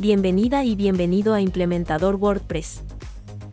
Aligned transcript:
Bienvenida 0.00 0.64
y 0.64 0.74
bienvenido 0.74 1.34
a 1.34 1.40
Implementador 1.40 2.16
WordPress. 2.16 2.82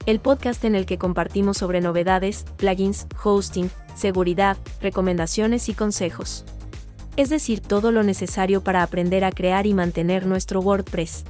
El 0.08 0.20
podcast 0.20 0.66
en 0.66 0.74
el 0.74 0.88
que 0.88 0.98
compartimos 0.98 1.58
sobre 1.58 1.82
novedades, 1.82 2.46
plugins, 2.58 3.06
hosting, 3.24 3.70
seguridad, 3.94 4.58
recomendaciones 4.82 5.70
y 5.70 5.76
consejos. 5.76 6.44
Es 7.16 7.30
decir, 7.30 7.62
todo 7.62 7.92
lo 7.92 8.02
necesario 8.02 8.64
para 8.64 8.82
aprender 8.82 9.24
a 9.24 9.32
crear 9.32 9.68
y 9.68 9.76
mantener 9.76 10.26
nuestro 10.26 10.62
WordPress. 10.62 11.26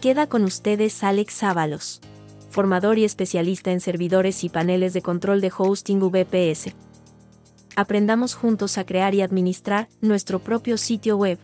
Queda 0.00 0.26
con 0.26 0.42
ustedes 0.42 1.04
Alex 1.04 1.44
Ábalos, 1.44 2.00
formador 2.50 2.98
y 2.98 3.04
especialista 3.04 3.70
en 3.70 3.78
servidores 3.78 4.42
y 4.42 4.48
paneles 4.48 4.92
de 4.92 5.02
control 5.02 5.40
de 5.40 5.52
hosting 5.56 6.00
VPS. 6.00 6.74
Aprendamos 7.76 8.34
juntos 8.34 8.76
a 8.76 8.84
crear 8.84 9.14
y 9.14 9.22
administrar 9.22 9.88
nuestro 10.00 10.40
propio 10.40 10.78
sitio 10.78 11.16
web. 11.16 11.38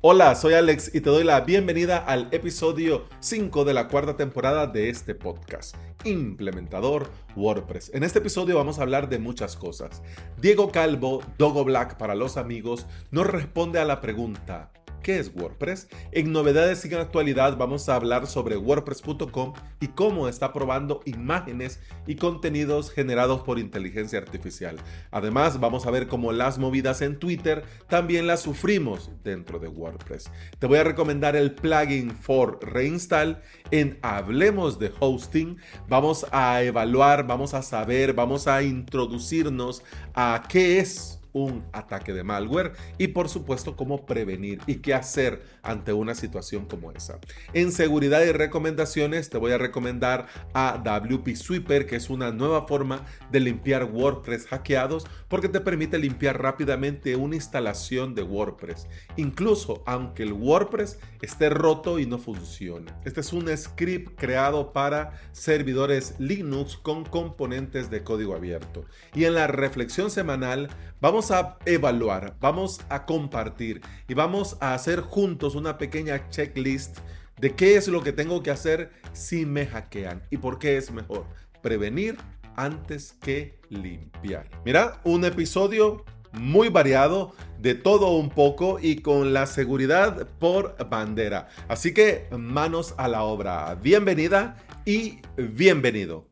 Hola, 0.00 0.36
soy 0.36 0.54
Alex 0.54 0.94
y 0.94 1.00
te 1.00 1.10
doy 1.10 1.24
la 1.24 1.40
bienvenida 1.40 1.98
al 1.98 2.28
episodio 2.30 3.06
5 3.18 3.64
de 3.64 3.74
la 3.74 3.88
cuarta 3.88 4.16
temporada 4.16 4.68
de 4.68 4.90
este 4.90 5.16
podcast, 5.16 5.74
Implementador 6.04 7.10
WordPress. 7.34 7.90
En 7.92 8.04
este 8.04 8.20
episodio 8.20 8.54
vamos 8.54 8.78
a 8.78 8.82
hablar 8.82 9.08
de 9.08 9.18
muchas 9.18 9.56
cosas. 9.56 10.00
Diego 10.40 10.70
Calvo, 10.70 11.20
Dogo 11.36 11.64
Black 11.64 11.96
para 11.96 12.14
los 12.14 12.36
amigos, 12.36 12.86
nos 13.10 13.26
responde 13.26 13.80
a 13.80 13.84
la 13.84 14.00
pregunta, 14.00 14.70
¿Qué 15.02 15.18
es 15.18 15.32
WordPress? 15.34 15.88
En 16.12 16.32
novedades 16.32 16.84
y 16.84 16.88
en 16.88 17.00
actualidad 17.00 17.56
vamos 17.56 17.88
a 17.88 17.94
hablar 17.94 18.26
sobre 18.26 18.56
WordPress.com 18.56 19.54
y 19.80 19.88
cómo 19.88 20.28
está 20.28 20.52
probando 20.52 21.00
imágenes 21.04 21.80
y 22.06 22.16
contenidos 22.16 22.90
generados 22.90 23.42
por 23.42 23.58
inteligencia 23.58 24.18
artificial. 24.18 24.76
Además, 25.10 25.60
vamos 25.60 25.86
a 25.86 25.90
ver 25.90 26.08
cómo 26.08 26.32
las 26.32 26.58
movidas 26.58 27.00
en 27.02 27.18
Twitter 27.18 27.64
también 27.88 28.26
las 28.26 28.40
sufrimos 28.40 29.10
dentro 29.24 29.58
de 29.58 29.68
WordPress. 29.68 30.30
Te 30.58 30.66
voy 30.66 30.78
a 30.78 30.84
recomendar 30.84 31.36
el 31.36 31.54
plugin 31.54 32.10
for 32.10 32.58
reinstall 32.60 33.40
en 33.70 33.98
Hablemos 34.02 34.78
de 34.78 34.92
Hosting. 35.00 35.58
Vamos 35.88 36.26
a 36.32 36.62
evaluar, 36.62 37.26
vamos 37.26 37.54
a 37.54 37.62
saber, 37.62 38.12
vamos 38.12 38.46
a 38.46 38.62
introducirnos 38.62 39.82
a 40.14 40.44
qué 40.48 40.80
es 40.80 41.17
un 41.32 41.64
ataque 41.72 42.12
de 42.12 42.24
malware 42.24 42.72
y 42.98 43.08
por 43.08 43.28
supuesto 43.28 43.76
cómo 43.76 44.06
prevenir 44.06 44.60
y 44.66 44.76
qué 44.76 44.94
hacer 44.94 45.42
ante 45.62 45.92
una 45.92 46.14
situación 46.14 46.66
como 46.66 46.92
esa. 46.92 47.18
En 47.52 47.72
seguridad 47.72 48.22
y 48.22 48.32
recomendaciones 48.32 49.30
te 49.30 49.38
voy 49.38 49.52
a 49.52 49.58
recomendar 49.58 50.26
a 50.54 50.80
WP 50.82 51.34
Sweeper 51.36 51.86
que 51.86 51.96
es 51.96 52.10
una 52.10 52.30
nueva 52.30 52.66
forma 52.66 53.04
de 53.30 53.40
limpiar 53.40 53.84
WordPress 53.84 54.46
hackeados 54.46 55.06
porque 55.28 55.48
te 55.48 55.60
permite 55.60 55.98
limpiar 55.98 56.40
rápidamente 56.40 57.16
una 57.16 57.36
instalación 57.36 58.14
de 58.14 58.22
WordPress, 58.22 58.86
incluso 59.16 59.82
aunque 59.86 60.22
el 60.22 60.32
WordPress 60.32 60.98
esté 61.20 61.50
roto 61.50 61.98
y 61.98 62.06
no 62.06 62.18
funcione. 62.18 62.92
Este 63.04 63.20
es 63.20 63.32
un 63.32 63.54
script 63.56 64.18
creado 64.18 64.72
para 64.72 65.12
servidores 65.32 66.14
Linux 66.18 66.76
con 66.76 67.04
componentes 67.04 67.90
de 67.90 68.02
código 68.02 68.34
abierto. 68.34 68.84
Y 69.14 69.24
en 69.24 69.34
la 69.34 69.46
reflexión 69.46 70.10
semanal 70.10 70.68
vamos 71.00 71.17
a 71.18 71.58
evaluar, 71.66 72.36
vamos 72.40 72.80
a 72.88 73.04
compartir 73.04 73.80
y 74.06 74.14
vamos 74.14 74.56
a 74.60 74.72
hacer 74.74 75.00
juntos 75.00 75.56
una 75.56 75.76
pequeña 75.76 76.28
checklist 76.30 76.98
de 77.40 77.54
qué 77.56 77.76
es 77.76 77.88
lo 77.88 78.02
que 78.02 78.12
tengo 78.12 78.42
que 78.42 78.52
hacer 78.52 78.92
si 79.12 79.44
me 79.44 79.66
hackean 79.66 80.22
y 80.30 80.36
por 80.36 80.58
qué 80.58 80.76
es 80.76 80.92
mejor 80.92 81.26
prevenir 81.60 82.16
antes 82.56 83.16
que 83.20 83.60
limpiar. 83.68 84.48
Mira, 84.64 85.00
un 85.02 85.24
episodio 85.24 86.04
muy 86.32 86.68
variado, 86.68 87.32
de 87.58 87.74
todo 87.74 88.12
un 88.16 88.30
poco 88.30 88.78
y 88.80 88.96
con 89.02 89.32
la 89.32 89.46
seguridad 89.46 90.28
por 90.38 90.76
bandera. 90.88 91.48
Así 91.66 91.92
que 91.92 92.28
manos 92.30 92.94
a 92.96 93.08
la 93.08 93.24
obra. 93.24 93.74
Bienvenida 93.74 94.56
y 94.84 95.18
bienvenido. 95.36 96.27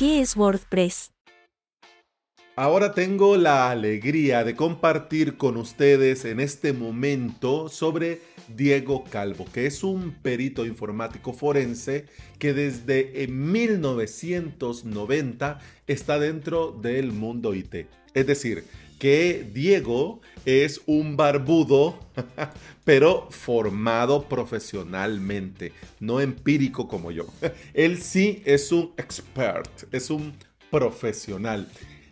¿Qué 0.00 0.20
es 0.22 0.34
WordPress? 0.34 1.12
Ahora 2.56 2.94
tengo 2.94 3.36
la 3.36 3.70
alegría 3.70 4.42
de 4.44 4.56
compartir 4.56 5.36
con 5.36 5.58
ustedes 5.58 6.24
en 6.24 6.40
este 6.40 6.72
momento 6.72 7.68
sobre 7.68 8.22
Diego 8.48 9.04
Calvo, 9.04 9.44
que 9.52 9.66
es 9.66 9.84
un 9.84 10.14
perito 10.22 10.64
informático 10.64 11.34
forense 11.34 12.06
que 12.38 12.54
desde 12.54 13.28
1990 13.28 15.58
está 15.86 16.18
dentro 16.18 16.72
del 16.72 17.12
mundo 17.12 17.52
IT. 17.52 17.86
Es 18.14 18.26
decir, 18.26 18.64
que 19.00 19.48
Diego 19.52 20.20
es 20.44 20.82
un 20.86 21.16
barbudo, 21.16 21.98
pero 22.84 23.28
formado 23.30 24.28
profesionalmente, 24.28 25.72
no 25.98 26.20
empírico 26.20 26.86
como 26.86 27.10
yo. 27.10 27.26
Él 27.74 28.00
sí 28.00 28.42
es 28.44 28.70
un 28.70 28.92
expert, 28.98 29.92
es 29.92 30.10
un 30.10 30.34
profesional. 30.70 31.66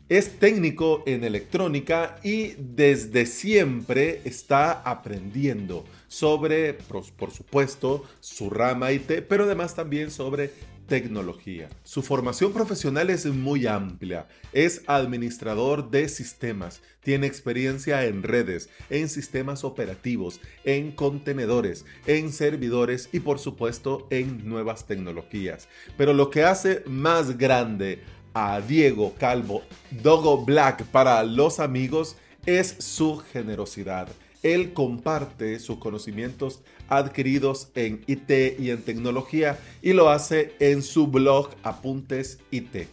Es 0.08 0.38
técnico 0.38 1.02
en 1.06 1.22
electrónica 1.22 2.16
y 2.24 2.54
desde 2.56 3.26
siempre 3.26 4.22
está 4.24 4.72
aprendiendo 4.80 5.84
sobre, 6.08 6.72
por 6.72 7.30
supuesto, 7.30 8.04
su 8.20 8.48
rama 8.48 8.90
IT, 8.92 9.26
pero 9.28 9.44
además 9.44 9.74
también 9.74 10.10
sobre 10.10 10.52
tecnología. 10.88 11.68
Su 11.84 12.02
formación 12.02 12.52
profesional 12.52 13.10
es 13.10 13.26
muy 13.26 13.66
amplia. 13.66 14.26
Es 14.52 14.82
administrador 14.86 15.90
de 15.90 16.08
sistemas, 16.08 16.82
tiene 17.00 17.28
experiencia 17.28 18.04
en 18.04 18.22
redes, 18.22 18.70
en 18.90 19.08
sistemas 19.08 19.62
operativos, 19.62 20.40
en 20.64 20.90
contenedores, 20.90 21.84
en 22.06 22.32
servidores 22.32 23.08
y 23.12 23.20
por 23.20 23.38
supuesto 23.38 24.08
en 24.10 24.48
nuevas 24.48 24.86
tecnologías. 24.86 25.68
Pero 25.96 26.12
lo 26.14 26.30
que 26.30 26.42
hace 26.42 26.82
más 26.86 27.38
grande 27.38 28.02
a 28.34 28.60
Diego 28.60 29.14
Calvo, 29.18 29.62
Dogo 29.90 30.44
Black 30.44 30.84
para 30.86 31.22
los 31.22 31.60
amigos, 31.60 32.16
es 32.46 32.76
su 32.78 33.18
generosidad. 33.18 34.08
Él 34.42 34.72
comparte 34.72 35.58
sus 35.58 35.78
conocimientos 35.78 36.60
adquiridos 36.88 37.70
en 37.74 38.02
IT 38.06 38.58
y 38.58 38.70
en 38.70 38.82
tecnología 38.82 39.58
y 39.82 39.92
lo 39.92 40.10
hace 40.10 40.54
en 40.60 40.82
su 40.82 41.08
blog 41.08 41.50
Apuntes 41.62 42.38
IT. 42.50 42.88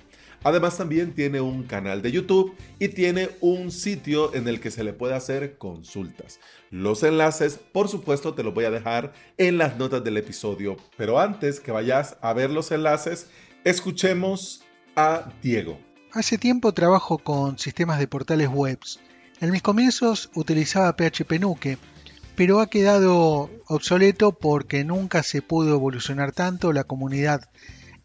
Además 0.46 0.78
también 0.78 1.16
tiene 1.16 1.42
un 1.42 1.64
canal 1.64 2.04
de 2.04 2.12
YouTube 2.12 2.54
y 2.78 2.90
tiene 2.90 3.32
un 3.42 3.72
sitio 3.72 4.32
en 4.36 4.48
el 4.48 4.60
que 4.60 4.70
se 4.70 4.84
le 4.84 4.94
puede 4.94 5.16
hacer 5.16 5.58
consultas. 5.58 6.40
Los 6.70 7.02
enlaces, 7.02 7.60
por 7.72 7.90
supuesto, 7.90 8.36
te 8.36 8.44
los 8.44 8.54
voy 8.54 8.66
a 8.66 8.70
dejar 8.70 9.12
en 9.40 9.58
las 9.58 9.78
notas 9.78 10.04
del 10.04 10.18
episodio. 10.18 10.78
Pero 10.98 11.20
antes 11.20 11.60
que 11.60 11.72
vayas 11.72 12.18
a 12.22 12.34
ver 12.34 12.52
los 12.52 12.72
enlaces, 12.72 13.26
escuchemos 13.64 14.64
a 14.96 15.32
Diego. 15.42 15.80
Hace 16.12 16.38
tiempo 16.38 16.74
trabajo 16.74 17.18
con 17.18 17.58
sistemas 17.58 17.98
de 17.98 18.08
portales 18.08 18.48
webs. 18.48 19.00
En 19.46 19.52
mis 19.52 19.62
comienzos 19.62 20.32
utilizaba 20.34 20.96
PHP 20.96 21.40
Nuke, 21.40 21.78
pero 22.36 22.62
ha 22.62 22.68
quedado 22.68 23.52
obsoleto 23.68 24.32
porque 24.32 24.84
nunca 24.84 25.22
se 25.22 25.44
pudo 25.44 25.76
evolucionar 25.76 26.32
tanto, 26.32 26.74
la 26.74 26.86
comunidad 26.86 27.48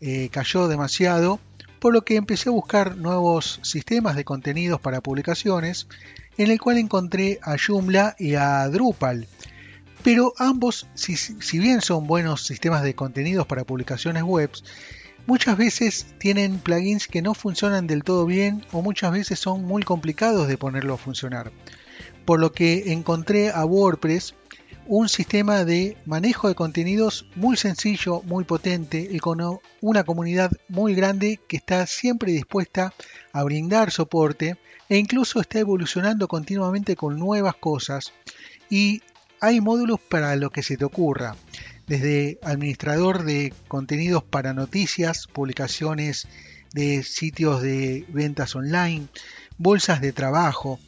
eh, 0.03 0.29
cayó 0.31 0.69
demasiado, 0.69 1.41
por 1.79 1.95
lo 1.95 2.03
que 2.03 2.17
empecé 2.17 2.51
a 2.51 2.53
buscar 2.53 2.99
nuevos 2.99 3.59
sistemas 3.63 4.17
de 4.17 4.25
contenidos 4.27 4.83
para 4.83 5.01
publicaciones, 5.01 5.89
en 6.37 6.51
el 6.51 6.61
cual 6.61 6.77
encontré 6.77 7.41
a 7.43 7.57
Joomla 7.57 8.17
y 8.19 8.35
a 8.35 8.69
Drupal. 8.69 9.27
Pero 10.03 10.35
ambos, 10.37 10.89
si, 10.93 11.17
si 11.17 11.59
bien 11.59 11.81
son 11.81 12.07
buenos 12.07 12.45
sistemas 12.45 12.83
de 12.83 12.95
contenidos 12.95 13.47
para 13.47 13.65
publicaciones 13.65 14.25
webs, 14.25 14.63
Muchas 15.31 15.57
veces 15.57 16.07
tienen 16.19 16.59
plugins 16.59 17.07
que 17.07 17.23
no 17.23 17.35
funcionan 17.35 17.87
del 17.87 18.03
todo 18.03 18.27
bien 18.27 18.67
o 18.73 18.83
muchas 18.83 19.13
veces 19.13 19.39
son 19.39 19.65
muy 19.65 19.85
complicados 19.85 20.49
de 20.49 20.59
ponerlo 20.59 20.95
a 20.95 20.99
funcionar. 20.99 21.53
Por 22.25 22.41
lo 22.41 22.51
que 22.51 22.93
encontré 22.93 23.53
a 23.53 23.65
WordPress 23.65 24.35
un 24.89 25.09
sistema 25.09 25.65
de 25.65 25.97
manejo 26.05 26.49
de 26.49 26.57
contenidos 26.57 27.27
muy 27.37 27.57
sencillo, 27.57 28.23
muy 28.23 28.43
potente 28.43 29.07
y 29.09 29.21
con 29.21 29.39
una 29.81 30.03
comunidad 30.03 30.51
muy 30.67 30.97
grande 30.97 31.39
que 31.47 31.59
está 31.59 31.87
siempre 31.87 32.33
dispuesta 32.33 32.93
a 33.33 33.45
brindar 33.45 33.93
soporte 33.93 34.59
e 34.89 34.97
incluso 34.97 35.41
está 35.41 35.61
evolucionando 35.61 36.27
continuamente 36.27 36.97
con 36.97 37.21
nuevas 37.21 37.55
cosas 37.55 38.13
y 38.69 39.01
hay 39.41 39.61
módulos 39.61 40.01
para 40.01 40.35
lo 40.35 40.51
que 40.51 40.65
se 40.65 40.77
te 40.77 40.85
ocurra 40.85 41.37
desde 41.91 42.39
administrador 42.43 43.25
de 43.25 43.53
contenidos 43.67 44.23
para 44.23 44.55
noticias, 44.55 45.27
publicaciones 45.27 46.29
de 46.73 47.03
sitios 47.03 47.63
de 47.63 48.07
ventas 48.11 48.55
online, 48.55 49.09
bolsas 49.59 50.01
de 50.01 50.13
trabajo, 50.13 50.79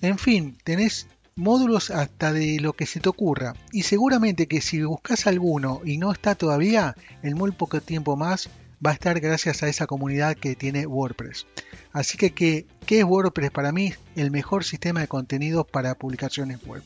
en 0.00 0.16
fin, 0.16 0.56
tenés 0.64 1.06
módulos 1.36 1.90
hasta 1.90 2.32
de 2.32 2.60
lo 2.60 2.72
que 2.72 2.86
se 2.86 2.98
te 2.98 3.10
ocurra. 3.10 3.52
Y 3.72 3.82
seguramente 3.82 4.48
que 4.48 4.62
si 4.62 4.82
buscas 4.82 5.26
alguno 5.26 5.82
y 5.84 5.98
no 5.98 6.12
está 6.12 6.34
todavía, 6.34 6.96
en 7.22 7.36
muy 7.36 7.50
poco 7.50 7.82
tiempo 7.82 8.16
más 8.16 8.48
va 8.84 8.92
a 8.92 8.94
estar 8.94 9.20
gracias 9.20 9.62
a 9.62 9.68
esa 9.68 9.86
comunidad 9.86 10.34
que 10.34 10.56
tiene 10.56 10.86
WordPress. 10.86 11.46
Así 11.92 12.16
que, 12.16 12.30
¿qué, 12.30 12.64
qué 12.86 13.00
es 13.00 13.04
WordPress 13.04 13.50
para 13.50 13.70
mí? 13.70 13.92
El 14.16 14.30
mejor 14.30 14.64
sistema 14.64 15.00
de 15.00 15.08
contenidos 15.08 15.66
para 15.66 15.94
publicaciones 15.94 16.64
web. 16.64 16.82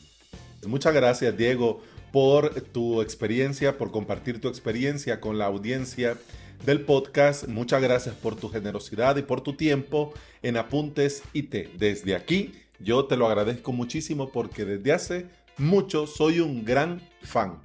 Muchas 0.67 0.93
gracias, 0.93 1.37
Diego, 1.37 1.81
por 2.13 2.61
tu 2.61 3.01
experiencia, 3.01 3.79
por 3.79 3.89
compartir 3.89 4.39
tu 4.39 4.47
experiencia 4.47 5.19
con 5.19 5.39
la 5.39 5.47
audiencia 5.47 6.15
del 6.63 6.81
podcast. 6.81 7.47
Muchas 7.47 7.81
gracias 7.81 8.13
por 8.13 8.35
tu 8.35 8.49
generosidad 8.49 9.17
y 9.17 9.23
por 9.23 9.41
tu 9.41 9.53
tiempo 9.53 10.13
en 10.43 10.57
Apuntes 10.57 11.23
IT. 11.33 11.73
Desde 11.79 12.13
aquí, 12.13 12.51
yo 12.77 13.05
te 13.05 13.17
lo 13.17 13.25
agradezco 13.25 13.71
muchísimo 13.71 14.29
porque 14.29 14.63
desde 14.63 14.91
hace 14.91 15.25
mucho 15.57 16.05
soy 16.05 16.39
un 16.39 16.63
gran 16.63 17.01
fan. 17.23 17.57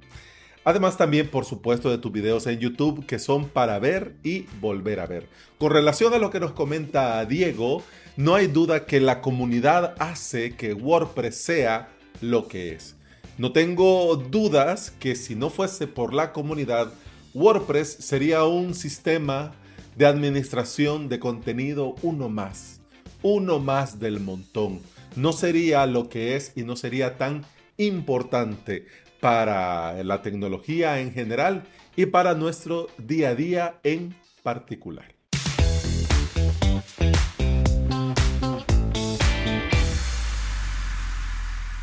Además 0.63 0.97
también, 0.97 1.29
por 1.29 1.45
supuesto, 1.45 1.91
de 1.91 1.99
tus 1.99 2.11
videos 2.11 2.47
en 2.47 2.57
YouTube 2.57 3.05
que 3.05 3.19
son 3.19 3.49
para 3.49 3.77
ver 3.77 4.15
y 4.23 4.47
volver 4.59 4.99
a 4.99 5.05
ver. 5.05 5.27
Con 5.59 5.71
relación 5.71 6.11
a 6.15 6.17
lo 6.17 6.31
que 6.31 6.39
nos 6.39 6.53
comenta 6.53 7.23
Diego, 7.25 7.83
no 8.17 8.33
hay 8.33 8.47
duda 8.47 8.87
que 8.87 8.99
la 8.99 9.21
comunidad 9.21 9.93
hace 9.99 10.55
que 10.55 10.73
WordPress 10.73 11.35
sea 11.35 11.89
lo 12.19 12.47
que 12.47 12.71
es. 12.71 12.95
No 13.39 13.53
tengo 13.53 14.17
dudas 14.17 14.91
que 14.99 15.15
si 15.15 15.33
no 15.33 15.49
fuese 15.49 15.87
por 15.87 16.13
la 16.13 16.33
comunidad, 16.33 16.91
WordPress 17.33 17.87
sería 17.87 18.43
un 18.43 18.75
sistema 18.75 19.53
de 19.95 20.07
administración 20.07 21.07
de 21.07 21.19
contenido 21.19 21.95
uno 22.01 22.27
más, 22.27 22.81
uno 23.21 23.59
más 23.59 23.97
del 23.97 24.19
montón. 24.19 24.81
No 25.15 25.31
sería 25.31 25.85
lo 25.85 26.09
que 26.09 26.35
es 26.35 26.51
y 26.57 26.63
no 26.63 26.75
sería 26.75 27.17
tan 27.17 27.45
importante 27.77 28.87
para 29.21 30.03
la 30.03 30.21
tecnología 30.21 30.99
en 30.99 31.13
general 31.13 31.63
y 31.95 32.07
para 32.07 32.33
nuestro 32.33 32.87
día 32.97 33.29
a 33.29 33.35
día 33.35 33.79
en 33.83 34.13
particular. 34.43 35.18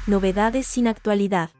Novedades 0.06 0.66
sin 0.68 0.86
actualidad. 0.86 1.50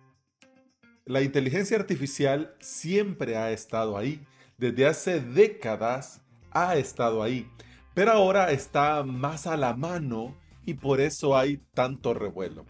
La 1.05 1.23
inteligencia 1.23 1.77
artificial 1.77 2.55
siempre 2.61 3.37
ha 3.37 3.51
estado 3.51 3.99
ahí. 3.99 4.25
Desde 4.57 4.87
hace 4.87 5.21
décadas 5.21 6.23
ha 6.53 6.77
estado 6.77 7.25
ahí. 7.25 7.51
Pero 7.93 8.13
ahora 8.13 8.53
está 8.53 9.03
más 9.03 9.49
a 9.49 9.57
la 9.57 9.75
mano 9.75 10.37
y 10.65 10.75
por 10.75 11.01
eso 11.01 11.37
hay 11.37 11.61
tanto 11.75 12.15
revuelo. 12.15 12.65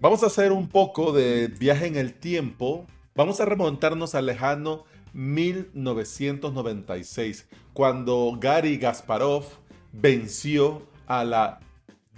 Vamos 0.00 0.22
a 0.22 0.26
hacer 0.26 0.52
un 0.52 0.68
poco 0.68 1.12
de 1.12 1.48
viaje 1.48 1.86
en 1.86 1.96
el 1.96 2.12
tiempo. 2.12 2.86
Vamos 3.14 3.40
a 3.40 3.46
remontarnos 3.46 4.14
al 4.14 4.26
lejano 4.26 4.84
1996, 5.14 7.48
cuando 7.72 8.36
Gary 8.38 8.76
Gasparov 8.76 9.46
venció 9.92 10.86
a 11.06 11.24
la 11.24 11.60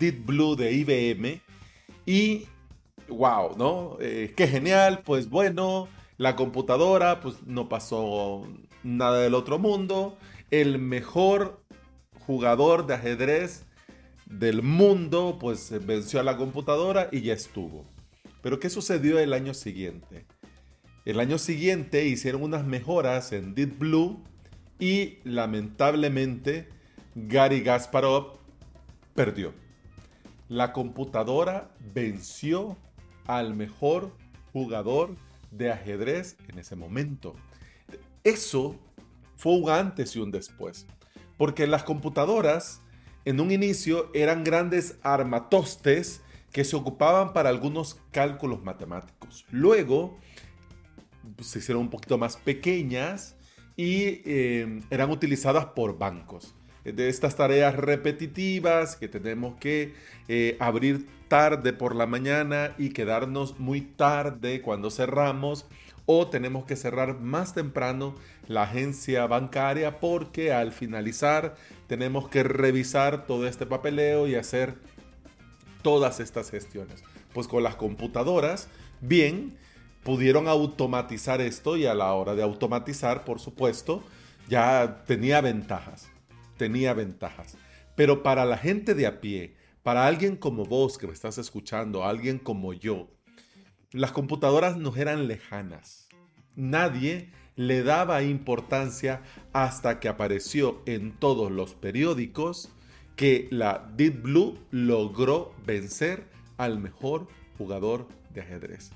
Deep 0.00 0.26
Blue 0.26 0.56
de 0.56 0.72
IBM 0.72 1.40
y 2.06 2.48
wow, 3.08 3.56
¿no? 3.56 3.96
Eh, 4.00 4.34
qué 4.36 4.46
genial, 4.48 5.02
pues 5.04 5.28
bueno, 5.28 5.88
la 6.18 6.36
computadora, 6.36 7.20
pues 7.20 7.42
no 7.46 7.68
pasó 7.68 8.46
nada 8.82 9.20
del 9.20 9.34
otro 9.34 9.58
mundo. 9.58 10.16
El 10.50 10.78
mejor 10.78 11.62
jugador 12.26 12.86
de 12.86 12.94
ajedrez 12.94 13.64
del 14.26 14.62
mundo, 14.62 15.38
pues 15.40 15.72
venció 15.86 16.20
a 16.20 16.24
la 16.24 16.36
computadora 16.36 17.08
y 17.12 17.22
ya 17.22 17.34
estuvo. 17.34 17.84
Pero 18.42 18.58
¿qué 18.60 18.70
sucedió 18.70 19.18
el 19.18 19.32
año 19.32 19.54
siguiente? 19.54 20.26
El 21.04 21.20
año 21.20 21.38
siguiente 21.38 22.04
hicieron 22.06 22.42
unas 22.42 22.64
mejoras 22.64 23.32
en 23.32 23.54
Deep 23.54 23.78
Blue 23.78 24.24
y 24.78 25.18
lamentablemente 25.24 26.68
Gary 27.14 27.60
Gasparov 27.60 28.38
perdió. 29.14 29.52
La 30.48 30.72
computadora 30.72 31.70
venció 31.94 32.76
al 33.26 33.54
mejor 33.54 34.12
jugador 34.52 35.16
de 35.50 35.70
ajedrez 35.70 36.36
en 36.48 36.58
ese 36.58 36.76
momento. 36.76 37.34
Eso 38.24 38.76
fue 39.36 39.52
un 39.52 39.70
antes 39.70 40.16
y 40.16 40.18
un 40.18 40.30
después. 40.30 40.86
Porque 41.36 41.66
las 41.66 41.84
computadoras 41.84 42.80
en 43.24 43.40
un 43.40 43.50
inicio 43.50 44.10
eran 44.14 44.44
grandes 44.44 44.98
armatostes 45.02 46.22
que 46.52 46.64
se 46.64 46.76
ocupaban 46.76 47.32
para 47.32 47.50
algunos 47.50 48.00
cálculos 48.10 48.62
matemáticos. 48.62 49.44
Luego 49.50 50.16
pues, 51.36 51.48
se 51.48 51.58
hicieron 51.58 51.82
un 51.82 51.90
poquito 51.90 52.16
más 52.18 52.36
pequeñas 52.36 53.36
y 53.76 54.22
eh, 54.24 54.80
eran 54.90 55.10
utilizadas 55.10 55.66
por 55.66 55.98
bancos. 55.98 56.54
De 56.92 57.08
estas 57.08 57.36
tareas 57.36 57.74
repetitivas 57.74 58.96
que 58.96 59.08
tenemos 59.08 59.56
que 59.58 59.94
eh, 60.28 60.56
abrir 60.60 61.06
tarde 61.28 61.72
por 61.72 61.94
la 61.94 62.06
mañana 62.06 62.74
y 62.78 62.90
quedarnos 62.90 63.58
muy 63.58 63.80
tarde 63.80 64.62
cuando 64.62 64.90
cerramos 64.90 65.66
o 66.06 66.28
tenemos 66.28 66.64
que 66.64 66.76
cerrar 66.76 67.20
más 67.20 67.52
temprano 67.52 68.14
la 68.46 68.62
agencia 68.62 69.26
bancaria 69.26 69.98
porque 69.98 70.52
al 70.52 70.72
finalizar 70.72 71.56
tenemos 71.88 72.28
que 72.28 72.44
revisar 72.44 73.26
todo 73.26 73.46
este 73.48 73.66
papeleo 73.66 74.28
y 74.28 74.36
hacer 74.36 74.74
todas 75.82 76.20
estas 76.20 76.50
gestiones. 76.50 77.02
Pues 77.32 77.48
con 77.48 77.62
las 77.62 77.74
computadoras, 77.74 78.68
bien, 79.00 79.56
pudieron 80.04 80.46
automatizar 80.46 81.40
esto 81.40 81.76
y 81.76 81.86
a 81.86 81.94
la 81.94 82.12
hora 82.12 82.36
de 82.36 82.42
automatizar, 82.42 83.24
por 83.24 83.40
supuesto, 83.40 84.04
ya 84.48 85.02
tenía 85.06 85.40
ventajas, 85.40 86.08
tenía 86.56 86.94
ventajas. 86.94 87.56
Pero 87.94 88.22
para 88.22 88.44
la 88.44 88.58
gente 88.58 88.94
de 88.94 89.06
a 89.06 89.20
pie, 89.20 89.54
para 89.82 90.06
alguien 90.06 90.36
como 90.36 90.64
vos 90.64 90.98
que 90.98 91.06
me 91.06 91.12
estás 91.12 91.38
escuchando, 91.38 92.04
alguien 92.04 92.38
como 92.38 92.72
yo, 92.72 93.08
las 93.92 94.12
computadoras 94.12 94.76
nos 94.76 94.96
eran 94.96 95.28
lejanas. 95.28 96.08
Nadie 96.54 97.30
le 97.54 97.82
daba 97.82 98.22
importancia 98.22 99.22
hasta 99.52 99.98
que 100.00 100.08
apareció 100.08 100.82
en 100.86 101.12
todos 101.12 101.50
los 101.50 101.74
periódicos 101.74 102.70
que 103.16 103.48
la 103.50 103.90
Deep 103.96 104.22
Blue 104.22 104.58
logró 104.70 105.54
vencer 105.64 106.28
al 106.58 106.78
mejor 106.78 107.28
jugador 107.56 108.06
de 108.34 108.42
ajedrez. 108.42 108.90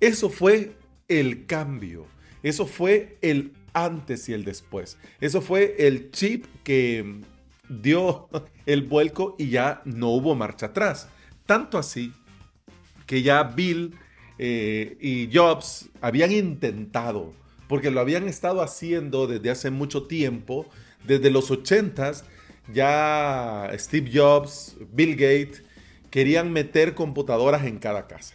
Eso 0.00 0.28
fue 0.28 0.76
el 1.08 1.46
cambio. 1.46 2.06
Eso 2.42 2.66
fue 2.66 3.18
el 3.22 3.52
antes 3.76 4.28
y 4.28 4.32
el 4.32 4.44
después. 4.44 4.96
Eso 5.20 5.42
fue 5.42 5.76
el 5.78 6.10
chip 6.10 6.46
que 6.64 7.20
dio 7.68 8.28
el 8.66 8.82
vuelco 8.82 9.36
y 9.38 9.50
ya 9.50 9.82
no 9.84 10.08
hubo 10.10 10.34
marcha 10.34 10.66
atrás. 10.66 11.08
Tanto 11.44 11.78
así 11.78 12.12
que 13.06 13.22
ya 13.22 13.42
Bill 13.42 13.94
eh, 14.38 14.96
y 15.00 15.28
Jobs 15.32 15.90
habían 16.00 16.32
intentado, 16.32 17.34
porque 17.68 17.90
lo 17.90 18.00
habían 18.00 18.26
estado 18.26 18.62
haciendo 18.62 19.26
desde 19.26 19.50
hace 19.50 19.70
mucho 19.70 20.04
tiempo, 20.04 20.66
desde 21.06 21.30
los 21.30 21.50
80s, 21.50 22.24
ya 22.72 23.70
Steve 23.74 24.10
Jobs, 24.12 24.76
Bill 24.92 25.12
Gates, 25.12 25.62
querían 26.10 26.50
meter 26.50 26.94
computadoras 26.94 27.64
en 27.66 27.78
cada 27.78 28.06
casa. 28.06 28.34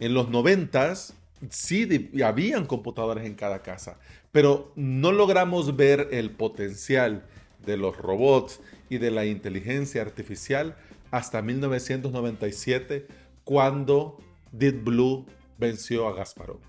En 0.00 0.14
los 0.14 0.28
90s 0.28 1.12
sí 1.50 2.10
habían 2.24 2.66
computadoras 2.66 3.24
en 3.24 3.34
cada 3.34 3.62
casa, 3.62 3.98
pero 4.32 4.72
no 4.74 5.12
logramos 5.12 5.76
ver 5.76 6.08
el 6.10 6.30
potencial 6.30 7.26
de 7.64 7.76
los 7.76 7.96
robots 7.96 8.60
y 8.88 8.98
de 8.98 9.10
la 9.10 9.24
inteligencia 9.26 10.02
artificial 10.02 10.76
hasta 11.10 11.42
1997, 11.42 13.06
cuando 13.44 14.18
Deep 14.52 14.82
Blue 14.84 15.26
venció 15.58 16.08
a 16.08 16.14
Gasparov. 16.14 16.60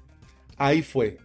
Ahí 0.57 0.81
fue 0.81 1.17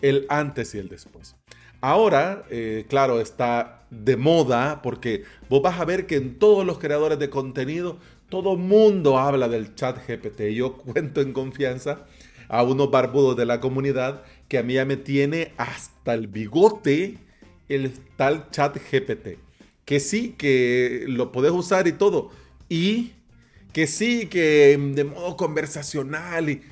el 0.00 0.26
antes 0.28 0.74
y 0.74 0.78
el 0.78 0.88
después. 0.88 1.36
Ahora, 1.80 2.44
eh, 2.50 2.86
claro, 2.88 3.20
está 3.20 3.86
de 3.90 4.16
moda 4.16 4.80
porque 4.82 5.24
vos 5.48 5.60
vas 5.60 5.78
a 5.78 5.84
ver 5.84 6.06
que 6.06 6.16
en 6.16 6.38
todos 6.38 6.64
los 6.64 6.78
creadores 6.78 7.18
de 7.18 7.28
contenido, 7.28 7.98
todo 8.28 8.56
mundo 8.56 9.18
habla 9.18 9.48
del 9.48 9.74
chat 9.74 9.98
GPT. 10.06 10.54
Yo 10.54 10.76
cuento 10.78 11.20
en 11.20 11.32
confianza 11.32 12.06
a 12.48 12.62
unos 12.62 12.90
barbudos 12.90 13.36
de 13.36 13.46
la 13.46 13.60
comunidad 13.60 14.22
que 14.48 14.58
a 14.58 14.62
mí 14.62 14.74
ya 14.74 14.84
me 14.84 14.96
tiene 14.96 15.52
hasta 15.56 16.14
el 16.14 16.26
bigote 16.26 17.18
el 17.68 17.92
tal 18.16 18.50
chat 18.50 18.76
GPT. 18.76 19.38
Que 19.84 20.00
sí, 20.00 20.34
que 20.36 21.04
lo 21.08 21.32
podés 21.32 21.52
usar 21.52 21.86
y 21.86 21.92
todo. 21.92 22.30
Y 22.68 23.12
que 23.72 23.86
sí, 23.86 24.26
que 24.26 24.78
de 24.94 25.04
modo 25.04 25.36
conversacional. 25.36 26.50
Y, 26.50 26.62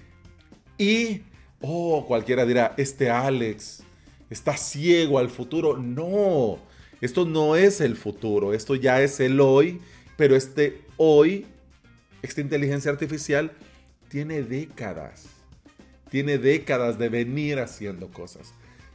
y 0.78 1.22
oh, 1.60 2.04
cualquiera 2.06 2.46
dirá, 2.46 2.74
este 2.76 3.10
Alex 3.10 3.82
está 4.30 4.56
ciego 4.56 5.18
al 5.18 5.30
futuro. 5.30 5.76
No, 5.76 6.58
esto 7.00 7.24
no 7.24 7.56
es 7.56 7.80
el 7.80 7.96
futuro, 7.96 8.54
esto 8.54 8.74
ya 8.74 9.02
es 9.02 9.20
el 9.20 9.40
hoy. 9.40 9.80
Pero 10.16 10.36
este 10.36 10.82
hoy, 10.96 11.46
esta 12.22 12.40
inteligencia 12.40 12.90
artificial, 12.90 13.52
tiene 14.08 14.42
décadas. 14.42 15.41
Tiene 16.12 16.36
décadas 16.36 16.98
de 16.98 17.08
venir 17.08 17.58
haciendo 17.58 18.10
cosas. 18.10 18.52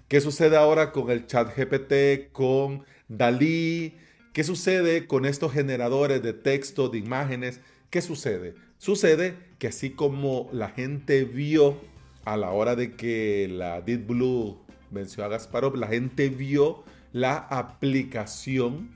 ¿Qué 0.08 0.22
sucede 0.22 0.56
ahora 0.56 0.92
con 0.92 1.10
el 1.10 1.26
chat 1.26 1.52
GPT, 1.58 2.32
con 2.32 2.84
Dalí? 3.08 3.96
¿Qué 4.34 4.44
sucede 4.44 5.08
con 5.08 5.26
estos 5.26 5.52
generadores 5.52 6.22
de 6.22 6.34
texto, 6.34 6.90
de 6.90 7.00
imágenes? 7.00 7.60
¿Qué 7.90 8.04
sucede? 8.04 8.54
Sucede 8.78 9.34
que 9.58 9.70
así 9.70 9.90
como 9.90 10.48
la 10.54 10.70
gente 10.70 11.24
vio 11.26 11.82
a 12.24 12.38
la 12.38 12.52
hora 12.52 12.76
de 12.76 12.94
que 12.94 13.48
la 13.50 13.82
Deep 13.82 14.06
Blue 14.06 14.60
venció 14.92 15.26
a 15.26 15.28
Gasparov, 15.28 15.76
la 15.76 15.88
gente 15.88 16.30
vio 16.30 16.84
la 17.14 17.36
aplicación 17.36 18.92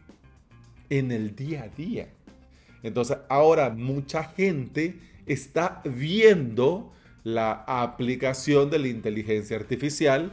en 0.91 1.11
el 1.11 1.35
día 1.35 1.63
a 1.63 1.69
día. 1.69 2.09
Entonces 2.83 3.17
ahora 3.29 3.71
mucha 3.71 4.25
gente 4.25 4.99
está 5.25 5.81
viendo 5.85 6.93
la 7.23 7.63
aplicación 7.67 8.69
de 8.69 8.79
la 8.79 8.87
inteligencia 8.87 9.57
artificial 9.57 10.31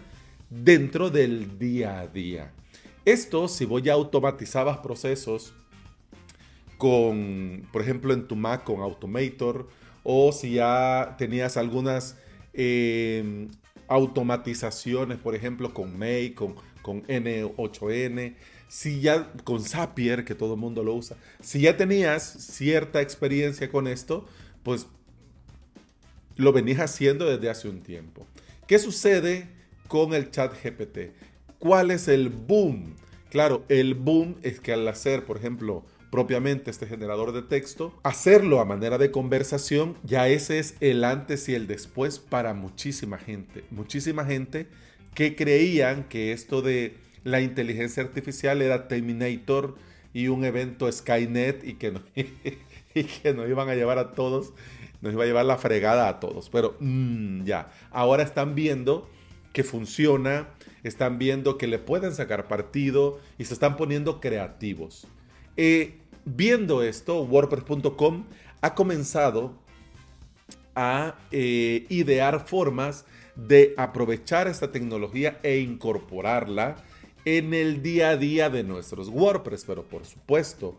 dentro 0.51 1.11
del 1.11 1.59
día 1.59 2.01
a 2.01 2.07
día. 2.07 2.53
Esto, 3.05 3.49
si 3.49 3.65
vos 3.65 3.83
ya 3.83 3.95
automatizabas 3.95 4.79
procesos 4.79 5.55
con, 6.77 7.67
por 7.73 7.83
ejemplo, 7.83 8.13
en 8.15 8.27
tu 8.27 8.37
Mac 8.37 8.65
con 8.65 8.81
Automator, 8.81 9.69
o 10.05 10.33
si 10.33 10.53
ya 10.55 11.17
tenías 11.19 11.57
algunas 11.57 12.17
eh, 12.55 13.49
automatizaciones, 13.89 15.19
por 15.19 15.35
ejemplo, 15.35 15.75
con 15.75 15.99
Make, 15.99 16.35
con, 16.35 16.55
con 16.83 17.03
N8N, 17.05 18.37
si 18.69 19.01
ya 19.01 19.33
con 19.45 19.63
Zapier, 19.63 20.25
que 20.25 20.35
todo 20.35 20.55
el 20.55 20.61
mundo 20.61 20.85
lo 20.85 20.95
usa, 20.95 21.17
si 21.41 21.61
ya 21.63 21.77
tenías 21.77 22.23
cierta 22.23 23.01
experiencia 23.01 23.71
con 23.71 23.87
esto, 23.89 24.27
pues 24.63 24.87
lo 26.39 26.53
venías 26.53 26.81
haciendo 26.81 27.27
desde 27.27 27.51
hace 27.51 27.69
un 27.69 27.83
tiempo. 27.83 28.27
¿Qué 28.67 28.79
sucede 28.79 29.49
con 29.89 30.15
el 30.15 30.31
chat 30.31 30.55
GPT? 30.55 31.13
¿Cuál 31.59 31.91
es 31.91 32.09
el 32.09 32.31
boom? 32.31 32.95
Claro, 33.29 33.65
el 33.69 33.95
boom 33.95 34.37
es 34.43 34.61
que 34.61 34.73
al 34.73 34.87
hacer, 34.89 35.25
por 35.25 35.37
ejemplo, 35.37 35.85
propiamente 36.11 36.71
este 36.71 36.87
generador 36.87 37.33
de 37.33 37.43
texto, 37.43 37.93
hacerlo 38.03 38.61
a 38.61 38.65
manera 38.65 38.97
de 38.99 39.11
conversación, 39.11 39.97
ya 40.05 40.29
ese 40.29 40.59
es 40.59 40.77
el 40.81 41.05
antes 41.05 41.49
y 41.49 41.55
el 41.55 41.67
después 41.67 42.19
para 42.19 42.55
muchísima 42.55 43.19
gente. 43.19 43.65
Muchísima 43.71 44.25
gente 44.25 44.69
que 45.15 45.35
creían 45.35 46.05
que 46.05 46.33
esto 46.33 46.63
de 46.63 46.95
la 47.25 47.41
inteligencia 47.41 48.03
artificial 48.03 48.63
era 48.63 48.87
Terminator 48.87 49.77
y 50.15 50.29
un 50.29 50.45
evento 50.45 50.91
Skynet 50.91 51.65
y 51.65 51.75
que, 51.75 51.91
no, 51.91 52.03
y 52.95 53.05
que 53.05 53.35
nos 53.35 53.49
iban 53.49 53.69
a 53.69 53.75
llevar 53.75 53.99
a 53.99 54.13
todos, 54.13 54.53
nos 55.01 55.13
iba 55.13 55.25
a 55.25 55.27
llevar 55.27 55.45
la 55.45 55.59
fregada 55.59 56.09
a 56.09 56.21
todos. 56.21 56.51
Pero 56.51 56.77
mm, 56.81 57.45
ya, 57.45 57.71
ahora 57.91 58.23
están 58.23 58.55
viendo 58.55 59.09
que 59.53 59.65
funciona, 59.65 60.49
están 60.83 61.19
viendo 61.19 61.59
que 61.59 61.67
le 61.67 61.79
pueden 61.79 62.15
sacar 62.15 62.49
partido 62.49 63.19
y 63.39 63.45
se 63.45 63.55
están 63.55 63.77
poniendo 63.77 64.21
creativos. 64.21 65.07
Eh, 65.57 65.99
viendo 66.25 66.83
esto, 66.83 67.23
WordPress.com 67.23 68.25
ha 68.61 68.75
comenzado 68.75 69.55
a 70.75 71.17
eh, 71.33 71.87
idear 71.89 72.47
formas 72.47 73.05
de 73.35 73.75
aprovechar 73.77 74.47
esta 74.49 74.71
tecnología 74.71 75.39
e 75.43 75.59
incorporarla 75.59 76.77
en 77.25 77.55
el 77.55 77.83
día 77.83 78.11
a 78.11 78.17
día 78.17 78.51
de 78.51 78.63
nuestros 78.63 79.09
WordPress. 79.09 79.65
Pero 79.65 79.85
por 79.85 80.05
supuesto, 80.05 80.79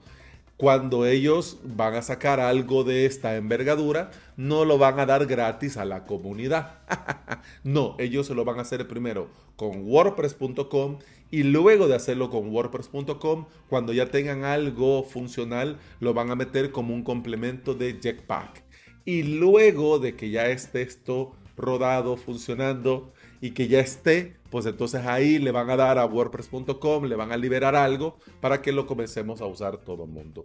cuando 0.59 1.05
ellos 1.05 1.57
van 1.63 1.95
a 1.95 2.01
sacar 2.01 2.41
algo 2.41 2.83
de 2.83 3.05
esta 3.05 3.37
envergadura, 3.37 4.11
no 4.35 4.65
lo 4.65 4.77
van 4.77 4.99
a 4.99 5.05
dar 5.05 5.25
gratis 5.25 5.77
a 5.77 5.85
la 5.85 6.05
comunidad. 6.05 6.79
no, 7.63 7.95
ellos 7.97 8.27
se 8.27 8.35
lo 8.35 8.43
van 8.43 8.59
a 8.59 8.63
hacer 8.63 8.85
primero 8.85 9.29
con 9.55 9.89
wordpress.com 9.89 10.99
y 11.31 11.43
luego 11.43 11.87
de 11.87 11.95
hacerlo 11.95 12.29
con 12.29 12.53
wordpress.com, 12.53 13.45
cuando 13.69 13.93
ya 13.93 14.07
tengan 14.07 14.43
algo 14.43 15.03
funcional, 15.03 15.79
lo 16.01 16.13
van 16.13 16.29
a 16.29 16.35
meter 16.35 16.73
como 16.73 16.93
un 16.93 17.03
complemento 17.03 17.73
de 17.73 17.97
Jetpack. 17.97 18.65
Y 19.05 19.23
luego 19.23 19.97
de 19.99 20.17
que 20.17 20.29
ya 20.29 20.47
esté 20.47 20.81
esto 20.81 21.37
rodado, 21.55 22.17
funcionando 22.17 23.13
y 23.41 23.51
que 23.51 23.67
ya 23.67 23.79
esté, 23.79 24.35
pues 24.49 24.65
entonces 24.65 25.05
ahí 25.05 25.39
le 25.39 25.51
van 25.51 25.69
a 25.69 25.75
dar 25.75 25.97
a 25.97 26.05
wordpress.com, 26.05 27.05
le 27.05 27.15
van 27.15 27.31
a 27.31 27.37
liberar 27.37 27.75
algo 27.75 28.17
para 28.41 28.61
que 28.61 28.71
lo 28.71 28.85
comencemos 28.85 29.41
a 29.41 29.45
usar 29.45 29.77
todo 29.77 30.03
el 30.03 30.09
mundo. 30.09 30.43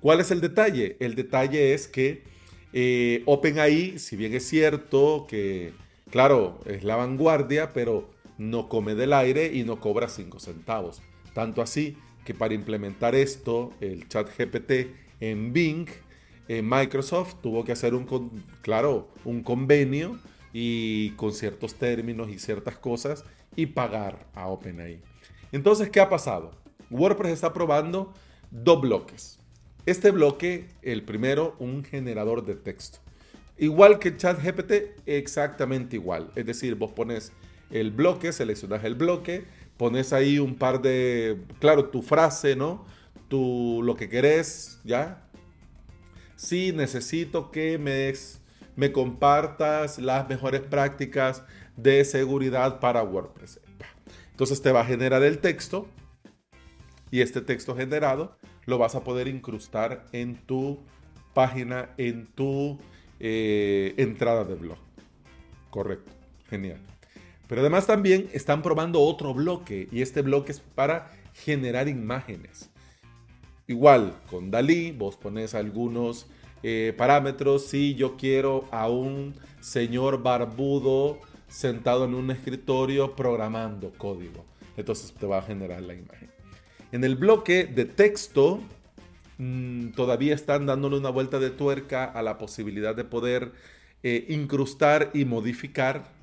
¿Cuál 0.00 0.20
es 0.20 0.30
el 0.30 0.40
detalle? 0.40 0.96
El 1.00 1.14
detalle 1.14 1.74
es 1.74 1.88
que 1.88 2.22
eh, 2.72 3.22
OpenAI, 3.26 3.98
si 3.98 4.16
bien 4.16 4.34
es 4.34 4.46
cierto 4.46 5.26
que, 5.28 5.72
claro, 6.10 6.60
es 6.66 6.84
la 6.84 6.96
vanguardia, 6.96 7.72
pero 7.72 8.10
no 8.38 8.68
come 8.68 8.94
del 8.94 9.12
aire 9.12 9.52
y 9.52 9.64
no 9.64 9.80
cobra 9.80 10.08
5 10.08 10.38
centavos. 10.38 11.02
Tanto 11.34 11.62
así 11.62 11.96
que 12.24 12.34
para 12.34 12.54
implementar 12.54 13.14
esto, 13.14 13.72
el 13.80 14.08
chat 14.08 14.28
GPT 14.36 14.94
en 15.20 15.52
Bing, 15.52 15.88
eh, 16.48 16.62
Microsoft 16.62 17.36
tuvo 17.42 17.64
que 17.64 17.72
hacer 17.72 17.94
un, 17.94 18.06
claro, 18.62 19.08
un 19.24 19.42
convenio 19.42 20.18
y 20.58 21.10
con 21.16 21.34
ciertos 21.34 21.74
términos 21.74 22.30
y 22.30 22.38
ciertas 22.38 22.78
cosas 22.78 23.24
y 23.56 23.66
pagar 23.66 24.26
a 24.32 24.46
OpenAI. 24.46 25.02
Entonces, 25.52 25.90
¿qué 25.90 26.00
ha 26.00 26.08
pasado? 26.08 26.52
WordPress 26.90 27.34
está 27.34 27.52
probando 27.52 28.14
dos 28.50 28.80
bloques. 28.80 29.38
Este 29.84 30.10
bloque, 30.10 30.68
el 30.80 31.02
primero, 31.02 31.56
un 31.58 31.84
generador 31.84 32.42
de 32.46 32.54
texto. 32.54 33.00
Igual 33.58 33.98
que 33.98 34.16
ChatGPT, 34.16 34.98
exactamente 35.04 35.96
igual. 35.96 36.30
Es 36.36 36.46
decir, 36.46 36.74
vos 36.74 36.92
pones 36.92 37.32
el 37.70 37.90
bloque, 37.90 38.32
seleccionas 38.32 38.82
el 38.84 38.94
bloque, 38.94 39.44
pones 39.76 40.14
ahí 40.14 40.38
un 40.38 40.54
par 40.54 40.80
de, 40.80 41.36
claro, 41.60 41.90
tu 41.90 42.00
frase, 42.00 42.56
¿no? 42.56 42.86
Tu, 43.28 43.82
lo 43.84 43.94
que 43.94 44.08
querés, 44.08 44.80
¿ya? 44.84 45.22
Sí, 46.34 46.72
necesito 46.72 47.50
que 47.50 47.76
me, 47.76 48.08
me 48.76 48.92
compartas 48.92 49.98
las 49.98 50.28
mejores 50.28 50.60
prácticas 50.60 51.42
de 51.76 52.04
seguridad 52.04 52.78
para 52.78 53.02
WordPress. 53.02 53.60
Entonces 54.30 54.60
te 54.62 54.70
va 54.70 54.82
a 54.82 54.84
generar 54.84 55.22
el 55.22 55.38
texto 55.38 55.88
y 57.10 57.22
este 57.22 57.40
texto 57.40 57.74
generado 57.74 58.36
lo 58.66 58.78
vas 58.78 58.94
a 58.94 59.02
poder 59.02 59.28
incrustar 59.28 60.06
en 60.12 60.36
tu 60.36 60.80
página, 61.32 61.90
en 61.96 62.26
tu 62.26 62.78
eh, 63.18 63.94
entrada 63.96 64.44
de 64.44 64.54
blog. 64.54 64.78
Correcto, 65.70 66.12
genial. 66.48 66.80
Pero 67.48 67.60
además 67.60 67.86
también 67.86 68.28
están 68.32 68.62
probando 68.62 69.00
otro 69.00 69.32
bloque 69.32 69.88
y 69.90 70.02
este 70.02 70.22
bloque 70.22 70.52
es 70.52 70.60
para 70.60 71.12
generar 71.32 71.88
imágenes. 71.88 72.70
Igual, 73.66 74.20
con 74.30 74.50
Dalí 74.50 74.92
vos 74.92 75.16
pones 75.16 75.54
algunos 75.54 76.28
eh, 76.62 76.94
parámetros. 76.96 77.66
Si 77.66 77.94
yo 77.94 78.16
quiero 78.16 78.64
a 78.70 78.88
un 78.88 79.34
señor 79.60 80.22
barbudo 80.22 81.18
sentado 81.48 82.04
en 82.04 82.14
un 82.14 82.30
escritorio 82.30 83.14
programando 83.14 83.92
código. 83.96 84.44
Entonces 84.76 85.12
te 85.12 85.26
va 85.26 85.38
a 85.38 85.42
generar 85.42 85.82
la 85.82 85.94
imagen. 85.94 86.30
En 86.92 87.04
el 87.04 87.16
bloque 87.16 87.64
de 87.64 87.84
texto, 87.84 88.60
mm, 89.38 89.90
todavía 89.90 90.34
están 90.34 90.66
dándole 90.66 90.98
una 90.98 91.10
vuelta 91.10 91.38
de 91.38 91.50
tuerca 91.50 92.04
a 92.04 92.22
la 92.22 92.38
posibilidad 92.38 92.94
de 92.94 93.04
poder 93.04 93.52
eh, 94.02 94.26
incrustar 94.28 95.10
y 95.14 95.24
modificar. 95.24 96.15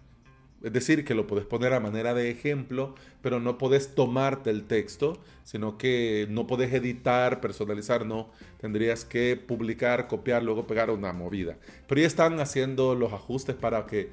Es 0.63 0.72
decir, 0.72 1.03
que 1.03 1.13
lo 1.13 1.27
puedes 1.27 1.46
poner 1.46 1.74
a 1.74 1.82
manera 1.82 2.13
de 2.13 2.32
ejemplo, 2.32 2.96
pero 3.22 3.41
no 3.41 3.58
puedes 3.58 3.96
tomarte 3.96 4.50
el 4.50 4.63
texto, 4.63 5.20
sino 5.43 5.77
que 5.77 6.25
no 6.29 6.48
puedes 6.48 6.74
editar, 6.74 7.41
personalizar, 7.41 8.05
no. 8.05 8.29
Tendrías 8.62 9.03
que 9.03 9.36
publicar, 9.36 10.08
copiar, 10.08 10.41
luego 10.41 10.65
pegar 10.65 10.89
una 10.89 11.12
movida. 11.12 11.58
Pero 11.86 12.00
ya 12.00 12.08
están 12.08 12.39
haciendo 12.39 12.96
los 12.96 13.12
ajustes 13.12 13.58
para 13.58 13.86
que 13.86 14.12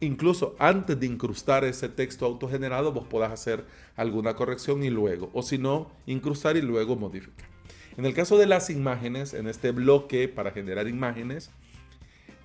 incluso 0.00 0.54
antes 0.58 1.00
de 1.00 1.06
incrustar 1.06 1.64
ese 1.64 1.88
texto 1.88 2.26
autogenerado, 2.26 2.92
vos 2.92 3.06
podás 3.06 3.32
hacer 3.32 3.64
alguna 3.96 4.36
corrección 4.36 4.84
y 4.84 4.90
luego, 4.90 5.30
o 5.32 5.42
si 5.42 5.56
no, 5.56 5.90
incrustar 6.04 6.58
y 6.58 6.62
luego 6.62 6.96
modificar. 6.96 7.48
En 7.96 8.04
el 8.04 8.12
caso 8.12 8.36
de 8.36 8.44
las 8.44 8.68
imágenes, 8.68 9.32
en 9.32 9.46
este 9.46 9.70
bloque 9.70 10.28
para 10.28 10.50
generar 10.50 10.88
imágenes, 10.88 11.50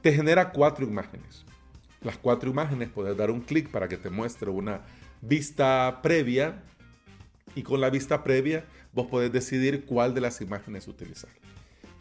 te 0.01 0.13
genera 0.13 0.51
cuatro 0.51 0.85
imágenes. 0.85 1.45
Las 2.01 2.17
cuatro 2.17 2.49
imágenes 2.49 2.89
puedes 2.89 3.15
dar 3.15 3.29
un 3.29 3.41
clic 3.41 3.69
para 3.69 3.87
que 3.87 3.97
te 3.97 4.09
muestre 4.09 4.49
una 4.49 4.81
vista 5.21 5.99
previa 6.01 6.63
y 7.53 7.61
con 7.61 7.79
la 7.79 7.89
vista 7.89 8.23
previa 8.23 8.65
vos 8.93 9.07
podés 9.07 9.31
decidir 9.31 9.85
cuál 9.85 10.13
de 10.13 10.21
las 10.21 10.41
imágenes 10.41 10.87
utilizar. 10.87 11.29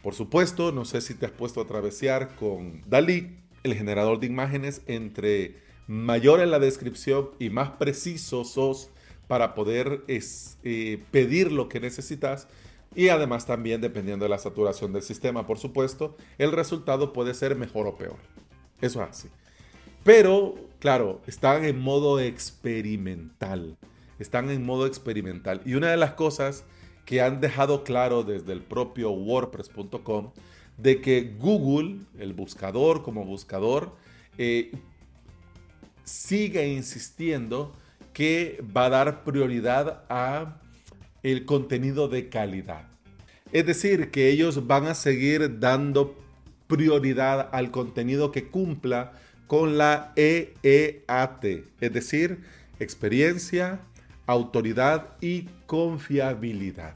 Por 0.03 0.15
supuesto, 0.15 0.73
no 0.73 0.87
sé 0.87 1.03
si 1.03 1.15
te 1.15 1.27
has 1.27 1.33
puesto 1.33 1.61
a 1.61 1.67
travesear 1.67 2.35
con 2.37 2.83
Dalí, 2.89 3.37
el 3.63 3.75
generador 3.75 4.19
de 4.21 4.27
imágenes, 4.27 4.81
entre 4.87 5.59
mayor 5.87 6.41
en 6.41 6.51
la 6.51 6.59
descripción 6.59 7.31
y 7.39 7.51
más 7.51 7.73
preciso 7.73 8.45
sos 8.45 8.89
para 9.29 9.55
poder 9.55 10.03
eh, 10.09 11.03
pedir 11.11 11.53
lo 11.53 11.69
que 11.69 11.81
necesitas. 11.81 12.49
Y 12.95 13.09
además 13.09 13.47
también 13.47 13.81
dependiendo 13.83 14.25
de 14.25 14.31
la 14.31 14.39
saturación 14.39 14.93
del 14.93 15.03
sistema, 15.03 15.47
por 15.47 15.59
supuesto, 15.59 16.17
el 16.39 16.53
resultado 16.53 17.13
puede 17.13 17.35
ser 17.35 17.55
mejor 17.55 17.87
o 17.87 17.97
peor. 17.97 18.17
Eso 18.81 19.03
es 19.03 19.11
así. 19.11 19.29
Pero, 20.05 20.55
claro, 20.79 21.21
están 21.27 21.65
en 21.65 21.79
modo 21.81 22.21
experimental. 22.21 23.77
Están 24.19 24.51
en 24.51 24.65
modo 24.65 24.87
experimental. 24.87 25.61
Y 25.65 25.75
una 25.75 25.91
de 25.91 25.97
las 25.97 26.13
cosas 26.15 26.65
que 27.05 27.21
han 27.21 27.41
dejado 27.41 27.85
claro 27.85 28.23
desde 28.23 28.53
el 28.53 28.63
propio 28.63 29.11
WordPress.com 29.11 30.33
de 30.79 31.01
que 31.01 31.35
Google, 31.39 32.01
el 32.19 32.33
buscador 32.33 33.03
como 33.03 33.25
buscador, 33.25 33.95
eh, 34.39 34.73
sigue 36.05 36.69
insistiendo 36.69 37.73
que 38.13 38.63
va 38.77 38.87
a 38.87 38.91
dar 38.91 39.25
prioridad 39.25 40.05
a 40.09 40.61
el 41.23 41.45
contenido 41.45 42.09
de 42.09 42.29
calidad. 42.29 42.89
Es 43.53 43.67
decir, 43.67 44.11
que 44.11 44.31
ellos 44.31 44.67
van 44.67 44.87
a 44.87 44.95
seguir 44.95 45.59
dando 45.59 46.17
prioridad 46.67 47.49
al 47.53 47.71
contenido 47.71 48.31
que 48.31 48.49
cumpla 48.49 49.13
con 49.51 49.79
la 49.79 50.13
EEAT, 50.15 51.45
es 51.81 51.93
decir, 51.93 52.39
experiencia, 52.79 53.81
autoridad 54.27 55.17
y 55.21 55.49
confiabilidad. 55.67 56.95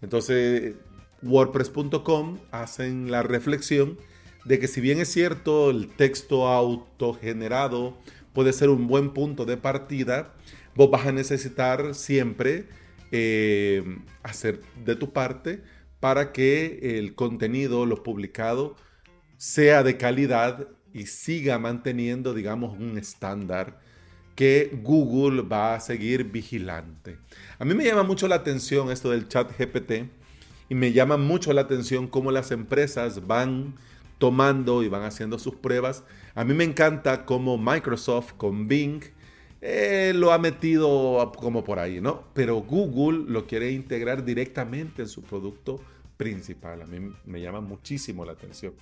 Entonces, 0.00 0.74
WordPress.com 1.22 2.40
hacen 2.50 3.08
la 3.12 3.22
reflexión 3.22 3.98
de 4.44 4.58
que 4.58 4.66
si 4.66 4.80
bien 4.80 4.98
es 4.98 5.12
cierto 5.12 5.70
el 5.70 5.86
texto 5.90 6.48
autogenerado 6.48 7.96
puede 8.32 8.52
ser 8.52 8.70
un 8.70 8.88
buen 8.88 9.10
punto 9.14 9.44
de 9.44 9.56
partida, 9.56 10.34
vos 10.74 10.90
vas 10.90 11.06
a 11.06 11.12
necesitar 11.12 11.94
siempre 11.94 12.66
eh, 13.12 13.84
hacer 14.24 14.60
de 14.84 14.96
tu 14.96 15.12
parte 15.12 15.62
para 16.00 16.32
que 16.32 16.98
el 16.98 17.14
contenido, 17.14 17.86
lo 17.86 18.02
publicado, 18.02 18.74
sea 19.36 19.84
de 19.84 19.96
calidad 19.98 20.66
y 20.92 21.06
siga 21.06 21.58
manteniendo, 21.58 22.34
digamos, 22.34 22.78
un 22.78 22.98
estándar 22.98 23.78
que 24.34 24.78
Google 24.82 25.42
va 25.42 25.74
a 25.74 25.80
seguir 25.80 26.24
vigilante. 26.24 27.18
A 27.58 27.64
mí 27.64 27.74
me 27.74 27.84
llama 27.84 28.02
mucho 28.02 28.28
la 28.28 28.36
atención 28.36 28.90
esto 28.90 29.10
del 29.10 29.28
chat 29.28 29.50
GPT 29.58 30.08
y 30.68 30.74
me 30.74 30.92
llama 30.92 31.16
mucho 31.16 31.52
la 31.52 31.62
atención 31.62 32.06
cómo 32.06 32.30
las 32.30 32.50
empresas 32.50 33.26
van 33.26 33.74
tomando 34.18 34.82
y 34.82 34.88
van 34.88 35.02
haciendo 35.02 35.38
sus 35.38 35.56
pruebas. 35.56 36.04
A 36.34 36.44
mí 36.44 36.54
me 36.54 36.64
encanta 36.64 37.26
cómo 37.26 37.58
Microsoft 37.58 38.34
con 38.34 38.68
Bing 38.68 39.02
eh, 39.60 40.12
lo 40.14 40.32
ha 40.32 40.38
metido 40.38 41.30
como 41.36 41.62
por 41.62 41.78
ahí, 41.78 42.00
¿no? 42.00 42.24
Pero 42.32 42.56
Google 42.56 43.30
lo 43.30 43.46
quiere 43.46 43.70
integrar 43.70 44.24
directamente 44.24 45.02
en 45.02 45.08
su 45.08 45.22
producto 45.22 45.80
principal. 46.16 46.82
A 46.82 46.86
mí 46.86 47.12
me 47.24 47.40
llama 47.40 47.60
muchísimo 47.60 48.24
la 48.24 48.32
atención. 48.32 48.74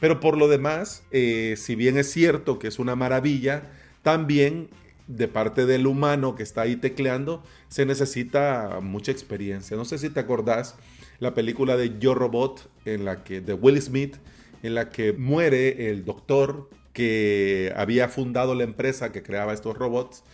Pero 0.00 0.20
por 0.20 0.36
lo 0.36 0.48
demás, 0.48 1.02
eh, 1.10 1.54
si 1.56 1.74
bien 1.74 1.96
es 1.96 2.10
cierto 2.10 2.58
que 2.58 2.68
es 2.68 2.78
una 2.78 2.94
maravilla, 2.94 3.70
también 4.02 4.68
de 5.08 5.26
parte 5.26 5.66
del 5.66 5.86
humano 5.86 6.34
que 6.34 6.42
está 6.42 6.62
ahí 6.62 6.76
tecleando, 6.76 7.42
se 7.68 7.86
necesita 7.86 8.80
mucha 8.82 9.10
experiencia. 9.10 9.76
No 9.76 9.84
sé 9.84 9.98
si 9.98 10.10
te 10.10 10.20
acordás 10.20 10.76
la 11.18 11.34
película 11.34 11.76
de 11.76 11.98
Yo 11.98 12.14
Robot, 12.14 12.70
en 12.84 13.04
la 13.04 13.24
que, 13.24 13.40
de 13.40 13.54
Will 13.54 13.80
Smith, 13.80 14.16
en 14.62 14.74
la 14.74 14.90
que 14.90 15.12
muere 15.12 15.90
el 15.90 16.04
doctor 16.04 16.68
que 16.92 17.72
había 17.76 18.08
fundado 18.08 18.54
la 18.54 18.64
empresa 18.64 19.12
que 19.12 19.22
creaba 19.22 19.52
estos 19.52 19.76
robots 19.76 20.24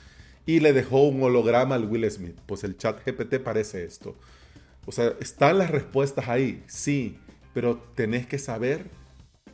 y 0.46 0.60
le 0.60 0.72
dejó 0.72 1.02
un 1.02 1.22
holograma 1.22 1.74
al 1.74 1.84
Will 1.84 2.10
Smith. 2.10 2.36
Pues 2.46 2.64
el 2.64 2.76
chat 2.76 3.04
GPT 3.04 3.38
parece 3.40 3.84
esto. 3.84 4.16
O 4.86 4.92
sea, 4.92 5.14
están 5.20 5.58
las 5.58 5.70
respuestas 5.70 6.28
ahí, 6.28 6.62
sí, 6.66 7.18
pero 7.54 7.78
tenés 7.94 8.26
que 8.26 8.38
saber 8.38 8.86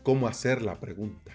cómo 0.03 0.29
hacer 0.29 0.63
la 0.63 0.81
pregunta. 0.81 1.33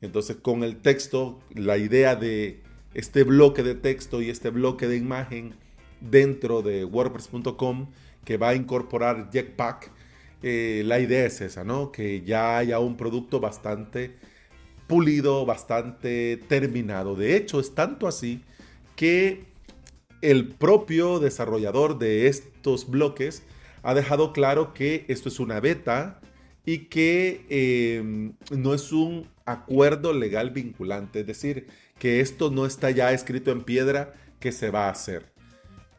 Entonces, 0.00 0.36
con 0.36 0.62
el 0.62 0.76
texto, 0.76 1.40
la 1.54 1.78
idea 1.78 2.16
de 2.16 2.62
este 2.92 3.24
bloque 3.24 3.62
de 3.62 3.74
texto 3.74 4.22
y 4.22 4.30
este 4.30 4.50
bloque 4.50 4.86
de 4.86 4.96
imagen 4.96 5.54
dentro 6.00 6.62
de 6.62 6.84
WordPress.com 6.84 7.88
que 8.24 8.36
va 8.36 8.50
a 8.50 8.54
incorporar 8.54 9.30
Jetpack, 9.30 9.90
eh, 10.42 10.82
la 10.84 11.00
idea 11.00 11.24
es 11.24 11.40
esa, 11.40 11.64
¿no? 11.64 11.90
Que 11.90 12.22
ya 12.22 12.58
haya 12.58 12.78
un 12.78 12.96
producto 12.96 13.40
bastante 13.40 14.14
pulido, 14.86 15.46
bastante 15.46 16.38
terminado. 16.48 17.16
De 17.16 17.36
hecho, 17.36 17.60
es 17.60 17.74
tanto 17.74 18.06
así 18.06 18.42
que 18.96 19.44
el 20.20 20.48
propio 20.48 21.18
desarrollador 21.18 21.98
de 21.98 22.28
estos 22.28 22.88
bloques 22.88 23.42
ha 23.82 23.94
dejado 23.94 24.32
claro 24.32 24.72
que 24.72 25.04
esto 25.08 25.28
es 25.28 25.40
una 25.40 25.60
beta 25.60 26.20
y 26.66 26.86
que 26.86 27.44
em, 27.48 28.34
no 28.50 28.74
es 28.74 28.92
un 28.92 29.28
acuerdo 29.44 30.12
legal 30.12 30.50
vinculante, 30.50 31.20
es 31.20 31.26
decir, 31.26 31.66
que 31.98 32.20
esto 32.20 32.50
no 32.50 32.66
está 32.66 32.90
ya 32.90 33.12
escrito 33.12 33.50
en 33.50 33.62
piedra 33.62 34.14
que 34.40 34.52
se 34.52 34.70
va 34.70 34.86
a 34.86 34.90
hacer, 34.90 35.26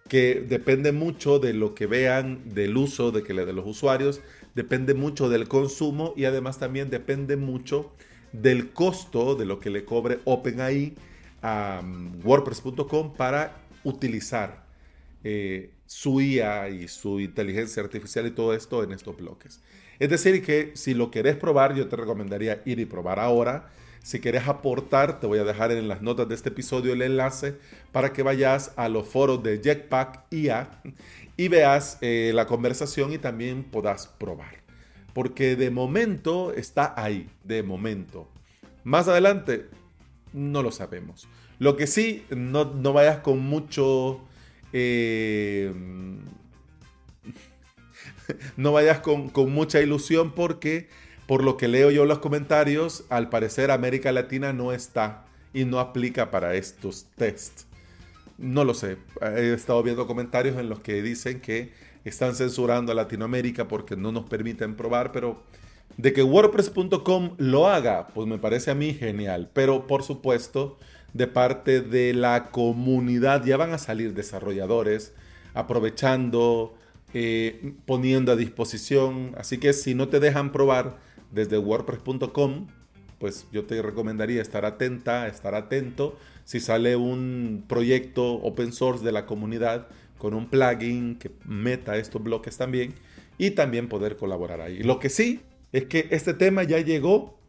que 0.08 0.44
depende 0.48 0.92
mucho 0.92 1.40
de 1.40 1.54
lo 1.54 1.76
que 1.76 1.86
vean, 1.86 2.42
del 2.54 2.78
uso 2.78 3.12
de, 3.12 3.24
que, 3.24 3.34
de 3.34 3.54
los 3.54 3.66
usuarios, 3.66 4.22
depende 4.56 4.94
mucho 4.94 5.30
del 5.30 5.48
consumo 5.48 6.14
y 6.16 6.26
además 6.26 6.60
también 6.60 6.90
depende 6.90 7.36
mucho 7.38 7.92
del 8.32 8.72
costo 8.72 9.36
de 9.36 9.46
lo 9.46 9.60
que 9.60 9.70
le 9.70 9.86
cobre 9.86 10.20
OpenAI 10.26 10.94
a 11.42 11.82
um, 11.84 12.20
WordPress.com 12.26 13.14
para 13.14 13.62
utilizar 13.84 14.66
eh, 15.24 15.72
su 15.86 16.20
IA 16.22 16.70
y 16.70 16.88
su 16.88 17.20
inteligencia 17.20 17.84
artificial 17.84 18.26
y 18.26 18.32
todo 18.32 18.54
esto 18.54 18.84
en 18.84 18.92
estos 18.92 19.16
bloques. 19.16 19.62
Es 20.00 20.10
decir, 20.10 20.44
que 20.44 20.72
si 20.76 20.94
lo 20.94 21.12
querés 21.12 21.36
probar, 21.36 21.76
yo 21.76 21.88
te 21.88 21.96
recomendaría 21.96 22.62
ir 22.66 22.80
y 22.80 22.86
probar 22.86 23.20
ahora. 23.20 23.70
Si 24.04 24.20
quieres 24.20 24.48
aportar, 24.48 25.20
te 25.20 25.28
voy 25.28 25.40
a 25.40 25.44
dejar 25.44 25.72
en 25.72 25.88
las 25.88 26.02
notas 26.02 26.28
de 26.28 26.36
este 26.36 26.50
episodio 26.50 26.94
el 26.94 27.02
enlace 27.02 27.56
para 27.92 28.14
que 28.14 28.22
vayas 28.22 28.74
a 28.76 28.88
los 28.88 29.08
foros 29.08 29.42
de 29.42 29.60
Jetpack 29.64 30.26
IA 30.32 30.70
y 31.38 31.48
veas 31.48 31.98
eh, 32.02 32.32
la 32.36 32.46
conversación 32.46 33.14
y 33.14 33.18
también 33.18 33.64
puedas 33.64 34.08
probar. 34.08 34.64
Porque 35.14 35.56
de 35.56 35.72
momento 35.72 36.54
está 36.54 36.94
ahí, 36.98 37.30
de 37.44 37.64
momento. 37.64 38.30
Más 38.84 39.08
adelante, 39.08 39.70
no 40.34 40.62
lo 40.62 40.72
sabemos. 40.72 41.28
Lo 41.58 41.78
que 41.78 41.88
sí, 41.88 42.26
no, 42.30 42.66
vayas 42.94 43.20
con 43.20 43.40
mucho... 43.40 44.22
Eh, 44.74 45.74
no 48.58 48.72
vayas 48.72 49.00
con, 49.00 49.32
mucha 49.52 49.82
ilusión 49.82 50.32
porque, 50.34 50.88
por 51.28 51.44
lo 51.44 51.58
que 51.58 51.68
leo 51.68 51.92
yo 51.92 52.04
en 52.04 52.10
los 52.10 52.20
comentarios, 52.20 53.06
al 53.10 53.30
parecer 53.30 53.72
América 53.72 54.12
Latina 54.12 54.54
no 54.54 54.72
está 54.72 55.26
y 55.54 55.66
no 55.66 55.80
aplica 55.80 56.32
para 56.32 56.56
estos 56.56 57.06
tests. 57.16 57.68
No 58.38 58.66
lo 58.66 58.74
sé. 58.74 58.98
He 59.22 59.54
estado 59.54 59.82
viendo 59.82 60.08
comentarios 60.08 60.58
en 60.58 60.70
los 60.70 60.80
que 60.82 61.02
dicen 61.02 61.40
que 61.40 61.72
están 62.04 62.36
censurando 62.36 62.92
a 62.92 62.96
Latinoamérica 62.96 63.68
porque 63.68 63.96
no 63.96 64.12
nos 64.12 64.26
permiten 64.26 64.76
probar, 64.76 65.12
pero 65.12 65.42
de 65.98 66.12
que 66.12 66.24
WordPress.com 66.24 67.36
lo 67.38 67.68
haga, 67.68 68.08
pues 68.08 68.28
me 68.28 68.38
parece 68.38 68.72
a 68.72 68.76
mí 68.76 68.94
genial. 68.94 69.50
Pero 69.54 69.88
por 69.88 70.04
supuesto, 70.04 70.78
de 71.14 71.28
parte 71.28 71.80
de 71.80 72.14
la 72.14 72.52
comunidad 72.52 73.46
ya 73.46 73.56
van 73.56 73.72
a 73.72 73.78
salir 73.78 74.14
desarrolladores 74.14 75.14
aprovechando 75.54 76.76
eh, 77.18 77.74
poniendo 77.86 78.34
a 78.34 78.36
disposición. 78.36 79.36
Así 79.38 79.58
que 79.58 79.72
si 79.72 79.96
no 79.96 80.10
te 80.10 80.20
dejan 80.20 80.52
probar 80.52 80.98
desde 81.32 81.58
wordpress.com, 81.58 82.68
pues 83.20 83.48
yo 83.54 83.64
te 83.64 83.82
recomendaría 83.82 84.42
estar 84.42 84.66
atenta, 84.66 85.26
estar 85.30 85.56
atento. 85.56 86.18
Si 86.44 86.60
sale 86.60 86.98
un 86.98 87.64
proyecto 87.70 88.34
open 88.34 88.74
source 88.74 89.02
de 89.06 89.14
la 89.14 89.26
comunidad 89.26 89.88
con 90.18 90.34
un 90.34 90.50
plugin 90.50 91.18
que 91.18 91.32
meta 91.46 91.96
estos 91.96 92.22
bloques 92.22 92.58
también 92.58 92.94
y 93.38 93.52
también 93.52 93.88
poder 93.88 94.18
colaborar 94.18 94.60
ahí. 94.60 94.84
Lo 94.84 95.00
que 95.00 95.08
sí 95.08 95.40
es 95.72 95.86
que 95.86 96.10
este 96.12 96.34
tema 96.34 96.64
ya 96.64 96.82
llegó 96.82 97.40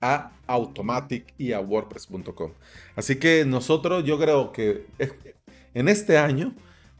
a 0.00 0.30
Automatic 0.46 1.34
y 1.38 1.50
a 1.50 1.60
WordPress.com. 1.60 2.52
Así 2.94 3.16
que 3.16 3.44
nosotros, 3.44 4.04
yo 4.04 4.16
creo 4.16 4.52
que 4.52 4.86
en 5.74 5.88
este 5.88 6.18
año 6.18 6.54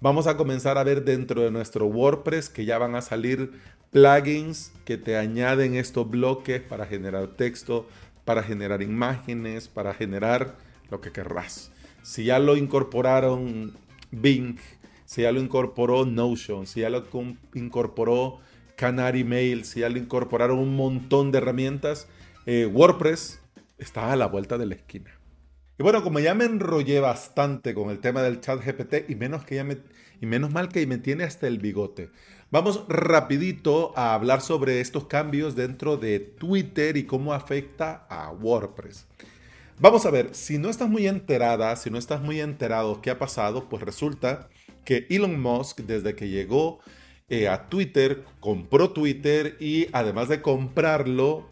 vamos 0.05 0.27
a 0.27 0.37
comenzar 0.37 0.77
a 0.77 0.85
ver 0.85 1.03
dentro 1.03 1.41
de 1.41 1.51
nuestro 1.51 1.87
WordPress 1.87 2.51
que 2.51 2.67
ya 2.67 2.77
van 2.77 2.95
a 2.95 3.01
salir 3.01 3.53
plugins 3.91 4.71
que 4.85 4.99
te 4.99 5.17
añaden 5.17 5.77
estos 5.77 6.11
bloques 6.11 6.61
para 6.61 6.85
generar 6.85 7.27
texto, 7.29 7.89
para 8.27 8.43
generar 8.43 8.83
imágenes, 8.83 9.67
para 9.67 9.95
generar 9.95 10.57
lo 10.91 11.01
que 11.01 11.11
querrás. 11.11 11.71
Si 12.03 12.25
ya 12.25 12.39
lo 12.39 12.59
incorporaron 12.59 13.73
Bing, 14.11 14.59
si 15.07 15.23
ya 15.23 15.33
lo 15.33 15.41
incorporó 15.41 16.05
Notion, 16.05 16.67
si 16.67 16.81
ya 16.81 16.91
lo 16.91 17.05
incorporó 17.55 18.41
Canary 18.77 19.25
Mail, 19.25 19.65
si 19.65 19.81
ya 19.81 19.89
lo 19.89 19.97
incorporaron 19.97 20.59
un 20.59 20.77
montón 20.77 21.33
de 21.33 21.39
herramientas, 21.39 22.09
eh, 22.45 22.67
WordPress 22.67 23.41
está 23.79 24.13
a 24.13 24.17
la 24.17 24.27
vuelta 24.27 24.59
de 24.59 24.67
la 24.67 24.75
esquina. 24.75 25.19
Y 25.77 25.83
bueno, 25.83 26.05
como 26.05 26.21
ya 26.21 26.35
me 26.35 26.45
enrollé 26.45 27.01
bastante 27.01 27.75
con 27.75 27.91
el 27.91 27.99
tema 27.99 28.23
del 28.23 28.41
chat 28.41 28.65
GPT 28.65 29.11
y 29.11 29.17
menos, 29.17 29.45
que 29.45 29.57
ya 29.57 29.65
me, 29.65 29.79
y 30.21 30.27
menos 30.27 30.53
mal 30.53 30.69
que 30.69 30.87
me 30.87 30.99
tiene 30.99 31.25
hasta 31.25 31.49
el 31.49 31.59
bigote, 31.59 32.11
vamos 32.53 32.85
rapidito 32.89 33.93
a 33.97 34.15
hablar 34.15 34.41
sobre 34.41 34.81
estos 34.81 35.07
cambios 35.07 35.57
dentro 35.57 35.97
de 35.97 36.21
Twitter 36.21 36.97
y 36.97 37.05
cómo 37.05 37.35
afecta 37.35 38.07
a 38.09 38.31
WordPress. 38.31 39.07
Vamos 39.81 40.07
a 40.07 40.11
ver, 40.13 40.33
si 40.37 40.59
no 40.59 40.71
estás 40.71 40.89
muy 40.89 41.09
enterada, 41.09 41.75
si 41.75 41.91
no 41.91 41.99
estás 41.99 42.23
muy 42.23 42.41
enterado 42.41 43.03
qué 43.03 43.11
ha 43.11 43.19
pasado, 43.19 43.69
pues 43.69 43.83
resulta 43.83 44.49
que 44.85 45.09
Elon 45.11 45.41
Musk, 45.41 45.81
desde 45.81 46.15
que 46.15 46.29
llegó 46.29 46.79
eh, 47.29 47.49
a 47.49 47.69
Twitter, 47.69 48.23
compró 48.39 48.91
Twitter 48.91 49.57
y 49.59 49.89
además 49.93 50.29
de 50.29 50.41
comprarlo, 50.41 51.51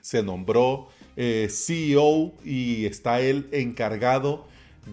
se 0.00 0.22
nombró 0.22 0.88
eh, 1.16 1.48
CEO 1.50 2.32
y 2.44 2.86
está 2.86 3.20
él 3.20 3.48
encargado 3.52 4.46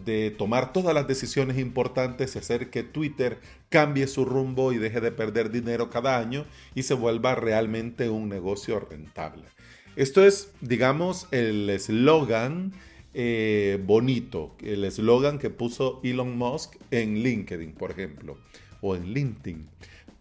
de 0.05 0.31
tomar 0.31 0.73
todas 0.73 0.93
las 0.93 1.07
decisiones 1.07 1.57
importantes 1.57 2.35
y 2.35 2.39
hacer 2.39 2.69
que 2.69 2.83
Twitter 2.83 3.39
cambie 3.69 4.07
su 4.07 4.25
rumbo 4.25 4.71
y 4.71 4.77
deje 4.77 5.01
de 5.01 5.11
perder 5.11 5.51
dinero 5.51 5.89
cada 5.89 6.17
año 6.17 6.45
y 6.75 6.83
se 6.83 6.93
vuelva 6.93 7.35
realmente 7.35 8.09
un 8.09 8.29
negocio 8.29 8.79
rentable. 8.79 9.43
Esto 9.95 10.25
es, 10.25 10.51
digamos, 10.61 11.27
el 11.31 11.69
eslogan 11.69 12.71
eh, 13.13 13.77
bonito, 13.85 14.55
el 14.61 14.85
eslogan 14.85 15.37
que 15.37 15.49
puso 15.49 15.99
Elon 16.03 16.37
Musk 16.37 16.75
en 16.91 17.21
LinkedIn, 17.21 17.73
por 17.73 17.91
ejemplo, 17.91 18.37
o 18.81 18.95
en 18.95 19.13
LinkedIn. 19.13 19.67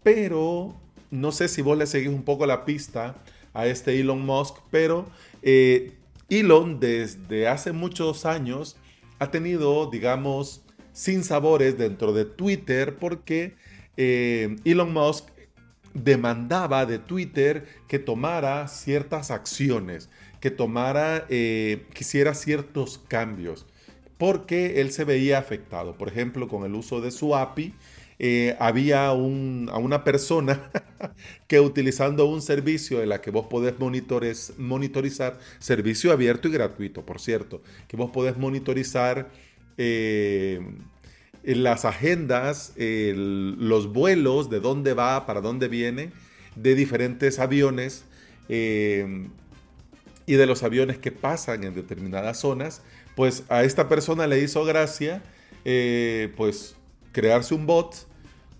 Pero 0.03 0.75
no 1.09 1.31
sé 1.31 1.47
si 1.47 1.61
vos 1.61 1.77
le 1.77 1.87
seguís 1.87 2.09
un 2.09 2.23
poco 2.23 2.45
la 2.45 2.65
pista 2.65 3.15
a 3.53 3.67
este 3.67 3.99
Elon 3.99 4.25
Musk, 4.25 4.57
pero 4.71 5.05
eh, 5.41 5.93
Elon 6.29 6.79
desde 6.79 7.47
hace 7.47 7.71
muchos 7.71 8.25
años 8.25 8.77
ha 9.19 9.31
tenido, 9.31 9.89
digamos, 9.89 10.63
sin 10.93 11.23
sabores 11.23 11.77
dentro 11.77 12.13
de 12.13 12.25
Twitter 12.25 12.97
porque 12.97 13.55
eh, 13.97 14.55
Elon 14.65 14.93
Musk 14.93 15.27
demandaba 15.93 16.85
de 16.85 16.99
Twitter 16.99 17.65
que 17.87 17.99
tomara 17.99 18.67
ciertas 18.67 19.31
acciones, 19.31 20.09
que 20.39 20.51
tomara, 20.51 21.25
eh, 21.29 21.85
quisiera 21.93 22.33
ciertos 22.33 22.97
cambios, 23.07 23.65
porque 24.17 24.81
él 24.81 24.91
se 24.91 25.03
veía 25.03 25.37
afectado. 25.37 25.97
Por 25.97 26.07
ejemplo, 26.07 26.47
con 26.47 26.63
el 26.63 26.75
uso 26.75 27.01
de 27.01 27.11
su 27.11 27.35
API, 27.35 27.73
eh, 28.23 28.55
había 28.59 29.07
a 29.07 29.13
una 29.13 30.03
persona 30.03 30.69
que 31.47 31.59
utilizando 31.59 32.27
un 32.27 32.43
servicio 32.43 33.01
en 33.01 33.09
la 33.09 33.19
que 33.19 33.31
vos 33.31 33.47
podés 33.47 33.73
monitorizar, 33.79 35.39
servicio 35.57 36.11
abierto 36.11 36.47
y 36.47 36.51
gratuito, 36.51 37.03
por 37.03 37.19
cierto, 37.19 37.63
que 37.87 37.97
vos 37.97 38.11
podés 38.11 38.37
monitorizar 38.37 39.31
eh, 39.79 40.61
las 41.43 41.83
agendas, 41.83 42.73
los 42.77 43.91
vuelos, 43.91 44.51
de 44.51 44.59
dónde 44.59 44.93
va, 44.93 45.25
para 45.25 45.41
dónde 45.41 45.67
viene, 45.67 46.11
de 46.55 46.75
diferentes 46.75 47.39
aviones 47.39 48.03
eh, 48.49 49.29
y 50.27 50.33
de 50.33 50.45
los 50.45 50.61
aviones 50.61 50.99
que 50.99 51.11
pasan 51.11 51.63
en 51.63 51.73
determinadas 51.73 52.39
zonas, 52.39 52.83
pues 53.15 53.45
a 53.49 53.63
esta 53.63 53.89
persona 53.89 54.27
le 54.27 54.43
hizo 54.43 54.63
gracia, 54.63 55.23
pues 55.63 56.75
crearse 57.13 57.55
un 57.55 57.65
bot 57.65 58.10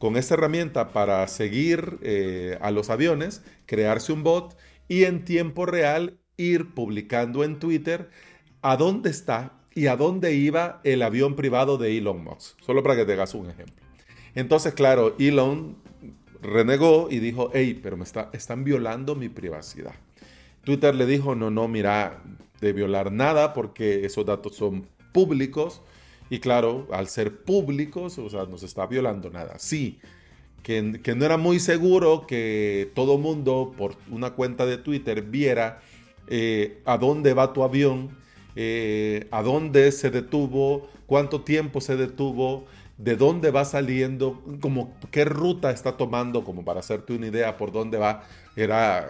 con 0.02 0.18
esta 0.18 0.34
herramienta 0.34 0.94
para 0.94 1.28
seguir 1.28 2.00
eh, 2.02 2.58
a 2.60 2.72
los 2.72 2.90
aviones, 2.90 3.44
crearse 3.68 4.12
un 4.12 4.24
bot 4.24 4.58
y 4.88 5.04
en 5.04 5.24
tiempo 5.26 5.68
real 5.68 6.18
ir 6.38 6.74
publicando 6.74 7.44
en 7.44 7.60
Twitter 7.60 8.10
a 8.64 8.78
dónde 8.78 9.12
está 9.12 9.60
y 9.76 9.86
a 9.86 9.96
dónde 9.98 10.34
iba 10.34 10.82
el 10.84 11.04
avión 11.04 11.36
privado 11.36 11.78
de 11.78 11.96
Elon 11.96 12.24
Musk. 12.24 12.60
Solo 12.66 12.82
para 12.82 12.96
que 12.96 13.06
te 13.06 13.14
hagas 13.14 13.36
un 13.36 13.52
ejemplo. 13.52 13.76
Entonces, 14.34 14.74
claro, 14.74 15.16
Elon 15.20 15.78
renegó 16.42 17.08
y 17.12 17.20
dijo, 17.20 17.52
hey, 17.54 17.80
pero 17.84 17.96
me 17.96 18.04
está, 18.04 18.32
están 18.34 18.64
violando 18.64 19.14
mi 19.14 19.30
privacidad. 19.30 19.94
Twitter 20.64 20.96
le 20.96 21.06
dijo, 21.06 21.36
no, 21.36 21.52
no, 21.52 21.68
mira, 21.68 22.24
de 22.60 22.74
violar 22.74 23.12
nada 23.12 23.54
porque 23.54 24.04
esos 24.04 24.26
datos 24.26 24.56
son 24.56 24.88
públicos 25.14 25.84
y 26.32 26.40
claro, 26.40 26.88
al 26.94 27.10
ser 27.10 27.44
públicos, 27.44 28.18
o 28.18 28.30
sea, 28.30 28.46
no 28.46 28.58
se 28.58 28.66
está 28.66 28.88
violando 28.88 29.30
nada. 29.30 29.60
Sí, 29.60 30.00
que, 30.64 30.82
no 30.82 31.26
era 31.26 31.36
muy 31.36 31.60
seguro 31.60 32.26
que 32.26 32.90
todo 32.96 33.18
mundo 33.18 33.74
por 33.78 33.98
una 34.10 34.30
cuenta 34.30 34.66
de 34.66 34.78
Twitter 34.78 35.24
viera 35.24 35.82
eh, 36.28 36.80
a 36.86 36.98
dónde 36.98 37.34
va 37.34 37.52
tu 37.52 37.64
avión, 37.64 38.18
eh, 38.56 39.28
a 39.30 39.42
dónde 39.42 39.92
se 39.92 40.10
detuvo, 40.10 40.88
cuánto 41.06 41.42
tiempo 41.42 41.82
se 41.82 41.98
detuvo, 41.98 42.64
de 42.98 43.18
dónde 43.18 43.52
va 43.52 43.66
saliendo, 43.66 44.42
como 44.62 44.96
qué 45.12 45.26
ruta 45.26 45.70
está 45.72 45.98
tomando, 45.98 46.46
como 46.46 46.64
para 46.64 46.80
hacerte 46.80 47.12
una 47.12 47.28
idea 47.28 47.58
por 47.58 47.74
dónde 47.74 47.98
va. 47.98 48.24
Era 48.56 49.06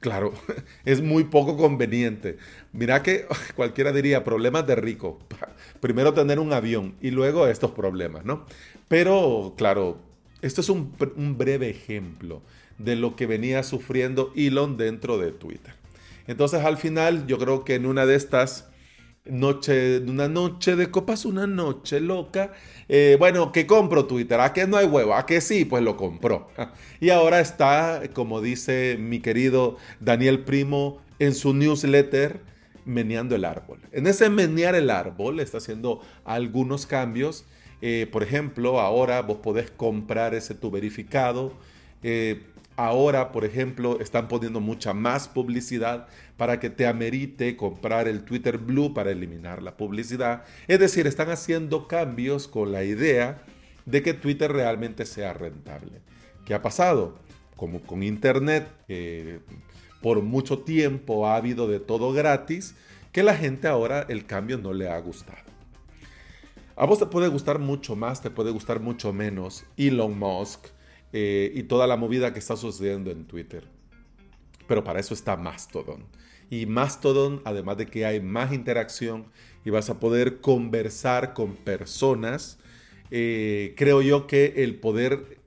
Claro, 0.00 0.34
es 0.84 1.02
muy 1.02 1.24
poco 1.24 1.56
conveniente. 1.56 2.38
Mira 2.72 3.02
que 3.02 3.26
cualquiera 3.56 3.92
diría 3.92 4.24
problemas 4.24 4.66
de 4.66 4.76
rico. 4.76 5.18
Primero 5.80 6.14
tener 6.14 6.38
un 6.38 6.52
avión 6.52 6.94
y 7.00 7.10
luego 7.10 7.46
estos 7.46 7.72
problemas, 7.72 8.24
¿no? 8.24 8.46
Pero, 8.88 9.54
claro, 9.56 9.98
esto 10.42 10.60
es 10.60 10.68
un, 10.68 10.94
breve 11.36 11.70
ejemplo 11.70 12.42
de 12.78 12.94
lo 12.94 13.16
que 13.16 13.26
venía 13.26 13.62
sufriendo 13.62 14.32
Elon 14.36 14.76
dentro 14.76 15.18
de 15.18 15.32
Twitter. 15.32 15.74
Entonces, 16.26 16.64
al 16.64 16.76
final, 16.76 17.26
yo 17.26 17.38
creo 17.38 17.64
que 17.64 17.74
en 17.74 17.86
una 17.86 18.04
de 18.06 18.16
estas 18.16 18.68
noche, 19.30 19.98
una 19.98 20.28
noche 20.28 20.76
de 20.76 20.90
copas, 20.90 21.24
una 21.24 21.46
noche 21.46 22.00
loca. 22.00 22.52
Eh, 22.88 23.16
bueno, 23.18 23.52
que 23.52 23.66
compro 23.66 24.06
Twitter, 24.06 24.40
¿a 24.40 24.52
qué 24.52 24.66
no 24.66 24.76
hay 24.76 24.86
huevo? 24.86 25.14
¿A 25.14 25.26
qué 25.26 25.40
sí? 25.40 25.64
Pues 25.64 25.82
lo 25.82 25.96
compró. 25.96 26.48
Y 27.00 27.10
ahora 27.10 27.40
está, 27.40 28.02
como 28.14 28.40
dice 28.40 28.96
mi 28.98 29.20
querido 29.20 29.76
Daniel 30.00 30.44
Primo 30.44 30.98
en 31.18 31.34
su 31.34 31.52
newsletter, 31.52 32.40
meneando 32.86 33.34
el 33.34 33.44
árbol. 33.44 33.80
En 33.92 34.06
ese 34.06 34.30
menear 34.30 34.74
el 34.74 34.90
árbol 34.90 35.40
está 35.40 35.58
haciendo 35.58 36.00
algunos 36.24 36.86
cambios. 36.86 37.44
Eh, 37.82 38.08
por 38.10 38.22
ejemplo, 38.22 38.80
ahora 38.80 39.20
vos 39.22 39.38
podés 39.38 39.70
comprar 39.70 40.34
ese 40.34 40.54
tu 40.54 40.70
verificado. 40.70 41.52
Eh, 42.02 42.42
Ahora, 42.76 43.32
por 43.32 43.46
ejemplo, 43.46 43.98
están 44.00 44.28
poniendo 44.28 44.60
mucha 44.60 44.92
más 44.92 45.28
publicidad 45.28 46.08
para 46.36 46.60
que 46.60 46.68
te 46.68 46.86
amerite 46.86 47.56
comprar 47.56 48.06
el 48.06 48.22
Twitter 48.22 48.58
Blue 48.58 48.92
para 48.92 49.10
eliminar 49.10 49.62
la 49.62 49.78
publicidad. 49.78 50.44
Es 50.68 50.78
decir, 50.78 51.06
están 51.06 51.30
haciendo 51.30 51.88
cambios 51.88 52.48
con 52.48 52.72
la 52.72 52.84
idea 52.84 53.42
de 53.86 54.02
que 54.02 54.12
Twitter 54.12 54.52
realmente 54.52 55.06
sea 55.06 55.32
rentable. 55.32 56.02
¿Qué 56.44 56.52
ha 56.52 56.60
pasado? 56.60 57.18
Como 57.56 57.80
con 57.80 58.02
Internet, 58.02 58.68
por 60.02 60.20
mucho 60.20 60.58
tiempo 60.58 61.26
ha 61.26 61.36
habido 61.36 61.66
de 61.68 61.80
todo 61.80 62.12
gratis, 62.12 62.74
que 63.10 63.22
la 63.22 63.34
gente 63.34 63.68
ahora 63.68 64.04
el 64.10 64.26
cambio 64.26 64.58
no 64.58 64.74
le 64.74 64.90
ha 64.90 64.98
gustado. 64.98 65.38
A 66.76 66.84
vos 66.84 66.98
te 66.98 67.06
puede 67.06 67.28
gustar 67.28 67.58
mucho 67.58 67.96
más, 67.96 68.20
te 68.20 68.28
puede 68.28 68.50
gustar 68.50 68.80
mucho 68.80 69.14
menos 69.14 69.64
Elon 69.78 70.18
Musk, 70.18 70.66
eh, 71.12 71.52
y 71.54 71.64
toda 71.64 71.86
la 71.86 71.96
movida 71.96 72.32
que 72.32 72.38
está 72.38 72.56
sucediendo 72.56 73.10
en 73.10 73.24
Twitter. 73.24 73.64
Pero 74.66 74.84
para 74.84 75.00
eso 75.00 75.14
está 75.14 75.36
Mastodon. 75.36 76.04
Y 76.50 76.66
Mastodon, 76.66 77.42
además 77.44 77.76
de 77.76 77.86
que 77.86 78.06
hay 78.06 78.20
más 78.20 78.52
interacción 78.52 79.26
y 79.64 79.70
vas 79.70 79.90
a 79.90 79.98
poder 79.98 80.40
conversar 80.40 81.34
con 81.34 81.56
personas, 81.56 82.58
eh, 83.10 83.74
creo 83.76 84.02
yo 84.02 84.26
que 84.26 84.54
el 84.58 84.76
poder 84.76 85.38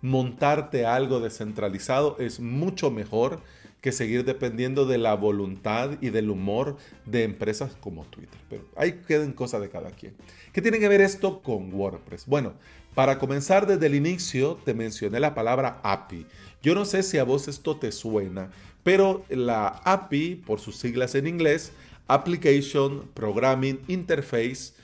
montarte 0.00 0.84
algo 0.84 1.20
descentralizado 1.20 2.16
es 2.18 2.40
mucho 2.40 2.90
mejor 2.90 3.40
que 3.80 3.92
seguir 3.92 4.24
dependiendo 4.24 4.86
de 4.86 4.96
la 4.96 5.14
voluntad 5.14 5.98
y 6.00 6.08
del 6.08 6.30
humor 6.30 6.78
de 7.04 7.22
empresas 7.22 7.76
como 7.80 8.04
Twitter. 8.06 8.40
Pero 8.48 8.64
ahí 8.76 9.02
quedan 9.06 9.32
cosas 9.32 9.60
de 9.60 9.68
cada 9.68 9.90
quien. 9.90 10.14
¿Qué 10.54 10.62
tiene 10.62 10.78
que 10.78 10.88
ver 10.88 11.02
esto 11.02 11.42
con 11.42 11.70
WordPress? 11.72 12.24
Bueno, 12.24 12.54
para 12.94 13.18
comenzar 13.18 13.66
desde 13.66 13.86
el 13.86 13.94
inicio 13.94 14.58
te 14.64 14.74
mencioné 14.74 15.20
la 15.20 15.34
palabra 15.34 15.80
API. 15.82 16.26
Yo 16.62 16.74
no 16.74 16.84
sé 16.84 17.02
si 17.02 17.18
a 17.18 17.24
vos 17.24 17.48
esto 17.48 17.76
te 17.76 17.92
suena, 17.92 18.50
pero 18.82 19.24
la 19.28 19.68
API, 19.84 20.36
por 20.36 20.60
sus 20.60 20.76
siglas 20.76 21.14
en 21.14 21.26
inglés, 21.26 21.72
Application 22.06 23.08
Programming 23.14 23.80
Interface, 23.88 24.74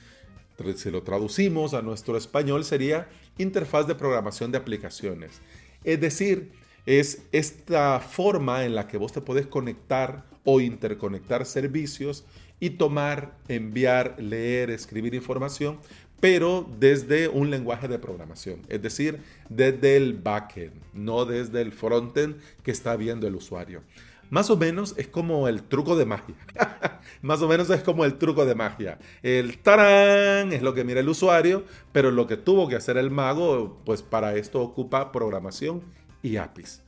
si 0.75 0.91
lo 0.91 1.03
traducimos 1.03 1.73
a 1.73 1.81
nuestro 1.81 2.17
español 2.17 2.63
sería 2.63 3.09
interfaz 3.37 3.87
de 3.87 3.95
programación 3.95 4.51
de 4.51 4.57
aplicaciones. 4.57 5.41
Es 5.83 5.99
decir, 5.99 6.51
es 6.85 7.23
esta 7.31 7.99
forma 7.99 8.65
en 8.65 8.75
la 8.75 8.87
que 8.87 8.97
vos 8.97 9.11
te 9.11 9.21
puedes 9.21 9.47
conectar 9.47 10.25
o 10.43 10.59
interconectar 10.59 11.45
servicios 11.45 12.25
y 12.59 12.71
tomar, 12.71 13.37
enviar, 13.47 14.15
leer, 14.19 14.69
escribir 14.69 15.15
información 15.15 15.79
pero 16.21 16.69
desde 16.79 17.27
un 17.27 17.49
lenguaje 17.49 17.89
de 17.89 17.99
programación, 17.99 18.61
es 18.69 18.81
decir, 18.81 19.19
desde 19.49 19.97
el 19.97 20.13
backend, 20.13 20.73
no 20.93 21.25
desde 21.25 21.61
el 21.61 21.73
frontend 21.73 22.37
que 22.63 22.71
está 22.71 22.95
viendo 22.95 23.27
el 23.27 23.35
usuario. 23.35 23.81
Más 24.29 24.49
o 24.49 24.55
menos 24.55 24.93
es 24.97 25.07
como 25.07 25.49
el 25.49 25.61
truco 25.61 25.97
de 25.97 26.05
magia. 26.05 26.35
Más 27.21 27.41
o 27.41 27.49
menos 27.49 27.69
es 27.69 27.83
como 27.83 28.05
el 28.05 28.17
truco 28.17 28.45
de 28.45 28.55
magia. 28.55 28.97
El 29.23 29.57
tarán 29.57 30.53
es 30.53 30.61
lo 30.61 30.73
que 30.73 30.85
mira 30.85 31.01
el 31.01 31.09
usuario, 31.09 31.65
pero 31.91 32.11
lo 32.11 32.27
que 32.27 32.37
tuvo 32.37 32.69
que 32.69 32.77
hacer 32.77 32.95
el 32.95 33.11
mago, 33.11 33.81
pues 33.83 34.01
para 34.01 34.35
esto 34.35 34.61
ocupa 34.61 35.11
programación 35.11 35.81
y 36.23 36.37
APIs. 36.37 36.81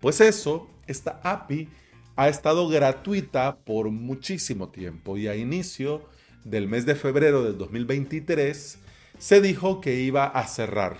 Pues 0.00 0.20
eso, 0.20 0.68
esta 0.86 1.20
API 1.22 1.70
ha 2.16 2.28
estado 2.28 2.68
gratuita 2.68 3.56
por 3.56 3.88
muchísimo 3.90 4.68
tiempo 4.68 5.16
y 5.16 5.26
a 5.26 5.36
inicio 5.36 6.02
del 6.44 6.68
mes 6.68 6.86
de 6.86 6.94
febrero 6.94 7.42
del 7.42 7.58
2023 7.58 8.78
se 9.18 9.40
dijo 9.40 9.80
que 9.80 10.00
iba 10.00 10.24
a 10.24 10.46
cerrar. 10.46 10.96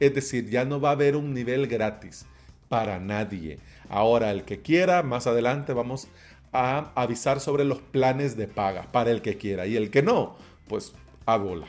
Es 0.00 0.14
decir, 0.14 0.48
ya 0.48 0.64
no 0.64 0.80
va 0.80 0.90
a 0.90 0.92
haber 0.92 1.16
un 1.16 1.34
nivel 1.34 1.66
gratis 1.66 2.26
para 2.68 2.98
nadie. 2.98 3.58
Ahora, 3.88 4.30
el 4.30 4.44
que 4.44 4.60
quiera, 4.60 5.02
más 5.02 5.26
adelante 5.26 5.72
vamos 5.72 6.08
a 6.52 6.92
avisar 6.94 7.40
sobre 7.40 7.64
los 7.64 7.80
planes 7.80 8.36
de 8.36 8.48
paga 8.48 8.90
para 8.92 9.10
el 9.10 9.22
que 9.22 9.36
quiera 9.36 9.66
y 9.66 9.76
el 9.76 9.90
que 9.90 10.02
no, 10.02 10.36
pues 10.68 10.92
a 11.26 11.36
volar. 11.36 11.68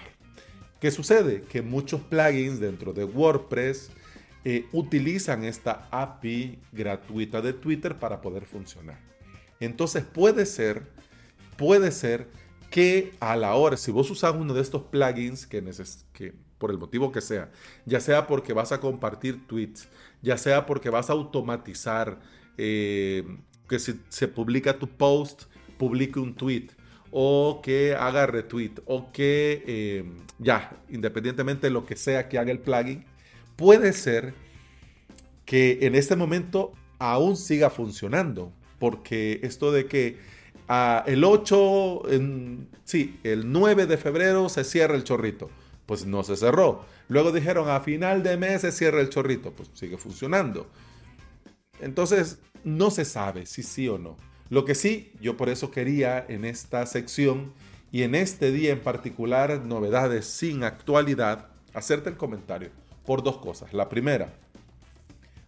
¿Qué 0.79 0.91
sucede? 0.91 1.41
Que 1.41 1.61
muchos 1.61 2.01
plugins 2.01 2.59
dentro 2.59 2.93
de 2.93 3.03
WordPress 3.03 3.89
eh, 4.45 4.65
utilizan 4.71 5.43
esta 5.43 5.87
API 5.91 6.59
gratuita 6.71 7.41
de 7.41 7.53
Twitter 7.53 7.95
para 7.97 8.21
poder 8.21 8.45
funcionar. 8.45 8.99
Entonces 9.59 10.03
puede 10.05 10.45
ser, 10.45 10.83
puede 11.57 11.91
ser 11.91 12.27
que 12.69 13.13
a 13.19 13.35
la 13.35 13.55
hora, 13.55 13.77
si 13.77 13.91
vos 13.91 14.09
usas 14.09 14.35
uno 14.35 14.53
de 14.53 14.61
estos 14.61 14.83
plugins 14.83 15.45
que, 15.45 15.63
que 16.13 16.33
por 16.57 16.71
el 16.71 16.77
motivo 16.77 17.11
que 17.11 17.21
sea, 17.21 17.51
ya 17.85 17.99
sea 17.99 18.27
porque 18.27 18.53
vas 18.53 18.71
a 18.71 18.79
compartir 18.79 19.47
tweets, 19.47 19.87
ya 20.21 20.37
sea 20.37 20.65
porque 20.65 20.89
vas 20.89 21.09
a 21.09 21.13
automatizar 21.13 22.19
eh, 22.57 23.23
que 23.69 23.79
si 23.79 23.99
se 24.09 24.27
publica 24.27 24.77
tu 24.79 24.87
post, 24.87 25.43
publique 25.77 26.19
un 26.19 26.35
tweet, 26.35 26.69
o 27.11 27.61
que 27.63 27.95
haga 27.95 28.25
retweet, 28.25 28.81
o 28.85 29.11
que 29.11 29.63
eh, 29.65 30.05
ya, 30.39 30.77
independientemente 30.89 31.67
de 31.67 31.71
lo 31.71 31.85
que 31.85 31.95
sea 31.95 32.27
que 32.27 32.37
haga 32.37 32.51
el 32.51 32.59
plugin, 32.59 33.05
puede 33.55 33.93
ser 33.93 34.33
que 35.45 35.79
en 35.81 35.95
este 35.95 36.15
momento 36.15 36.73
aún 36.99 37.37
siga 37.37 37.69
funcionando, 37.69 38.51
porque 38.79 39.39
esto 39.43 39.71
de 39.71 39.85
que 39.85 40.17
el 40.67 41.23
8, 41.23 42.11
en, 42.11 42.69
sí, 42.83 43.19
el 43.23 43.51
9 43.51 43.85
de 43.85 43.97
febrero 43.97 44.49
se 44.49 44.63
cierra 44.63 44.95
el 44.95 45.03
chorrito, 45.03 45.49
pues 45.85 46.05
no 46.05 46.23
se 46.23 46.35
cerró. 46.35 46.85
Luego 47.07 47.31
dijeron 47.31 47.69
a 47.69 47.79
final 47.79 48.23
de 48.23 48.37
mes 48.37 48.61
se 48.61 48.71
cierra 48.71 48.99
el 49.01 49.09
chorrito, 49.09 49.51
pues 49.51 49.69
sigue 49.73 49.97
funcionando. 49.97 50.67
Entonces, 51.79 52.39
no 52.63 52.91
se 52.91 53.05
sabe 53.05 53.45
si 53.45 53.63
sí 53.63 53.87
o 53.87 53.97
no. 53.97 54.17
Lo 54.49 54.65
que 54.65 54.75
sí, 54.75 55.11
yo 55.21 55.37
por 55.37 55.49
eso 55.49 55.71
quería 55.71 56.25
en 56.27 56.45
esta 56.45 56.85
sección 56.85 57.53
y 57.91 58.03
en 58.03 58.15
este 58.15 58.51
día 58.51 58.71
en 58.71 58.81
particular, 58.81 59.61
novedades 59.65 60.25
sin 60.25 60.63
actualidad, 60.63 61.47
hacerte 61.73 62.09
el 62.09 62.17
comentario 62.17 62.69
por 63.05 63.23
dos 63.23 63.37
cosas. 63.37 63.73
La 63.73 63.87
primera, 63.87 64.33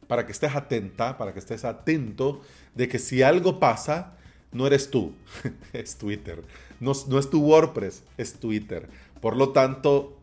para 0.07 0.25
que 0.25 0.31
estés 0.31 0.55
atenta, 0.55 1.17
para 1.17 1.33
que 1.33 1.39
estés 1.39 1.65
atento 1.65 2.41
de 2.75 2.87
que 2.87 2.99
si 2.99 3.21
algo 3.21 3.59
pasa, 3.59 4.15
no 4.51 4.67
eres 4.67 4.89
tú, 4.89 5.13
es 5.73 5.97
Twitter. 5.97 6.43
No, 6.79 6.91
es 6.91 7.29
tu 7.29 7.41
WordPress, 7.41 8.03
es 8.17 8.33
Twitter. 8.33 8.89
Por 9.21 9.35
lo 9.35 9.49
tanto, 9.49 10.17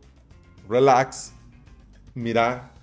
relax, 0.67 1.33
mira, 2.15 2.73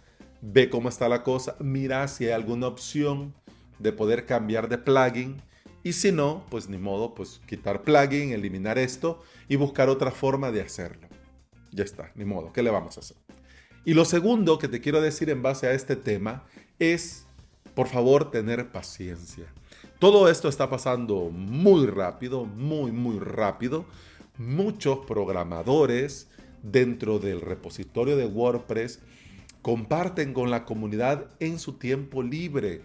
ve 0.41 0.71
cómo 0.71 0.89
está 0.89 1.09
la 1.09 1.23
cosa, 1.23 1.57
mira 1.59 2.07
si 2.09 2.27
hay 2.27 2.33
alguna 2.33 2.69
opción 2.69 3.35
de 3.79 3.93
poder 3.93 4.27
cambiar 4.27 4.69
de 4.69 4.79
plugin 4.79 5.43
y 5.83 5.93
si 5.93 6.13
no, 6.13 6.45
pues 6.51 6.69
ni 6.69 6.79
modo, 6.79 7.15
pues 7.15 7.41
quitar 7.47 7.83
plugin, 7.83 8.33
eliminar 8.33 8.79
esto 8.79 9.23
y 9.49 9.57
buscar 9.57 9.89
otra 9.89 10.11
forma 10.11 10.51
de 10.51 10.63
hacerlo. 10.63 11.09
Ya 11.73 11.85
está, 11.85 12.13
ni 12.15 12.25
modo, 12.25 12.53
¿qué 12.53 12.63
le 12.63 12.71
vamos 12.71 12.97
a 12.97 13.01
hacer? 13.01 13.17
Y 13.85 13.93
lo 13.93 14.05
segundo 14.05 14.59
que 14.59 14.69
te 14.69 14.81
quiero 14.81 15.03
decir 15.03 15.29
en 15.29 15.43
base 15.43 15.67
a 15.67 15.73
este 15.73 15.97
tema 15.97 16.45
es, 16.79 17.27
por 17.75 17.89
favor, 17.89 18.31
tener 18.31 18.73
paciencia. 18.73 19.53
Todo 19.99 20.29
esto 20.29 20.49
está 20.49 20.69
pasando 20.69 21.31
muy 21.31 21.87
rápido, 21.87 22.45
muy, 22.45 22.93
muy 22.93 23.19
rápido. 23.19 23.85
Muchos 24.37 24.99
programadores 25.07 26.29
dentro 26.63 27.19
del 27.19 27.41
repositorio 27.41 28.17
de 28.17 28.27
WordPress 28.27 29.01
comparten 29.63 30.35
con 30.35 30.51
la 30.51 30.65
comunidad 30.65 31.27
en 31.41 31.59
su 31.59 31.75
tiempo 31.75 32.23
libre 32.23 32.83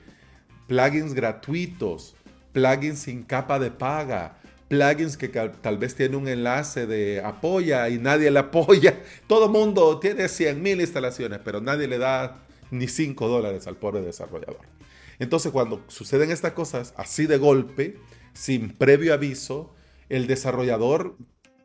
plugins 0.67 1.13
gratuitos, 1.15 2.15
plugins 2.54 3.00
sin 3.00 3.24
capa 3.24 3.58
de 3.58 3.72
paga, 3.72 4.38
plugins 4.67 5.17
que 5.17 5.28
tal 5.28 5.78
vez 5.80 5.95
tiene 5.95 6.15
un 6.15 6.28
enlace 6.28 6.86
de 6.86 7.22
apoya 7.22 7.89
y 7.89 7.98
nadie 7.98 8.30
le 8.30 8.39
apoya. 8.39 9.02
Todo 9.28 9.50
mundo 9.50 10.00
tiene 10.00 10.30
100 10.30 10.62
mil 10.62 10.80
instalaciones, 10.80 11.39
pero 11.43 11.60
nadie 11.60 11.88
le 11.88 11.98
da 11.98 12.38
ni 12.69 12.88
5 12.88 13.28
dólares 13.28 13.65
al 13.65 13.78
pobre 13.78 14.02
desarrollador. 14.02 14.79
Entonces 15.20 15.52
cuando 15.52 15.84
suceden 15.88 16.32
estas 16.32 16.54
cosas 16.54 16.94
así 16.98 17.28
de 17.28 17.38
golpe, 17.38 17.98
sin 18.34 18.70
previo 18.70 19.14
aviso, 19.14 19.74
el 20.08 20.28
desarrollador, 20.28 21.18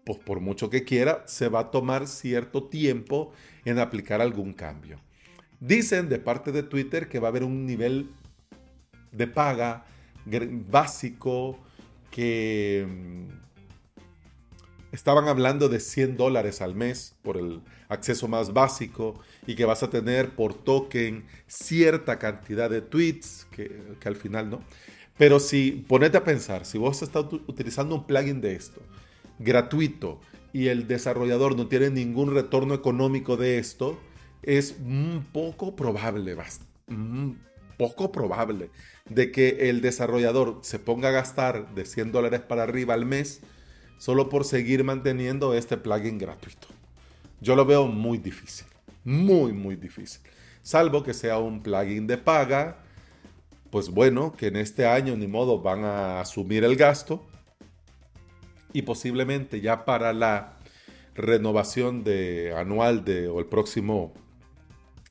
pues 0.05 0.19
por 0.19 0.41
mucho 0.41 0.69
que 0.69 0.85
quiera, 0.85 1.23
se 1.27 1.49
va 1.49 1.61
a 1.61 1.71
tomar 1.71 2.07
cierto 2.07 2.65
tiempo 2.65 3.33
en 3.65 3.79
aplicar 3.79 4.21
algún 4.21 4.53
cambio. 4.53 5.01
Dicen 5.61 6.09
de 6.09 6.19
parte 6.19 6.53
de 6.53 6.63
Twitter 6.63 7.09
que 7.09 7.21
va 7.21 7.29
a 7.29 7.31
haber 7.31 7.45
un 7.45 7.65
nivel 7.65 8.11
de 9.13 9.27
paga 9.27 9.87
básico 10.71 11.59
que 12.11 12.87
mm, 12.89 13.29
estaban 14.93 15.29
hablando 15.29 15.69
de 15.69 15.81
100 15.81 16.17
dólares 16.17 16.61
al 16.61 16.75
mes 16.75 17.17
por 17.23 17.37
el 17.37 17.63
acceso 17.95 18.29
más 18.29 18.53
básico 18.53 19.21
y 19.47 19.55
que 19.55 19.65
vas 19.65 19.83
a 19.83 19.91
tener 19.91 20.31
por 20.31 20.55
token 20.55 21.25
cierta 21.47 22.19
cantidad 22.19 22.69
de 22.69 22.83
tweets 22.83 23.47
que, 23.51 23.97
al 24.05 24.17
final 24.17 24.51
no. 24.51 24.63
Pero 25.17 25.41
si 25.41 25.85
ponete 25.89 26.19
a 26.19 26.25
pensar, 26.25 26.67
si 26.67 26.77
vos 26.79 27.03
estás 27.03 27.25
utilizando 27.47 27.95
un 27.95 28.07
plugin 28.07 28.41
de 28.41 28.55
esto 28.55 28.83
gratuito 29.39 30.21
y 30.53 30.69
el 30.69 30.87
desarrollador 30.87 31.57
no 31.57 31.67
tiene 31.67 31.91
ningún 31.91 32.35
retorno 32.35 32.75
económico 32.75 33.37
de 33.37 33.59
esto, 33.59 33.99
es 34.43 34.77
un 34.81 35.27
poco 35.33 35.75
probable, 35.75 36.37
poco 37.77 38.13
probable 38.13 38.71
de 39.09 39.33
que 39.33 39.71
el 39.71 39.81
desarrollador 39.81 40.61
se 40.63 40.79
ponga 40.79 41.09
a 41.09 41.13
gastar 41.13 41.75
de 41.75 41.85
100 41.85 42.13
dólares 42.13 42.41
para 42.41 42.63
arriba 42.63 42.95
al 42.95 43.07
mes 43.07 43.41
solo 43.99 44.29
por 44.29 44.45
seguir 44.45 44.85
manteniendo 44.85 45.55
este 45.55 45.77
plugin 45.77 46.19
gratuito. 46.19 46.69
Yo 47.45 47.55
lo 47.55 47.67
veo 47.67 47.87
muy 47.87 48.17
difícil, 48.17 48.67
muy, 49.05 49.53
muy 49.53 49.77
difícil. 49.77 50.23
Salvo 50.63 51.03
que 51.03 51.13
sea 51.13 51.39
un 51.39 51.63
plugin 51.63 52.07
de 52.07 52.17
paga, 52.17 52.79
pues 53.71 53.91
bueno, 53.91 54.33
que 54.33 54.47
en 54.47 54.57
este 54.57 54.87
año 54.87 55.15
ni 55.15 55.27
modo 55.27 55.61
van 55.61 55.85
a 55.85 56.23
asumir 56.23 56.65
el 56.65 56.75
gasto 56.75 57.23
y 58.73 58.81
posiblemente 58.81 59.61
ya 59.61 59.85
para 59.85 60.15
la 60.15 60.59
renovación 61.15 62.03
de 62.03 62.55
anual 62.57 63.05
de 63.05 63.29
o 63.29 63.41
el 63.41 63.47
próximo 63.47 64.15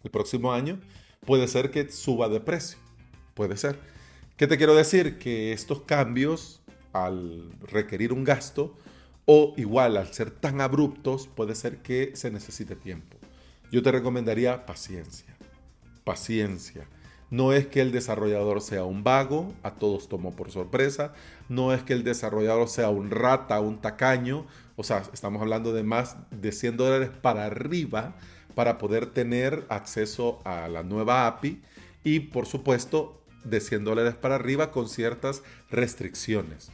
el 0.04 0.10
próximo 0.10 0.54
año 0.54 0.80
puede 1.28 1.48
ser 1.48 1.69
que 1.69 1.88
suba 1.91 2.30
de 2.30 2.39
precio. 2.39 2.80
Puede 3.36 3.58
ser. 3.58 3.78
¿Qué 4.38 4.48
te 4.48 4.58
quiero 4.58 4.74
decir? 4.74 5.19
Que 5.19 5.54
estos 5.54 5.82
cambios, 5.82 6.63
al 6.93 7.52
requerir 7.62 8.12
un 8.12 8.24
gasto, 8.24 8.76
o 9.26 9.54
igual 9.58 9.98
al 9.98 10.14
ser 10.14 10.32
tan 10.32 10.62
abruptos, 10.62 11.28
puede 11.28 11.56
ser 11.56 11.78
que 11.78 12.16
se 12.16 12.32
necesite 12.32 12.76
tiempo. 12.76 13.18
Yo 13.72 13.82
te 13.82 13.92
recomendaría 13.92 14.66
paciencia. 14.66 15.36
Paciencia. 16.04 16.88
No 17.30 17.54
es 17.54 17.66
que 17.66 17.82
el 17.82 17.92
desarrollador 17.92 18.62
sea 18.62 18.84
un 18.84 19.04
vago, 19.04 19.54
a 19.64 19.72
todos 19.72 20.08
tomó 20.08 20.36
por 20.36 20.52
sorpresa. 20.52 21.14
No 21.50 21.74
es 21.74 21.82
que 21.82 21.94
el 21.94 22.04
desarrollador 22.04 22.70
sea 22.70 22.90
un 22.90 23.10
rata, 23.10 23.60
un 23.60 23.82
tacaño. 23.82 24.46
O 24.76 24.84
sea, 24.84 25.04
estamos 25.14 25.42
hablando 25.42 25.74
de 25.74 25.84
más 25.84 26.18
de 26.30 26.52
100 26.52 26.78
dólares 26.78 27.10
para 27.22 27.46
arriba 27.46 28.16
para 28.54 28.78
poder 28.78 29.08
tener 29.08 29.66
acceso 29.70 30.40
a 30.46 30.68
la 30.68 30.84
nueva 30.84 31.28
API 31.28 31.62
y 32.04 32.20
por 32.20 32.46
supuesto 32.46 33.22
de 33.44 33.60
100 33.60 33.84
dólares 33.84 34.16
para 34.16 34.36
arriba 34.36 34.72
con 34.72 34.88
ciertas 34.88 35.44
restricciones, 35.70 36.72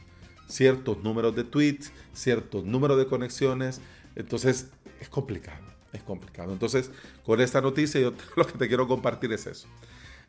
ciertos 0.50 1.02
números 1.02 1.34
de 1.36 1.44
tweets, 1.44 1.92
ciertos 2.12 2.64
números 2.64 2.98
de 2.98 3.06
conexiones, 3.06 3.80
entonces 4.16 4.70
es 5.00 5.08
complicado, 5.08 5.64
es 5.92 6.02
complicado. 6.02 6.52
Entonces 6.52 6.90
con 7.24 7.40
esta 7.40 7.60
noticia 7.60 8.00
yo 8.00 8.12
lo 8.36 8.46
que 8.46 8.58
te 8.58 8.68
quiero 8.68 8.86
compartir 8.88 9.32
es 9.32 9.46
eso. 9.46 9.68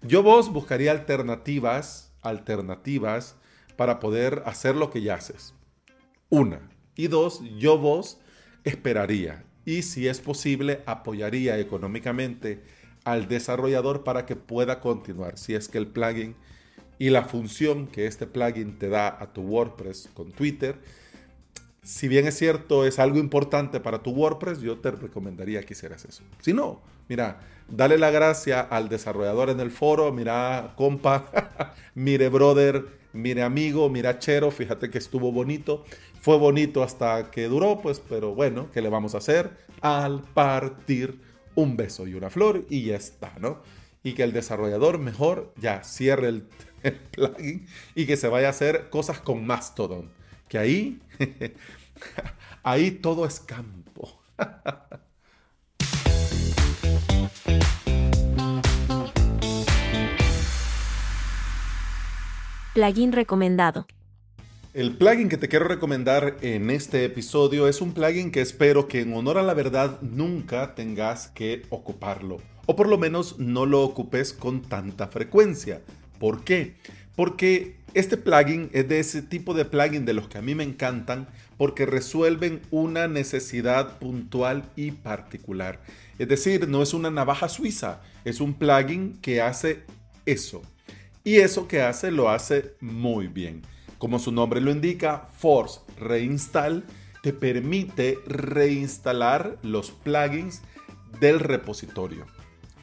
Yo 0.01 0.23
vos 0.23 0.51
buscaría 0.51 0.91
alternativas, 0.91 2.11
alternativas 2.21 3.35
para 3.75 3.99
poder 3.99 4.43
hacer 4.45 4.75
lo 4.75 4.89
que 4.89 5.01
ya 5.01 5.15
haces. 5.15 5.53
Una. 6.29 6.61
Y 6.95 7.07
dos, 7.07 7.41
yo 7.57 7.77
vos 7.77 8.19
esperaría 8.63 9.43
y 9.65 9.83
si 9.83 10.07
es 10.07 10.19
posible 10.19 10.81
apoyaría 10.85 11.59
económicamente 11.59 12.63
al 13.03 13.27
desarrollador 13.27 14.03
para 14.03 14.25
que 14.25 14.35
pueda 14.35 14.79
continuar. 14.79 15.37
Si 15.37 15.53
es 15.53 15.67
que 15.67 15.77
el 15.77 15.87
plugin 15.87 16.35
y 17.01 17.09
la 17.09 17.23
función 17.23 17.87
que 17.87 18.05
este 18.05 18.27
plugin 18.27 18.77
te 18.77 18.87
da 18.87 19.07
a 19.07 19.33
tu 19.33 19.41
WordPress 19.41 20.11
con 20.13 20.31
Twitter, 20.31 20.75
si 21.81 22.07
bien 22.07 22.27
es 22.27 22.37
cierto, 22.37 22.85
es 22.85 22.99
algo 22.99 23.17
importante 23.17 23.79
para 23.79 24.03
tu 24.03 24.11
WordPress, 24.11 24.61
yo 24.61 24.77
te 24.77 24.91
recomendaría 24.91 25.63
que 25.63 25.73
hicieras 25.73 26.05
eso. 26.05 26.21
Si 26.41 26.53
no, 26.53 26.79
mira, 27.09 27.39
dale 27.67 27.97
la 27.97 28.11
gracia 28.11 28.61
al 28.61 28.87
desarrollador 28.87 29.49
en 29.49 29.59
el 29.61 29.71
foro, 29.71 30.11
mira, 30.11 30.75
compa, 30.77 31.73
mire, 31.95 32.29
brother, 32.29 32.85
mire 33.13 33.41
amigo, 33.41 33.89
mira 33.89 34.19
chero, 34.19 34.51
fíjate 34.51 34.91
que 34.91 34.99
estuvo 34.99 35.31
bonito. 35.31 35.83
Fue 36.21 36.37
bonito 36.37 36.83
hasta 36.83 37.31
que 37.31 37.47
duró, 37.47 37.79
pues, 37.81 37.99
pero 37.99 38.35
bueno, 38.35 38.69
¿qué 38.71 38.79
le 38.79 38.89
vamos 38.89 39.15
a 39.15 39.17
hacer? 39.17 39.49
Al 39.81 40.21
partir 40.21 41.19
un 41.55 41.75
beso 41.75 42.05
y 42.05 42.13
una 42.13 42.29
flor 42.29 42.63
y 42.69 42.83
ya 42.83 42.95
está, 42.95 43.33
¿no? 43.39 43.63
Y 44.03 44.13
que 44.13 44.21
el 44.21 44.33
desarrollador 44.33 44.99
mejor 44.99 45.51
ya 45.57 45.83
cierre 45.83 46.27
el, 46.27 46.47
el 46.83 46.95
plugin 46.95 47.67
y 47.95 48.05
que 48.05 48.17
se 48.17 48.27
vaya 48.27 48.47
a 48.47 48.51
hacer 48.51 48.89
cosas 48.89 49.19
con 49.19 49.45
Mastodon. 49.45 50.09
Que 50.47 50.57
ahí, 50.57 50.99
ahí 52.63 52.91
todo 52.91 53.25
es 53.25 53.39
campo. 53.39 54.19
Plugin 62.73 63.11
recomendado. 63.11 63.85
El 64.73 64.95
plugin 64.95 65.27
que 65.27 65.35
te 65.35 65.49
quiero 65.49 65.67
recomendar 65.67 66.37
en 66.41 66.69
este 66.69 67.03
episodio 67.03 67.67
es 67.67 67.81
un 67.81 67.93
plugin 67.93 68.31
que 68.31 68.39
espero 68.39 68.87
que 68.87 69.01
en 69.01 69.13
honor 69.13 69.37
a 69.37 69.43
la 69.43 69.53
verdad 69.53 69.99
nunca 70.01 70.73
tengas 70.73 71.27
que 71.27 71.63
ocuparlo. 71.69 72.37
O 72.67 72.77
por 72.77 72.87
lo 72.87 72.97
menos 72.97 73.37
no 73.39 73.65
lo 73.65 73.81
ocupes 73.81 74.31
con 74.31 74.61
tanta 74.61 75.07
frecuencia. 75.07 75.81
¿Por 76.21 76.43
qué? 76.43 76.75
Porque 77.15 77.77
este 77.95 78.15
plugin 78.15 78.69
es 78.73 78.87
de 78.87 78.99
ese 78.99 79.23
tipo 79.23 79.55
de 79.55 79.65
plugin 79.65 80.05
de 80.05 80.13
los 80.13 80.27
que 80.27 80.37
a 80.37 80.43
mí 80.43 80.53
me 80.53 80.63
encantan 80.63 81.27
porque 81.57 81.87
resuelven 81.87 82.61
una 82.69 83.07
necesidad 83.07 83.97
puntual 83.97 84.69
y 84.75 84.91
particular. 84.91 85.81
Es 86.19 86.27
decir, 86.27 86.69
no 86.69 86.83
es 86.83 86.93
una 86.93 87.09
navaja 87.09 87.49
suiza, 87.49 88.03
es 88.23 88.39
un 88.39 88.53
plugin 88.53 89.17
que 89.19 89.41
hace 89.41 89.79
eso. 90.27 90.61
Y 91.23 91.37
eso 91.37 91.67
que 91.67 91.81
hace 91.81 92.11
lo 92.11 92.29
hace 92.29 92.75
muy 92.81 93.25
bien. 93.25 93.63
Como 93.97 94.19
su 94.19 94.31
nombre 94.31 94.61
lo 94.61 94.69
indica, 94.69 95.27
Force 95.39 95.79
Reinstall 95.99 96.83
te 97.23 97.33
permite 97.33 98.19
reinstalar 98.27 99.57
los 99.63 99.89
plugins 99.89 100.61
del 101.19 101.39
repositorio. 101.39 102.27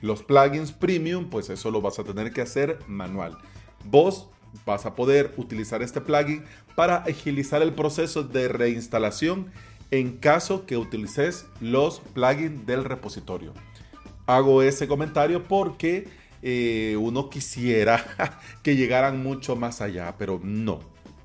Los 0.00 0.22
plugins 0.22 0.72
premium, 0.72 1.28
pues 1.30 1.50
eso 1.50 1.70
lo 1.70 1.80
vas 1.80 1.98
a 1.98 2.04
tener 2.04 2.32
que 2.32 2.40
hacer 2.40 2.78
manual. 2.86 3.36
Vos 3.84 4.28
vas 4.64 4.86
a 4.86 4.94
poder 4.94 5.34
utilizar 5.36 5.82
este 5.82 6.00
plugin 6.00 6.44
para 6.74 6.96
agilizar 6.98 7.62
el 7.62 7.72
proceso 7.72 8.22
de 8.22 8.48
reinstalación 8.48 9.50
en 9.90 10.18
caso 10.18 10.66
que 10.66 10.76
utilices 10.76 11.46
los 11.60 12.00
plugins 12.00 12.66
del 12.66 12.84
repositorio. 12.84 13.54
Hago 14.26 14.62
ese 14.62 14.86
comentario 14.86 15.44
porque 15.44 16.08
eh, 16.42 16.96
uno 17.00 17.30
quisiera 17.30 18.40
que 18.62 18.76
llegaran 18.76 19.22
mucho 19.22 19.56
más 19.56 19.80
allá, 19.80 20.14
pero 20.18 20.40
no, 20.42 20.80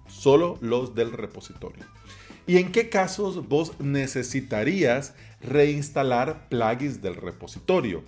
solo 0.08 0.58
los 0.62 0.96
del 0.96 1.12
repositorio. 1.12 1.86
¿Y 2.46 2.58
en 2.58 2.72
qué 2.72 2.90
casos 2.90 3.48
vos 3.48 3.80
necesitarías 3.80 5.14
reinstalar 5.42 6.50
plugins 6.50 7.02
del 7.02 7.16
repositorio? 7.16 8.04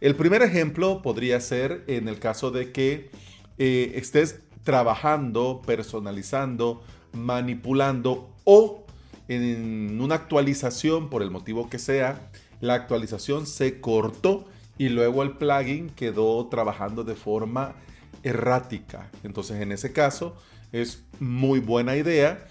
El 0.00 0.14
primer 0.14 0.42
ejemplo 0.42 1.00
podría 1.02 1.40
ser 1.40 1.84
en 1.86 2.08
el 2.08 2.18
caso 2.18 2.50
de 2.50 2.70
que 2.72 3.10
eh, 3.58 3.92
estés 3.94 4.40
trabajando, 4.62 5.62
personalizando, 5.64 6.82
manipulando 7.12 8.34
o 8.44 8.84
en 9.28 10.00
una 10.00 10.16
actualización, 10.16 11.08
por 11.08 11.22
el 11.22 11.30
motivo 11.30 11.70
que 11.70 11.78
sea, 11.78 12.30
la 12.60 12.74
actualización 12.74 13.46
se 13.46 13.80
cortó 13.80 14.46
y 14.78 14.88
luego 14.90 15.22
el 15.22 15.32
plugin 15.32 15.90
quedó 15.90 16.46
trabajando 16.48 17.02
de 17.02 17.14
forma 17.14 17.74
errática. 18.22 19.10
Entonces 19.22 19.60
en 19.60 19.72
ese 19.72 19.92
caso 19.92 20.36
es 20.72 21.04
muy 21.20 21.60
buena 21.60 21.96
idea 21.96 22.46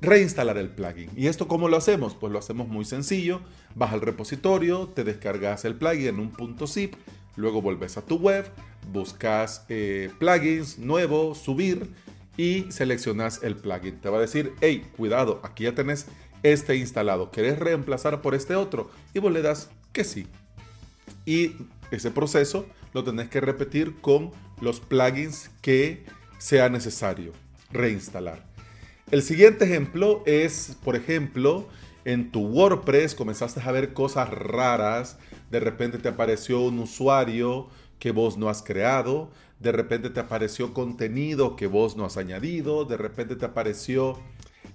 reinstalar 0.00 0.58
el 0.58 0.70
plugin. 0.70 1.10
¿Y 1.16 1.26
esto 1.26 1.48
cómo 1.48 1.68
lo 1.68 1.76
hacemos? 1.76 2.14
Pues 2.14 2.32
lo 2.32 2.38
hacemos 2.38 2.68
muy 2.68 2.84
sencillo. 2.84 3.40
Vas 3.74 3.92
al 3.92 4.00
repositorio, 4.00 4.88
te 4.88 5.04
descargas 5.04 5.64
el 5.64 5.76
plugin 5.76 6.08
en 6.08 6.20
un 6.20 6.30
punto 6.30 6.66
zip, 6.66 6.94
luego 7.36 7.62
vuelves 7.62 7.96
a 7.96 8.02
tu 8.02 8.16
web, 8.16 8.50
buscas 8.92 9.64
eh, 9.68 10.10
plugins 10.18 10.78
nuevo, 10.78 11.34
subir 11.34 11.90
y 12.36 12.66
seleccionas 12.70 13.42
el 13.42 13.56
plugin. 13.56 14.00
Te 14.00 14.08
va 14.08 14.18
a 14.18 14.22
decir, 14.22 14.54
hey, 14.60 14.86
cuidado, 14.96 15.40
aquí 15.42 15.64
ya 15.64 15.74
tenés 15.74 16.06
este 16.42 16.76
instalado. 16.76 17.30
¿Querés 17.30 17.58
reemplazar 17.58 18.22
por 18.22 18.34
este 18.34 18.56
otro? 18.56 18.90
Y 19.14 19.18
vos 19.18 19.32
le 19.32 19.42
das 19.42 19.70
que 19.92 20.04
sí. 20.04 20.26
Y 21.26 21.56
ese 21.90 22.10
proceso 22.10 22.66
lo 22.92 23.04
tenés 23.04 23.28
que 23.28 23.40
repetir 23.40 24.00
con 24.00 24.32
los 24.60 24.80
plugins 24.80 25.50
que 25.60 26.04
sea 26.38 26.68
necesario 26.68 27.32
reinstalar. 27.72 28.49
El 29.10 29.22
siguiente 29.22 29.64
ejemplo 29.64 30.22
es, 30.24 30.76
por 30.84 30.94
ejemplo, 30.94 31.66
en 32.04 32.30
tu 32.30 32.46
WordPress 32.46 33.16
comenzaste 33.16 33.60
a 33.60 33.72
ver 33.72 33.92
cosas 33.92 34.30
raras, 34.30 35.18
de 35.50 35.58
repente 35.58 35.98
te 35.98 36.08
apareció 36.08 36.60
un 36.60 36.78
usuario 36.78 37.68
que 37.98 38.12
vos 38.12 38.38
no 38.38 38.48
has 38.48 38.62
creado, 38.62 39.30
de 39.58 39.72
repente 39.72 40.10
te 40.10 40.20
apareció 40.20 40.72
contenido 40.72 41.56
que 41.56 41.66
vos 41.66 41.96
no 41.96 42.04
has 42.04 42.16
añadido, 42.16 42.84
de 42.84 42.96
repente 42.96 43.34
te 43.34 43.44
apareció 43.44 44.16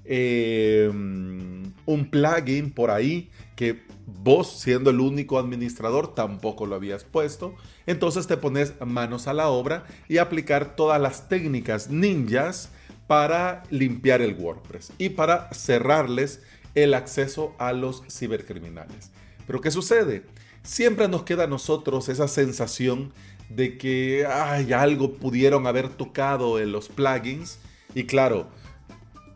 eh, 0.03 0.91
un 0.93 2.09
plugin 2.11 2.71
por 2.71 2.91
ahí 2.91 3.29
que 3.55 3.83
vos 4.05 4.59
siendo 4.59 4.89
el 4.89 4.99
único 4.99 5.39
administrador 5.39 6.13
tampoco 6.13 6.65
lo 6.65 6.75
habías 6.75 7.05
puesto. 7.05 7.55
Entonces 7.85 8.27
te 8.27 8.35
pones 8.35 8.73
manos 8.85 9.27
a 9.27 9.33
la 9.33 9.47
obra 9.47 9.85
y 10.09 10.17
aplicar 10.17 10.75
todas 10.75 11.01
las 11.01 11.29
técnicas 11.29 11.89
ninjas 11.89 12.69
para 13.07 13.63
limpiar 13.69 14.21
el 14.21 14.35
WordPress 14.35 14.93
y 14.97 15.09
para 15.09 15.51
cerrarles 15.53 16.41
el 16.73 16.93
acceso 16.93 17.55
a 17.57 17.73
los 17.73 18.03
cibercriminales. 18.09 19.11
Pero 19.47 19.61
¿qué 19.61 19.71
sucede? 19.71 20.23
Siempre 20.63 21.07
nos 21.07 21.23
queda 21.23 21.43
a 21.43 21.47
nosotros 21.47 22.09
esa 22.09 22.27
sensación 22.27 23.13
de 23.49 23.77
que 23.77 24.25
ay, 24.27 24.73
algo 24.73 25.13
pudieron 25.13 25.67
haber 25.67 25.89
tocado 25.89 26.59
en 26.59 26.71
los 26.71 26.89
plugins 26.89 27.59
y 27.93 28.05
claro, 28.05 28.47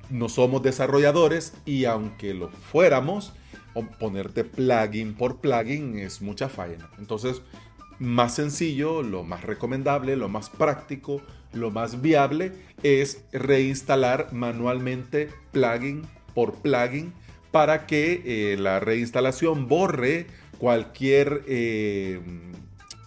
no 0.09 0.27
somos 0.27 0.63
desarrolladores 0.63 1.53
y 1.65 1.85
aunque 1.85 2.33
lo 2.33 2.49
fuéramos, 2.49 3.33
ponerte 3.99 4.43
plugin 4.43 5.13
por 5.13 5.37
plugin 5.37 5.99
es 5.99 6.21
mucha 6.21 6.49
faena. 6.49 6.89
Entonces, 6.97 7.41
más 7.99 8.35
sencillo, 8.35 9.03
lo 9.03 9.23
más 9.23 9.43
recomendable, 9.43 10.15
lo 10.15 10.29
más 10.29 10.49
práctico, 10.49 11.21
lo 11.53 11.71
más 11.71 12.01
viable 12.01 12.51
es 12.83 13.23
reinstalar 13.31 14.31
manualmente 14.33 15.29
plugin 15.51 16.03
por 16.33 16.55
plugin 16.55 17.13
para 17.51 17.87
que 17.87 18.21
eh, 18.25 18.57
la 18.57 18.79
reinstalación 18.79 19.67
borre 19.67 20.27
cualquier 20.57 21.43
eh, 21.47 22.19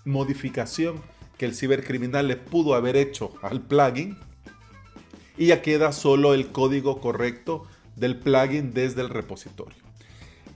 modificación 0.05 0.97
que 1.39 1.47
el 1.47 1.55
cibercriminal 1.55 2.29
le 2.29 2.37
pudo 2.37 2.75
haber 2.75 2.97
hecho 2.97 3.33
al 3.43 3.61
plugin 3.61 4.17
y 5.37 5.47
ya 5.47 5.63
queda 5.63 5.93
solo 5.93 6.35
el 6.35 6.49
código 6.49 7.01
correcto 7.01 7.67
del 7.97 8.19
plugin 8.19 8.73
desde 8.73 9.03
el 9.03 9.09
repositorio. 9.09 9.83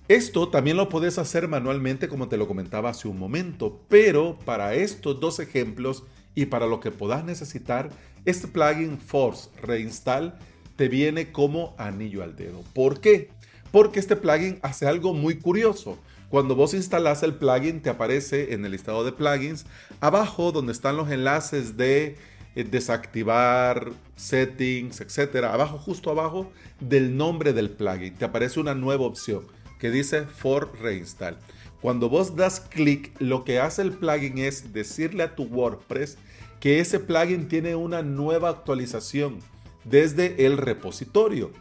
Esto 0.08 0.48
también 0.48 0.76
lo 0.76 0.88
puedes 0.88 1.18
hacer 1.18 1.48
manualmente 1.48 2.08
como 2.08 2.28
te 2.28 2.36
lo 2.36 2.46
comentaba 2.46 2.90
hace 2.90 3.08
un 3.08 3.18
momento, 3.18 3.80
pero 3.88 4.38
para 4.44 4.74
estos 4.74 5.18
dos 5.18 5.40
ejemplos 5.40 6.04
y 6.36 6.46
para 6.46 6.66
lo 6.66 6.78
que 6.78 6.92
puedas 6.92 7.24
necesitar, 7.24 7.88
este 8.24 8.46
plugin 8.46 8.98
Force 8.98 9.48
Reinstall 9.60 10.38
te 10.76 10.88
viene 10.88 11.32
como 11.32 11.74
anillo 11.78 12.22
al 12.22 12.36
dedo. 12.36 12.62
¿Por 12.74 13.00
qué? 13.00 13.30
Porque 13.72 13.98
este 13.98 14.14
plugin 14.14 14.60
hace 14.62 14.86
algo 14.86 15.14
muy 15.14 15.38
curioso. 15.38 15.98
Cuando 16.28 16.54
vos 16.54 16.74
instalas 16.74 17.22
el 17.22 17.34
plugin 17.34 17.80
te 17.80 17.88
aparece 17.88 18.52
en 18.52 18.64
el 18.64 18.72
listado 18.72 19.04
de 19.04 19.12
plugins 19.12 19.64
abajo 20.00 20.52
donde 20.52 20.72
están 20.72 20.96
los 20.96 21.10
enlaces 21.10 21.76
de 21.76 22.16
eh, 22.54 22.64
desactivar 22.64 23.92
settings, 24.16 25.00
etcétera. 25.00 25.54
Abajo, 25.54 25.78
justo 25.78 26.10
abajo 26.10 26.52
del 26.80 27.16
nombre 27.16 27.52
del 27.52 27.70
plugin, 27.70 28.14
te 28.14 28.24
aparece 28.26 28.60
una 28.60 28.74
nueva 28.74 29.06
opción 29.06 29.44
que 29.78 29.90
dice 29.90 30.26
for 30.26 30.72
reinstall. 30.80 31.38
Cuando 31.80 32.08
vos 32.08 32.34
das 32.34 32.60
clic, 32.60 33.12
lo 33.20 33.44
que 33.44 33.60
hace 33.60 33.82
el 33.82 33.92
plugin 33.92 34.38
es 34.38 34.72
decirle 34.72 35.22
a 35.22 35.34
tu 35.34 35.44
WordPress 35.44 36.18
que 36.66 36.80
ese 36.80 36.98
plugin 36.98 37.46
tiene 37.46 37.76
una 37.76 38.02
nueva 38.02 38.48
actualización 38.48 39.38
desde 39.84 40.46
el 40.46 40.58
repositorio, 40.58 41.52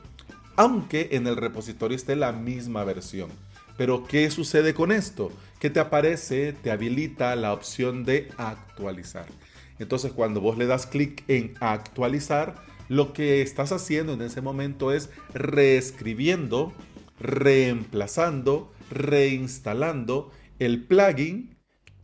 aunque 0.56 1.10
en 1.12 1.28
el 1.28 1.36
repositorio 1.36 1.96
esté 1.96 2.16
la 2.16 2.32
misma 2.32 2.84
versión. 2.86 3.30
Pero 3.78 4.08
¿qué 4.08 4.32
sucede 4.32 4.74
con 4.74 4.92
esto? 4.92 5.32
Que 5.60 5.70
te 5.70 5.80
aparece, 5.80 6.54
te 6.54 6.72
habilita 6.72 7.36
la 7.36 7.54
opción 7.54 8.04
de 8.04 8.30
actualizar. 8.38 9.28
Entonces 9.78 10.12
cuando 10.12 10.42
vos 10.42 10.58
le 10.58 10.66
das 10.66 10.88
clic 10.88 11.24
en 11.28 11.54
actualizar, 11.60 12.56
lo 12.90 13.14
que 13.14 13.44
estás 13.44 13.72
haciendo 13.72 14.14
en 14.14 14.24
ese 14.24 14.42
momento 14.42 14.92
es 14.92 15.12
reescribiendo, 15.36 16.74
reemplazando, 17.20 18.74
reinstalando 18.90 20.32
el 20.58 20.84
plugin 20.84 21.56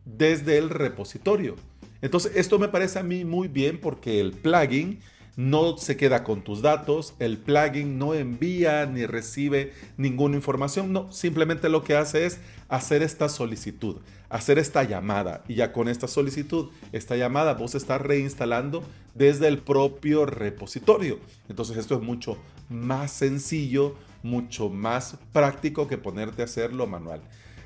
desde 0.05 0.59
el 0.59 0.69
repositorio. 0.69 1.55
Entonces 2.01 2.33
esto 2.35 2.59
me 2.59 2.67
parece 2.67 2.99
a 2.99 3.03
mí 3.03 3.25
muy 3.25 3.47
bien 3.47 3.79
porque 3.79 4.19
el 4.19 4.31
plugin 4.31 4.99
no 5.35 5.77
se 5.77 5.95
queda 5.95 6.23
con 6.23 6.43
tus 6.43 6.61
datos, 6.61 7.13
el 7.19 7.37
plugin 7.37 7.97
no 7.97 8.13
envía 8.13 8.85
ni 8.85 9.05
recibe 9.05 9.71
ninguna 9.97 10.35
información, 10.35 10.91
no, 10.91 11.11
simplemente 11.11 11.69
lo 11.69 11.83
que 11.83 11.95
hace 11.95 12.25
es 12.25 12.39
hacer 12.67 13.01
esta 13.01 13.29
solicitud, 13.29 13.97
hacer 14.29 14.59
esta 14.59 14.83
llamada 14.83 15.43
y 15.47 15.55
ya 15.55 15.71
con 15.71 15.87
esta 15.87 16.07
solicitud, 16.07 16.69
esta 16.91 17.15
llamada 17.15 17.53
vos 17.53 17.75
estás 17.75 18.01
reinstalando 18.01 18.83
desde 19.15 19.47
el 19.47 19.59
propio 19.59 20.25
repositorio. 20.25 21.19
Entonces 21.49 21.77
esto 21.77 21.95
es 21.95 22.01
mucho 22.01 22.37
más 22.69 23.11
sencillo, 23.11 23.95
mucho 24.23 24.69
más 24.69 25.17
práctico 25.31 25.87
que 25.87 25.97
ponerte 25.97 26.41
a 26.41 26.45
hacerlo 26.45 26.87
manual. 26.87 27.21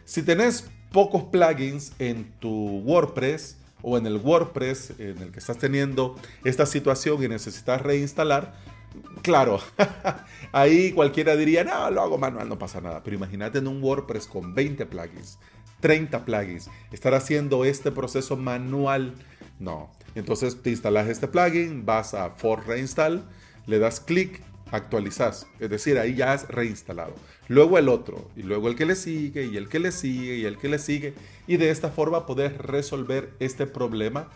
Si 0.06 0.22
tenés 0.22 0.70
pocos 0.92 1.24
plugins 1.26 1.94
en 2.00 2.32
tu 2.40 2.80
WordPress, 2.86 3.58
o 3.88 4.00
en 4.00 4.08
el 4.08 4.18
WordPress 4.18 4.94
en 4.98 5.20
el 5.20 5.32
que 5.32 5.38
estás 5.38 5.60
teniendo 5.60 6.16
esta 6.44 6.66
situación 6.66 7.22
y 7.24 7.28
necesitas 7.28 7.80
reinstalar, 7.80 8.56
claro, 9.22 9.60
ahí 10.52 10.92
cualquiera 10.92 11.36
diría, 11.36 11.64
no, 11.64 11.92
lo 11.92 12.02
hago 12.02 12.18
manual, 12.18 12.50
no 12.50 12.58
pasa 12.58 12.82
nada. 12.82 13.04
Pero 13.04 13.16
imagínate 13.16 13.60
en 13.60 13.68
un 13.68 13.84
WordPress 13.84 14.26
con 14.26 14.56
20 14.56 14.88
plugins, 14.88 15.38
30 15.82 16.26
plugins, 16.26 16.68
estar 16.92 17.14
haciendo 17.14 17.64
este 17.64 17.92
proceso 17.92 18.36
manual, 18.36 19.14
no. 19.60 19.92
Entonces 20.16 20.60
te 20.64 20.72
instalas 20.72 21.08
este 21.08 21.28
plugin, 21.28 21.86
vas 21.86 22.16
a 22.16 22.32
For 22.32 22.66
Reinstall, 22.66 23.24
le 23.68 23.78
das 23.78 24.00
clic 24.00 24.42
actualizas, 24.76 25.48
es 25.60 25.70
decir, 25.70 25.98
ahí 25.98 26.16
ya 26.16 26.34
has 26.34 26.48
reinstalado. 26.48 27.14
Luego 27.48 27.78
el 27.78 27.90
otro, 27.90 28.30
y 28.36 28.44
luego 28.44 28.68
el 28.68 28.76
que 28.76 28.86
le 28.86 28.96
sigue, 28.96 29.46
y 29.46 29.58
el 29.58 29.70
que 29.70 29.80
le 29.80 29.92
sigue, 29.92 30.38
y 30.38 30.46
el 30.46 30.58
que 30.58 30.70
le 30.70 30.80
sigue, 30.80 31.14
y 31.48 31.58
de 31.58 31.70
esta 31.70 31.90
forma 31.90 32.26
poder 32.26 32.62
resolver 32.62 33.34
este 33.40 33.66
problema 33.66 34.30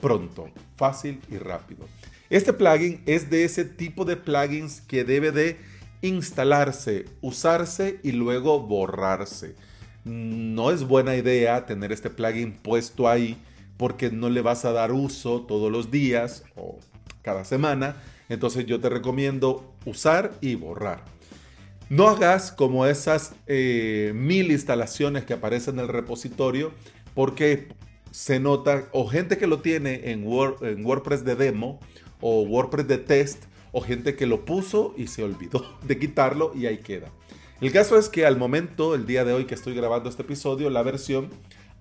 pronto, 0.00 0.48
fácil 0.76 1.20
y 1.30 1.36
rápido. 1.36 1.86
Este 2.30 2.52
plugin 2.52 3.02
es 3.06 3.30
de 3.30 3.44
ese 3.44 3.64
tipo 3.64 4.04
de 4.04 4.16
plugins 4.16 4.80
que 4.80 5.04
debe 5.04 5.32
de 5.32 5.58
instalarse, 6.02 7.06
usarse 7.20 8.00
y 8.02 8.12
luego 8.12 8.60
borrarse. 8.60 9.54
No 10.04 10.70
es 10.70 10.84
buena 10.84 11.16
idea 11.16 11.66
tener 11.66 11.92
este 11.92 12.08
plugin 12.08 12.52
puesto 12.52 13.08
ahí 13.08 13.36
porque 13.76 14.10
no 14.10 14.30
le 14.30 14.40
vas 14.40 14.64
a 14.64 14.72
dar 14.72 14.92
uso 14.92 15.42
todos 15.42 15.70
los 15.70 15.90
días 15.90 16.44
o 16.54 16.78
cada 17.22 17.44
semana 17.44 17.96
entonces 18.30 18.64
yo 18.64 18.80
te 18.80 18.88
recomiendo 18.88 19.69
usar 19.84 20.32
y 20.40 20.54
borrar. 20.54 21.04
No 21.88 22.08
hagas 22.08 22.52
como 22.52 22.86
esas 22.86 23.32
eh, 23.46 24.12
mil 24.14 24.52
instalaciones 24.52 25.24
que 25.24 25.32
aparecen 25.32 25.74
en 25.74 25.80
el 25.80 25.88
repositorio 25.88 26.72
porque 27.14 27.68
se 28.10 28.38
nota 28.40 28.88
o 28.92 29.08
gente 29.08 29.38
que 29.38 29.46
lo 29.46 29.60
tiene 29.60 30.10
en, 30.10 30.24
WordPress 30.24 31.24
de 31.24 31.34
demo 31.34 31.80
o 32.20 32.42
WordPress 32.42 32.86
de 32.86 32.98
test 32.98 33.44
o 33.72 33.80
gente 33.80 34.16
que 34.16 34.26
lo 34.26 34.44
puso 34.44 34.94
y 34.96 35.06
se 35.06 35.22
olvidó 35.22 35.78
de 35.82 35.98
quitarlo 35.98 36.52
y 36.54 36.66
ahí 36.66 36.78
queda. 36.78 37.08
El 37.60 37.72
caso 37.72 37.98
es 37.98 38.08
que 38.08 38.24
al 38.24 38.38
momento, 38.38 38.94
el 38.94 39.04
día 39.04 39.24
de 39.24 39.32
hoy 39.32 39.44
que 39.44 39.54
estoy 39.54 39.74
grabando 39.74 40.08
este 40.08 40.22
episodio, 40.22 40.70
la 40.70 40.82
versión 40.82 41.28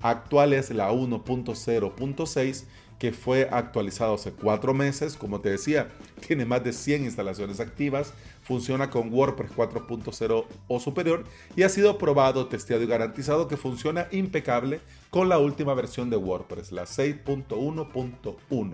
actual 0.02 0.54
es 0.54 0.72
la 0.72 0.92
1.0.6 0.92 2.64
que 3.00 3.14
fue 3.14 3.48
actualizado 3.50 4.16
hace 4.16 4.32
cuatro 4.32 4.74
meses. 4.74 5.16
Como 5.16 5.40
te 5.40 5.50
decía, 5.50 5.90
tiene 6.28 6.46
más 6.46 6.64
de 6.64 6.74
100 6.74 7.06
instalaciones 7.06 7.60
activas, 7.60 8.14
funciona 8.44 8.90
con 8.90 9.12
WordPress 9.12 9.52
4.0 9.52 10.46
o 10.68 10.80
superior 10.80 11.24
y 11.56 11.64
ha 11.64 11.70
sido 11.70 11.98
probado, 11.98 12.48
testeado 12.48 12.84
y 12.84 12.88
garantizado 12.88 13.48
que 13.48 13.58
funciona 13.58 14.08
impecable 14.12 14.82
con 15.10 15.30
la 15.30 15.40
última 15.40 15.74
versión 15.74 16.10
de 16.10 16.18
WordPress, 16.18 16.72
la 16.72 16.84
6.1.1. 16.84 18.74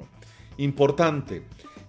Importante, 0.57 1.43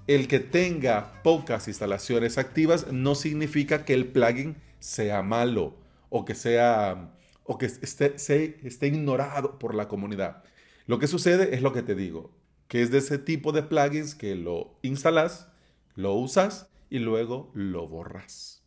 el 0.07 0.29
que 0.29 0.39
tenga 0.39 1.21
pocas 1.23 1.67
instalaciones 1.69 2.39
activas 2.39 2.93
no 2.93 3.15
significa 3.15 3.85
que 3.85 3.95
el 3.95 4.07
plugin 4.07 4.57
sea 4.79 5.23
malo 5.23 5.75
o 6.11 6.25
que 6.25 6.35
sea 6.35 7.13
o 7.45 7.59
que 7.59 7.67
esté, 7.67 8.15
esté 8.17 8.87
ignorado 8.87 9.59
por 9.59 9.75
la 9.75 9.89
comunidad. 9.89 10.43
Lo 10.89 11.01
que 11.01 11.09
sucede 11.09 11.53
es 11.53 11.63
lo 11.63 11.73
que 11.73 11.83
te 11.83 11.97
digo, 11.97 12.31
que 12.69 12.81
es 12.81 12.93
de 12.93 12.99
ese 12.99 13.19
tipo 13.19 13.51
de 13.51 13.65
plugins 13.65 14.15
que 14.15 14.37
lo 14.37 14.79
instalas, 14.83 15.49
lo 15.97 16.15
usas 16.15 16.71
y 16.89 17.01
luego 17.01 17.51
lo 17.55 17.89
borras. 17.89 18.63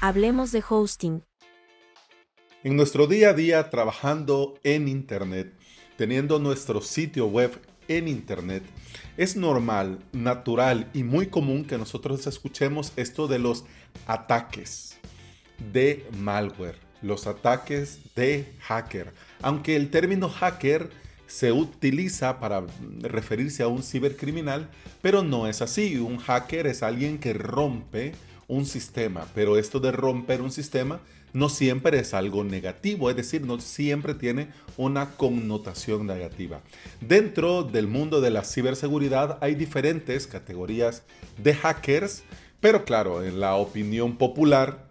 Hablemos 0.00 0.50
de 0.50 0.64
hosting. 0.68 1.22
En 2.64 2.74
nuestro 2.74 3.06
día 3.06 3.30
a 3.30 3.34
día 3.34 3.70
trabajando 3.70 4.58
en 4.64 4.88
Internet, 4.88 5.54
teniendo 5.96 6.40
nuestro 6.40 6.80
sitio 6.80 7.28
web 7.28 7.52
en 7.86 8.08
Internet, 8.08 8.64
es 9.16 9.36
normal, 9.36 10.00
natural 10.10 10.90
y 10.92 11.04
muy 11.04 11.28
común 11.28 11.64
que 11.64 11.78
nosotros 11.78 12.26
escuchemos 12.26 12.92
esto 12.96 13.28
de 13.28 13.38
los 13.38 13.64
ataques 14.08 14.98
de 15.72 16.06
malware, 16.18 16.76
los 17.02 17.26
ataques 17.26 18.00
de 18.14 18.52
hacker. 18.60 19.12
Aunque 19.42 19.76
el 19.76 19.90
término 19.90 20.28
hacker 20.28 20.90
se 21.26 21.52
utiliza 21.52 22.38
para 22.38 22.64
referirse 23.00 23.62
a 23.62 23.68
un 23.68 23.82
cibercriminal, 23.82 24.68
pero 25.02 25.22
no 25.22 25.46
es 25.46 25.62
así. 25.62 25.96
Un 25.98 26.18
hacker 26.18 26.66
es 26.66 26.82
alguien 26.82 27.18
que 27.18 27.32
rompe 27.32 28.12
un 28.46 28.66
sistema, 28.66 29.26
pero 29.34 29.56
esto 29.56 29.80
de 29.80 29.92
romper 29.92 30.42
un 30.42 30.52
sistema 30.52 31.00
no 31.32 31.48
siempre 31.48 31.98
es 31.98 32.14
algo 32.14 32.44
negativo, 32.44 33.10
es 33.10 33.16
decir, 33.16 33.42
no 33.42 33.58
siempre 33.60 34.14
tiene 34.14 34.48
una 34.76 35.10
connotación 35.16 36.06
negativa. 36.06 36.60
Dentro 37.00 37.64
del 37.64 37.88
mundo 37.88 38.20
de 38.20 38.30
la 38.30 38.44
ciberseguridad 38.44 39.38
hay 39.40 39.56
diferentes 39.56 40.28
categorías 40.28 41.02
de 41.36 41.54
hackers, 41.54 42.22
pero 42.60 42.84
claro, 42.84 43.24
en 43.24 43.40
la 43.40 43.56
opinión 43.56 44.16
popular 44.16 44.83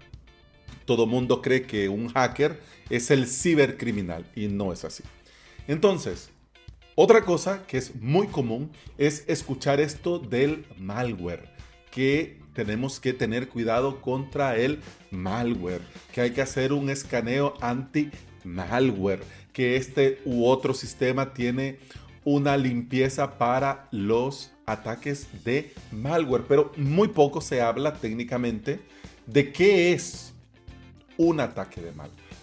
todo 0.85 1.05
mundo 1.05 1.41
cree 1.41 1.63
que 1.63 1.89
un 1.89 2.09
hacker 2.09 2.59
es 2.89 3.11
el 3.11 3.27
cibercriminal 3.27 4.25
y 4.35 4.47
no 4.47 4.73
es 4.73 4.85
así. 4.85 5.03
Entonces, 5.67 6.29
otra 6.95 7.23
cosa 7.25 7.65
que 7.65 7.77
es 7.77 7.95
muy 7.95 8.27
común 8.27 8.71
es 8.97 9.23
escuchar 9.27 9.79
esto 9.79 10.19
del 10.19 10.65
malware, 10.77 11.49
que 11.91 12.39
tenemos 12.53 12.99
que 12.99 13.13
tener 13.13 13.49
cuidado 13.49 14.01
contra 14.01 14.57
el 14.57 14.79
malware, 15.09 15.81
que 16.11 16.21
hay 16.21 16.31
que 16.31 16.41
hacer 16.41 16.71
un 16.71 16.89
escaneo 16.89 17.55
anti-malware, 17.61 19.23
que 19.53 19.75
este 19.75 20.19
u 20.25 20.45
otro 20.45 20.73
sistema 20.73 21.33
tiene 21.33 21.79
una 22.25 22.57
limpieza 22.57 23.37
para 23.37 23.87
los 23.91 24.51
ataques 24.65 25.27
de 25.43 25.73
malware, 25.91 26.45
pero 26.47 26.71
muy 26.77 27.07
poco 27.09 27.41
se 27.41 27.61
habla 27.61 27.93
técnicamente 27.95 28.79
de 29.25 29.51
qué 29.51 29.93
es 29.93 30.32
un 31.17 31.39
ataque 31.39 31.81
de 31.81 31.91
malware. 31.91 32.33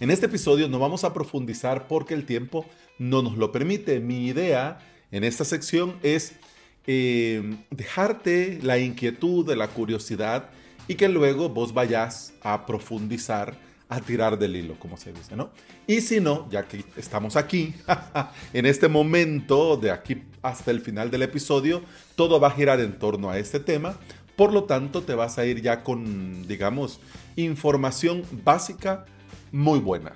En 0.00 0.10
este 0.10 0.26
episodio 0.26 0.68
no 0.68 0.78
vamos 0.78 1.04
a 1.04 1.12
profundizar 1.12 1.86
porque 1.86 2.14
el 2.14 2.24
tiempo 2.24 2.66
no 2.98 3.22
nos 3.22 3.36
lo 3.36 3.52
permite. 3.52 4.00
Mi 4.00 4.26
idea 4.26 4.78
en 5.10 5.24
esta 5.24 5.44
sección 5.44 5.96
es 6.02 6.34
eh, 6.86 7.56
dejarte 7.70 8.58
la 8.62 8.78
inquietud, 8.78 9.46
de 9.46 9.56
la 9.56 9.68
curiosidad 9.68 10.48
y 10.88 10.94
que 10.94 11.08
luego 11.08 11.48
vos 11.48 11.74
vayas 11.74 12.32
a 12.42 12.66
profundizar, 12.66 13.56
a 13.88 14.00
tirar 14.00 14.38
del 14.38 14.56
hilo, 14.56 14.78
como 14.78 14.96
se 14.96 15.12
dice, 15.12 15.36
¿no? 15.36 15.50
Y 15.86 16.00
si 16.00 16.20
no, 16.20 16.48
ya 16.50 16.66
que 16.66 16.84
estamos 16.96 17.36
aquí, 17.36 17.74
en 18.52 18.66
este 18.66 18.88
momento, 18.88 19.76
de 19.76 19.90
aquí 19.90 20.22
hasta 20.42 20.70
el 20.70 20.80
final 20.80 21.10
del 21.10 21.22
episodio, 21.22 21.82
todo 22.16 22.40
va 22.40 22.48
a 22.48 22.52
girar 22.52 22.80
en 22.80 22.98
torno 22.98 23.30
a 23.30 23.38
este 23.38 23.60
tema. 23.60 23.96
Por 24.36 24.52
lo 24.52 24.64
tanto, 24.64 25.02
te 25.02 25.14
vas 25.14 25.38
a 25.38 25.44
ir 25.44 25.60
ya 25.60 25.82
con, 25.84 26.46
digamos, 26.48 27.00
información 27.36 28.22
básica 28.44 29.04
muy 29.52 29.78
buena. 29.78 30.12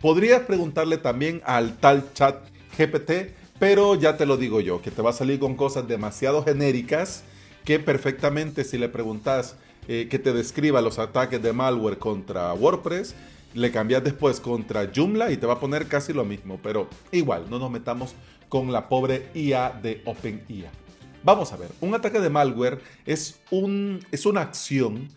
Podrías 0.00 0.42
preguntarle 0.42 0.98
también 0.98 1.40
al 1.44 1.76
tal 1.78 2.12
chat 2.12 2.36
GPT, 2.76 3.34
pero 3.58 3.94
ya 3.94 4.16
te 4.16 4.26
lo 4.26 4.36
digo 4.36 4.60
yo, 4.60 4.82
que 4.82 4.90
te 4.90 5.00
va 5.00 5.10
a 5.10 5.14
salir 5.14 5.38
con 5.38 5.56
cosas 5.56 5.88
demasiado 5.88 6.44
genéricas 6.44 7.24
que 7.64 7.78
perfectamente 7.78 8.64
si 8.64 8.78
le 8.78 8.88
preguntas 8.88 9.56
eh, 9.88 10.08
que 10.10 10.18
te 10.18 10.32
describa 10.32 10.80
los 10.80 10.98
ataques 10.98 11.42
de 11.42 11.52
malware 11.52 11.98
contra 11.98 12.52
WordPress, 12.52 13.14
le 13.54 13.70
cambias 13.70 14.04
después 14.04 14.40
contra 14.40 14.90
Joomla 14.94 15.30
y 15.30 15.36
te 15.36 15.46
va 15.46 15.54
a 15.54 15.60
poner 15.60 15.86
casi 15.86 16.12
lo 16.12 16.24
mismo, 16.24 16.58
pero 16.62 16.88
igual, 17.12 17.48
no 17.48 17.58
nos 17.58 17.70
metamos 17.70 18.14
con 18.48 18.72
la 18.72 18.88
pobre 18.88 19.28
IA 19.34 19.78
de 19.82 20.02
OpenIA. 20.04 20.70
Vamos 21.22 21.52
a 21.52 21.56
ver, 21.56 21.70
un 21.80 21.94
ataque 21.94 22.20
de 22.20 22.28
malware 22.28 22.80
es, 23.06 23.40
un, 23.50 24.00
es 24.10 24.26
una 24.26 24.42
acción 24.42 25.08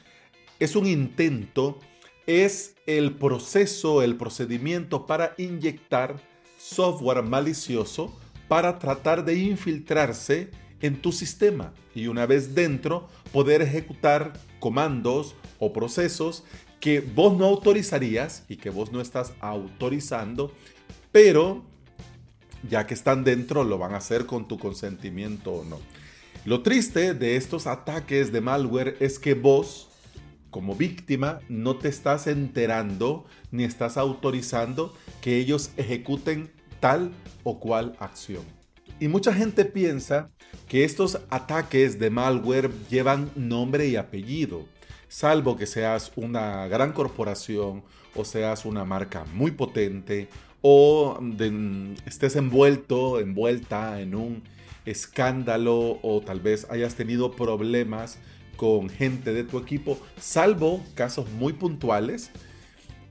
es 0.60 0.76
un 0.76 0.88
intento, 0.88 1.80
es 2.26 2.76
el 2.86 3.16
proceso, 3.16 4.02
el 4.02 4.16
procedimiento 4.16 5.06
para 5.06 5.34
inyectar 5.38 6.20
software 6.58 7.24
malicioso 7.24 8.18
para 8.48 8.80
tratar 8.80 9.26
de 9.26 9.36
infiltrarse 9.36 10.50
en 10.82 11.02
tu 11.02 11.12
sistema 11.12 11.74
y 11.96 12.08
una 12.08 12.26
vez 12.26 12.54
dentro 12.54 13.08
poder 13.32 13.62
ejecutar 13.62 14.34
comandos 14.60 15.36
o 15.60 15.74
procesos 15.74 16.44
que 16.80 17.00
vos 17.02 17.38
no 17.38 17.46
autorizarías 17.46 18.46
y 18.48 18.58
que 18.58 18.70
vos 18.70 18.92
no 18.92 19.02
estás 19.02 19.34
autorizando, 19.40 20.52
pero 21.12 21.66
ya 22.70 22.86
que 22.86 22.94
están 22.94 23.24
dentro 23.24 23.64
lo 23.64 23.78
van 23.78 23.94
a 23.94 23.98
hacer 23.98 24.26
con 24.26 24.48
tu 24.48 24.58
consentimiento 24.58 25.52
o 25.52 25.66
no. 25.66 25.80
Lo 26.46 26.62
triste 26.62 27.14
de 27.14 27.36
estos 27.36 27.68
ataques 27.68 28.32
de 28.32 28.42
malware 28.42 28.96
es 29.00 29.20
que 29.20 29.34
vos, 29.34 29.90
como 30.50 30.76
víctima, 30.76 31.40
no 31.50 31.78
te 31.78 31.90
estás 31.90 32.28
enterando 32.28 33.26
ni 33.52 33.64
estás 33.64 33.98
autorizando 33.98 34.94
que 35.22 35.38
ellos 35.38 35.72
ejecuten 35.78 36.52
tal 36.80 37.12
o 37.44 37.60
cual 37.60 37.96
acción. 38.00 38.44
Y 39.00 39.08
mucha 39.08 39.34
gente 39.34 39.66
piensa 39.66 40.30
que 40.68 40.84
estos 40.84 41.20
ataques 41.30 42.00
de 42.00 42.10
malware 42.10 42.72
llevan 42.90 43.30
nombre 43.36 43.88
y 43.88 43.96
apellido, 43.96 44.66
salvo 45.08 45.56
que 45.56 45.68
seas 45.68 46.12
una 46.16 46.68
gran 46.68 46.94
corporación 46.94 47.84
o 48.16 48.26
seas 48.26 48.66
una 48.66 48.84
marca 48.86 49.26
muy 49.34 49.52
potente 49.52 50.30
o 50.62 51.20
estés 52.06 52.36
envuelto, 52.36 53.20
envuelta 53.20 54.02
en 54.02 54.16
un 54.16 54.44
escándalo 54.86 56.00
o 56.02 56.22
tal 56.26 56.40
vez 56.40 56.66
hayas 56.70 56.96
tenido 56.96 57.32
problemas 57.32 58.18
con 58.58 58.90
gente 58.90 59.34
de 59.34 59.44
tu 59.46 59.58
equipo, 59.58 59.98
salvo 60.20 60.84
casos 60.96 61.30
muy 61.32 61.54
puntuales, 61.54 62.32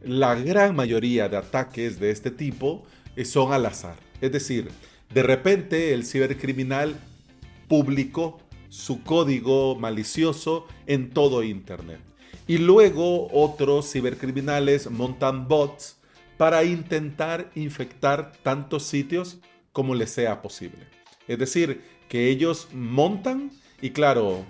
la 0.03 0.35
gran 0.35 0.77
mayoría 0.77 1.29
de 1.29 1.39
ataques 1.39 1.99
de 1.99 2.11
este 2.11 2.31
tipo 2.31 2.85
eh, 3.17 3.25
son 3.25 3.53
al 3.53 3.65
azar. 3.65 3.97
Es 4.21 4.33
decir, 4.33 4.69
de 5.13 5.23
repente 5.23 5.95
el 5.95 6.05
cibercriminal 6.05 6.97
publicó 7.69 8.41
su 8.69 9.03
código 9.03 9.77
malicioso 9.77 10.67
en 10.87 11.11
todo 11.11 11.43
Internet. 11.43 12.01
Y 12.47 12.59
luego 12.59 13.29
otros 13.33 13.91
cibercriminales 13.91 14.91
montan 14.91 15.49
bots 15.49 15.97
para 16.37 16.65
intentar 16.65 17.51
infectar 17.55 18.33
tantos 18.43 18.85
sitios 18.85 19.39
como 19.73 19.95
les 19.95 20.11
sea 20.11 20.43
posible. 20.43 20.87
Es 21.27 21.39
decir, 21.39 21.83
que 22.09 22.29
ellos 22.29 22.69
montan 22.73 23.51
y 23.81 23.91
claro, 23.91 24.45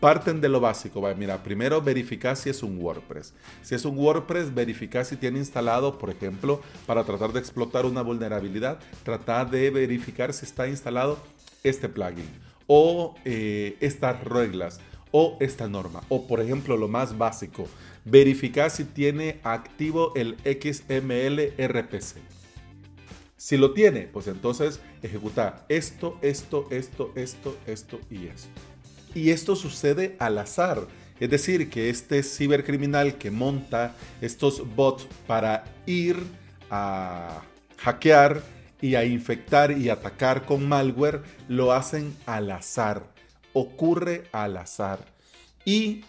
parten 0.00 0.40
de 0.40 0.48
lo 0.48 0.60
básico. 0.60 1.02
Mira, 1.16 1.42
primero 1.42 1.80
verificar 1.80 2.36
si 2.36 2.50
es 2.50 2.62
un 2.62 2.78
WordPress. 2.78 3.34
Si 3.62 3.74
es 3.74 3.84
un 3.84 3.98
WordPress, 3.98 4.54
verificar 4.54 5.04
si 5.04 5.16
tiene 5.16 5.38
instalado, 5.38 5.98
por 5.98 6.10
ejemplo, 6.10 6.60
para 6.86 7.04
tratar 7.04 7.32
de 7.32 7.40
explotar 7.40 7.86
una 7.86 8.02
vulnerabilidad, 8.02 8.78
tratar 9.02 9.50
de 9.50 9.70
verificar 9.70 10.32
si 10.32 10.44
está 10.44 10.68
instalado 10.68 11.18
este 11.62 11.88
plugin 11.88 12.28
o 12.66 13.14
eh, 13.24 13.76
estas 13.80 14.22
reglas 14.24 14.80
o 15.10 15.36
esta 15.40 15.68
norma. 15.68 16.02
O 16.08 16.26
por 16.26 16.40
ejemplo, 16.40 16.76
lo 16.76 16.88
más 16.88 17.16
básico, 17.16 17.66
verificar 18.04 18.70
si 18.70 18.84
tiene 18.84 19.40
activo 19.44 20.12
el 20.14 20.36
XML 20.44 21.54
RPC. 21.56 22.16
Si 23.36 23.56
lo 23.56 23.72
tiene, 23.72 24.02
pues 24.02 24.26
entonces 24.26 24.80
ejecutar 25.02 25.66
esto, 25.68 26.18
esto, 26.22 26.66
esto, 26.70 27.12
esto, 27.14 27.56
esto 27.66 28.00
y 28.10 28.26
esto. 28.26 28.73
Y 29.14 29.30
esto 29.30 29.56
sucede 29.56 30.16
al 30.18 30.38
azar. 30.38 30.86
Es 31.20 31.30
decir, 31.30 31.70
que 31.70 31.90
este 31.90 32.22
cibercriminal 32.22 33.16
que 33.16 33.30
monta 33.30 33.94
estos 34.20 34.74
bots 34.74 35.06
para 35.26 35.64
ir 35.86 36.16
a 36.70 37.42
hackear 37.78 38.42
y 38.80 38.96
a 38.96 39.04
infectar 39.04 39.72
y 39.72 39.88
atacar 39.88 40.44
con 40.44 40.68
malware, 40.68 41.22
lo 41.48 41.72
hacen 41.72 42.14
al 42.26 42.50
azar. 42.50 43.06
Ocurre 43.52 44.24
al 44.32 44.56
azar. 44.56 44.98
Y 45.64 46.04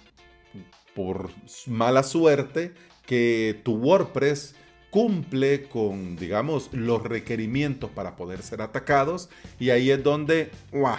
por 0.96 1.30
mala 1.68 2.04
suerte, 2.04 2.74
que 3.06 3.62
tu 3.64 3.76
WordPress 3.76 4.56
cumple 4.90 5.64
con, 5.64 6.16
digamos, 6.16 6.70
los 6.72 7.04
requerimientos 7.04 7.92
para 7.92 8.16
poder 8.16 8.42
ser 8.42 8.62
atacados 8.62 9.30
y 9.60 9.70
ahí 9.70 9.92
es 9.92 10.02
donde, 10.02 10.52
¡guau! 10.72 10.98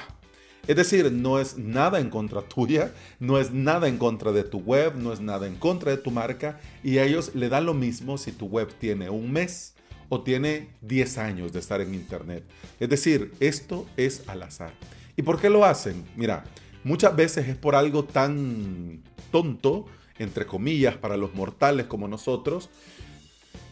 Es 0.67 0.75
decir, 0.75 1.13
no 1.13 1.39
es 1.39 1.57
nada 1.57 2.01
en 2.01 2.11
contra 2.11 2.43
tuya, 2.43 2.93
no 3.21 3.39
es 3.39 3.53
nada 3.53 3.87
en 3.87 3.99
contra 3.99 4.33
de 4.33 4.43
tu 4.43 4.59
web, 4.59 4.97
no 4.97 5.13
es 5.13 5.21
nada 5.21 5.47
en 5.47 5.55
contra 5.55 5.93
de 5.93 5.97
tu 5.99 6.11
marca 6.11 6.59
y 6.83 6.99
a 6.99 7.05
ellos 7.05 7.37
le 7.37 7.49
da 7.49 7.61
lo 7.61 7.73
mismo 7.73 8.19
si 8.19 8.33
tu 8.33 8.47
web 8.47 8.73
tiene 8.81 9.09
un 9.09 9.33
mes 9.33 9.75
o 10.09 10.23
tiene 10.23 10.71
10 10.81 11.19
años 11.19 11.53
de 11.53 11.61
estar 11.61 11.81
en 11.81 11.95
Internet. 11.95 12.43
Es 12.81 12.89
decir, 12.89 13.33
esto 13.39 13.87
es 13.97 14.25
al 14.27 14.43
azar. 14.43 14.73
¿Y 15.17 15.23
por 15.23 15.41
qué 15.41 15.51
lo 15.51 15.65
hacen? 15.65 16.05
Mira, 16.17 16.43
muchas 16.83 17.15
veces 17.15 17.47
es 17.49 17.57
por 17.57 17.77
algo 17.77 18.05
tan 18.05 19.03
tonto, 19.31 19.87
entre 20.19 20.47
comillas, 20.47 20.97
para 20.97 21.17
los 21.17 21.33
mortales 21.35 21.87
como 21.87 22.09
nosotros, 22.09 22.71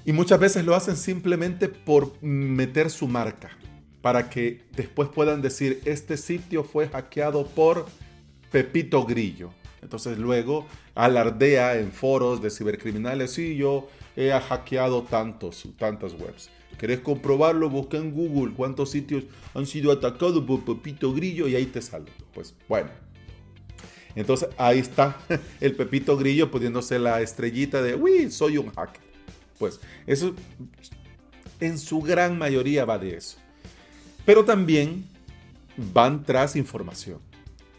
y 0.04 0.12
muchas 0.12 0.38
veces 0.38 0.64
lo 0.64 0.76
hacen 0.76 0.96
simplemente 0.96 1.68
por 1.68 2.22
meter 2.22 2.90
su 2.90 3.08
marca 3.08 3.50
para 4.04 4.28
que 4.28 4.60
después 4.76 5.08
puedan 5.08 5.40
decir, 5.40 5.80
este 5.86 6.18
sitio 6.18 6.62
fue 6.62 6.88
hackeado 6.88 7.46
por 7.46 7.86
Pepito 8.52 9.06
Grillo. 9.06 9.48
Entonces 9.80 10.18
luego 10.18 10.66
alardea 10.94 11.78
en 11.78 11.90
foros 11.90 12.42
de 12.42 12.50
cibercriminales, 12.50 13.30
sí, 13.30 13.56
yo 13.56 13.88
he 14.14 14.30
hackeado 14.30 15.04
tantos, 15.04 15.66
tantas 15.78 16.12
webs. 16.20 16.50
¿Querés 16.76 17.00
comprobarlo? 17.00 17.70
Busca 17.70 17.96
en 17.96 18.12
Google 18.12 18.52
cuántos 18.54 18.90
sitios 18.90 19.24
han 19.54 19.64
sido 19.64 19.90
atacados 19.90 20.44
por 20.44 20.62
Pepito 20.66 21.14
Grillo 21.14 21.48
y 21.48 21.56
ahí 21.56 21.64
te 21.64 21.80
sale. 21.80 22.12
Pues 22.34 22.54
bueno. 22.68 22.90
Entonces 24.14 24.50
ahí 24.58 24.80
está 24.80 25.16
el 25.62 25.74
Pepito 25.76 26.18
Grillo 26.18 26.50
poniéndose 26.50 26.98
la 26.98 27.22
estrellita 27.22 27.80
de, 27.80 27.94
uy, 27.94 28.30
soy 28.30 28.58
un 28.58 28.68
hacker. 28.68 29.00
Pues 29.58 29.80
eso 30.06 30.34
en 31.58 31.78
su 31.78 32.02
gran 32.02 32.36
mayoría 32.36 32.84
va 32.84 32.98
de 32.98 33.16
eso. 33.16 33.38
Pero 34.24 34.44
también 34.44 35.04
van 35.76 36.24
tras 36.24 36.56
información. 36.56 37.18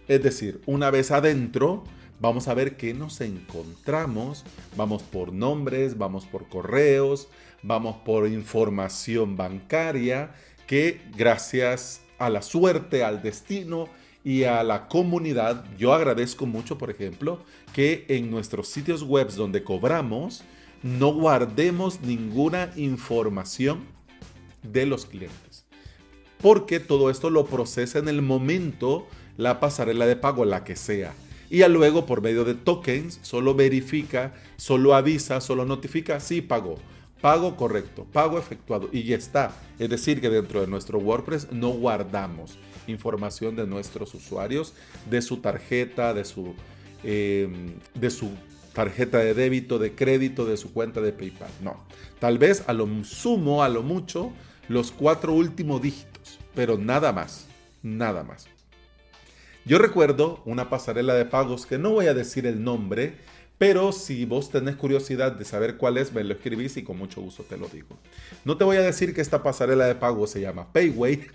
Es 0.08 0.22
decir, 0.22 0.62
una 0.66 0.92
vez 0.92 1.12
adentro, 1.12 1.84
vamos 2.20 2.48
a 2.48 2.54
ver 2.54 2.78
qué 2.78 2.94
nos 2.94 3.22
encontramos. 3.22 4.44
Vamos 4.76 5.02
por 5.04 5.34
nombres, 5.34 5.98
vamos 5.98 6.26
por 6.26 6.48
correos, 6.48 7.28
vamos 7.64 7.98
por 8.06 8.28
información 8.28 9.36
bancaria 9.36 10.34
que 10.68 11.02
gracias 11.16 12.02
a 12.18 12.30
la 12.30 12.42
suerte, 12.42 13.04
al 13.04 13.22
destino 13.22 13.88
y 14.24 14.44
a 14.44 14.64
la 14.64 14.88
comunidad, 14.88 15.66
yo 15.78 15.94
agradezco 15.94 16.48
mucho, 16.48 16.80
por 16.80 16.90
ejemplo, 16.90 17.44
que 17.74 18.06
en 18.08 18.32
nuestros 18.32 18.68
sitios 18.68 19.04
web 19.04 19.30
donde 19.32 19.64
cobramos, 19.64 20.44
no 20.82 21.14
guardemos 21.14 22.02
ninguna 22.02 22.72
información 22.76 23.84
de 24.64 24.88
los 24.88 25.06
clientes 25.06 25.45
porque 26.46 26.80
todo 26.80 27.10
esto 27.10 27.32
lo 27.32 27.48
procesa 27.48 27.98
en 27.98 28.08
el 28.08 28.22
momento 28.22 29.08
la 29.36 29.60
pasarela 29.60 30.06
de 30.06 30.16
pago, 30.16 30.46
la 30.46 30.64
que 30.64 30.76
sea. 30.76 31.12
Y 31.50 31.68
luego 31.68 32.06
por 32.06 32.22
medio 32.22 32.46
de 32.46 32.54
tokens 32.54 33.18
solo 33.24 33.56
verifica, 33.56 34.36
solo 34.56 34.94
avisa, 34.94 35.42
solo 35.42 35.66
notifica, 35.66 36.20
sí 36.20 36.44
pagó. 36.44 36.76
Pago 37.20 37.56
correcto, 37.56 38.06
pago 38.14 38.38
efectuado 38.38 38.90
y 38.92 39.06
ya 39.06 39.18
está. 39.18 39.56
Es 39.80 39.90
decir, 39.90 40.22
que 40.22 40.30
dentro 40.30 40.62
de 40.62 40.68
nuestro 40.68 41.00
WordPress 41.00 41.52
no 41.52 41.70
guardamos 41.70 42.60
información 42.86 43.56
de 43.56 43.66
nuestros 43.66 44.14
usuarios, 44.14 44.76
de 45.10 45.24
su 45.24 45.38
tarjeta, 45.38 46.14
de 46.14 46.26
su, 46.26 46.54
em, 47.04 47.74
de 47.96 48.12
su 48.12 48.30
tarjeta 48.72 49.18
de 49.18 49.34
débito, 49.34 49.80
de 49.80 49.96
crédito, 49.96 50.46
de 50.46 50.58
su 50.58 50.72
cuenta 50.72 51.02
de 51.02 51.12
PayPal. 51.12 51.50
No. 51.64 51.84
Tal 52.20 52.38
vez 52.38 52.64
a 52.68 52.74
lo 52.74 52.88
sumo, 53.04 53.64
a 53.64 53.70
lo 53.70 53.82
mucho, 53.82 54.32
los 54.68 54.92
cuatro 54.92 55.34
últimos 55.34 55.82
dígitos 55.82 56.15
pero 56.54 56.78
nada 56.78 57.12
más, 57.12 57.48
nada 57.82 58.24
más. 58.24 58.48
Yo 59.66 59.80
recuerdo 59.80 60.42
una 60.46 60.70
pasarela 60.70 61.16
de 61.16 61.26
pagos 61.26 61.66
que 61.66 61.78
no 61.78 61.92
voy 61.92 62.08
a 62.08 62.14
decir 62.14 62.46
el 62.46 62.64
nombre, 62.64 63.18
pero 63.58 63.94
si 63.94 64.26
vos 64.26 64.52
tenés 64.52 64.76
curiosidad 64.76 65.32
de 65.32 65.46
saber 65.46 65.78
cuál 65.78 65.98
es, 65.98 66.12
me 66.14 66.24
lo 66.24 66.34
escribís 66.34 66.76
y 66.76 66.84
con 66.84 66.98
mucho 66.98 67.22
gusto 67.22 67.44
te 67.44 67.58
lo 67.58 67.68
digo. 67.68 67.98
No 68.44 68.58
te 68.58 68.66
voy 68.66 68.78
a 68.78 68.82
decir 68.82 69.14
que 69.16 69.22
esta 69.22 69.44
pasarela 69.44 69.86
de 69.86 69.96
pago 69.96 70.28
se 70.28 70.42
llama 70.42 70.72
Payway. 70.74 71.28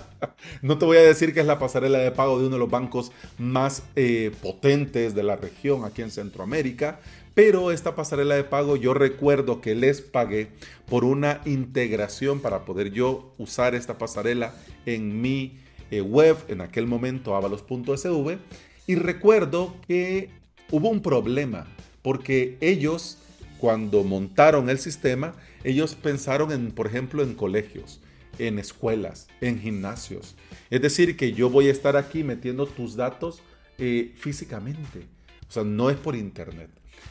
no 0.62 0.78
te 0.78 0.86
voy 0.86 0.96
a 0.96 1.02
decir 1.02 1.34
que 1.34 1.40
es 1.40 1.46
la 1.46 1.58
pasarela 1.58 1.98
de 1.98 2.10
pago 2.10 2.38
de 2.38 2.46
uno 2.46 2.56
de 2.56 2.60
los 2.60 2.70
bancos 2.70 3.12
más 3.38 3.82
eh, 3.96 4.32
potentes 4.42 5.14
de 5.14 5.22
la 5.22 5.36
región 5.36 5.84
aquí 5.84 6.00
en 6.00 6.10
Centroamérica. 6.10 7.00
Pero 7.34 7.72
esta 7.72 7.94
pasarela 7.94 8.34
de 8.34 8.44
pago 8.44 8.76
yo 8.76 8.92
recuerdo 8.94 9.60
que 9.60 9.74
les 9.74 10.00
pagué 10.00 10.48
por 10.86 11.04
una 11.04 11.40
integración 11.46 12.40
para 12.40 12.64
poder 12.64 12.90
yo 12.90 13.32
usar 13.38 13.74
esta 13.74 13.96
pasarela 13.96 14.54
en 14.84 15.20
mi 15.20 15.58
eh, 15.90 16.02
web, 16.02 16.36
en 16.48 16.60
aquel 16.60 16.86
momento 16.86 17.34
avalos.sv. 17.34 18.38
Y 18.86 18.94
recuerdo 18.96 19.76
que 19.86 20.30
hubo 20.70 20.88
un 20.90 21.00
problema 21.00 21.66
porque 22.02 22.58
ellos 22.60 23.18
cuando 23.62 24.02
montaron 24.02 24.68
el 24.68 24.78
sistema, 24.78 25.34
ellos 25.62 25.94
pensaron 25.94 26.50
en, 26.50 26.72
por 26.72 26.88
ejemplo, 26.88 27.22
en 27.22 27.34
colegios, 27.34 28.00
en 28.40 28.58
escuelas, 28.58 29.28
en 29.40 29.60
gimnasios. 29.60 30.34
Es 30.68 30.82
decir, 30.82 31.16
que 31.16 31.32
yo 31.32 31.48
voy 31.48 31.68
a 31.68 31.70
estar 31.70 31.96
aquí 31.96 32.24
metiendo 32.24 32.66
tus 32.66 32.96
datos 32.96 33.40
eh, 33.78 34.12
físicamente. 34.16 35.06
O 35.48 35.52
sea, 35.52 35.62
no 35.62 35.90
es 35.90 35.96
por 35.96 36.16
internet. 36.16 36.70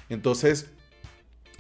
Entonces, 0.10 0.68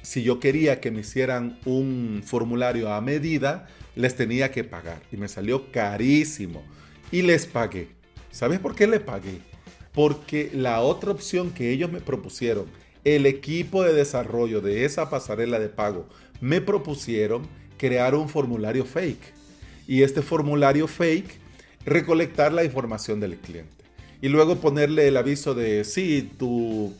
si 0.01 0.23
yo 0.23 0.39
quería 0.39 0.79
que 0.81 0.91
me 0.91 1.01
hicieran 1.01 1.59
un 1.65 2.23
formulario 2.25 2.91
a 2.91 3.01
medida, 3.01 3.67
les 3.95 4.15
tenía 4.15 4.51
que 4.51 4.63
pagar. 4.63 5.01
Y 5.11 5.17
me 5.17 5.27
salió 5.27 5.71
carísimo. 5.71 6.63
Y 7.11 7.21
les 7.21 7.45
pagué. 7.45 7.89
¿Sabes 8.31 8.59
por 8.59 8.75
qué 8.75 8.87
le 8.87 8.99
pagué? 8.99 9.39
Porque 9.93 10.49
la 10.53 10.81
otra 10.81 11.11
opción 11.11 11.51
que 11.51 11.71
ellos 11.71 11.91
me 11.91 11.99
propusieron, 11.99 12.65
el 13.03 13.25
equipo 13.25 13.83
de 13.83 13.93
desarrollo 13.93 14.61
de 14.61 14.85
esa 14.85 15.09
pasarela 15.09 15.59
de 15.59 15.69
pago, 15.69 16.07
me 16.39 16.61
propusieron 16.61 17.47
crear 17.77 18.15
un 18.15 18.29
formulario 18.29 18.85
fake. 18.85 19.33
Y 19.87 20.03
este 20.03 20.21
formulario 20.21 20.87
fake, 20.87 21.39
recolectar 21.85 22.53
la 22.53 22.63
información 22.63 23.19
del 23.19 23.37
cliente. 23.37 23.83
Y 24.21 24.29
luego 24.29 24.57
ponerle 24.57 25.07
el 25.07 25.17
aviso 25.17 25.55
de, 25.55 25.83
sí, 25.83 26.31
tu, 26.37 26.93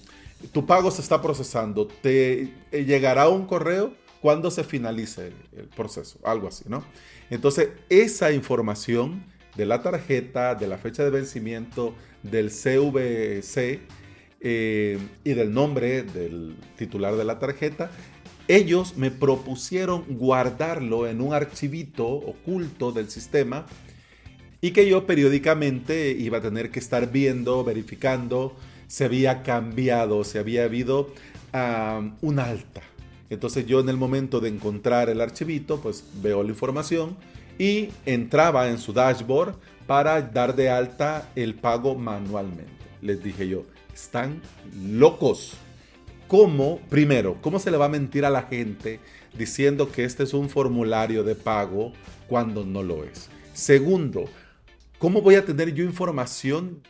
tu 0.52 0.66
pago 0.66 0.92
se 0.92 1.02
está 1.02 1.22
procesando, 1.22 1.88
te 1.88 2.54
eh, 2.72 2.86
llegará 2.86 3.30
un 3.30 3.46
correo 3.46 3.94
cuando 4.22 4.52
se 4.52 4.64
finalice 4.64 5.32
el 5.56 5.68
proceso, 5.68 6.20
algo 6.24 6.48
así, 6.48 6.66
¿no? 6.68 6.84
Entonces, 7.30 7.70
esa 7.90 8.32
información 8.32 9.24
de 9.56 9.66
la 9.66 9.82
tarjeta, 9.82 10.56
de 10.56 10.68
la 10.68 10.78
fecha 10.78 11.04
de 11.04 11.10
vencimiento, 11.10 11.96
del 12.24 12.50
CVC 12.50 13.80
eh, 14.40 15.00
y 15.24 15.34
del 15.34 15.54
nombre 15.54 16.04
del 16.04 16.56
titular 16.78 17.16
de 17.16 17.24
la 17.24 17.40
tarjeta, 17.40 17.90
ellos 18.48 18.98
me 18.98 19.12
propusieron 19.12 20.04
guardarlo 20.10 21.08
en 21.08 21.22
un 21.22 21.34
archivito 21.34 22.08
oculto 22.08 22.92
del 22.92 23.10
sistema 23.10 23.66
y 24.62 24.72
que 24.72 24.88
yo 24.88 25.08
periódicamente 25.08 26.12
iba 26.12 26.38
a 26.38 26.42
tener 26.42 26.70
que 26.70 26.80
estar 26.80 27.12
viendo, 27.12 27.64
verificando 27.64 28.56
si 28.92 29.06
había 29.06 29.42
cambiado, 29.42 30.26
si 30.26 30.38
había 30.38 30.66
habido 30.66 31.14
un 32.22 32.40
alta. 32.40 32.82
Entonces 33.30 33.66
yo 33.66 33.80
en 33.80 33.88
el 33.88 33.96
momento 33.96 34.42
de 34.42 34.50
encontrar 34.50 35.10
el 35.10 35.22
archivito, 35.22 35.80
pues 35.80 36.04
veo 36.22 36.44
la 36.44 36.50
información 36.50 37.16
y 37.58 37.88
entraba 38.06 38.68
en 38.68 38.78
su 38.78 38.92
dashboard 38.92 39.56
para 39.88 40.22
dar 40.22 40.58
de 40.58 40.70
alta 40.70 41.32
el 41.38 41.56
pago 41.56 41.96
manualmente. 41.96 42.74
Les 43.02 43.24
dije 43.24 43.48
yo, 43.48 43.64
están 43.94 44.42
locos. 44.86 45.54
¿Cómo, 46.28 46.82
primero, 46.90 47.38
cómo 47.42 47.60
se 47.60 47.72
le 47.72 47.78
va 47.78 47.86
a 47.86 47.90
mentir 47.90 48.26
a 48.26 48.30
la 48.30 48.44
gente 48.44 49.00
diciendo 49.38 49.90
que 49.90 50.04
este 50.04 50.24
es 50.24 50.34
un 50.34 50.50
formulario 50.50 51.24
de 51.24 51.36
pago 51.36 51.94
cuando 52.28 52.66
no 52.66 52.84
lo 52.84 53.06
es? 53.06 53.30
Segundo, 53.54 54.26
¿cómo 54.98 55.22
voy 55.22 55.36
a 55.36 55.46
tener 55.46 55.74
yo 55.74 55.86
información 55.86 56.82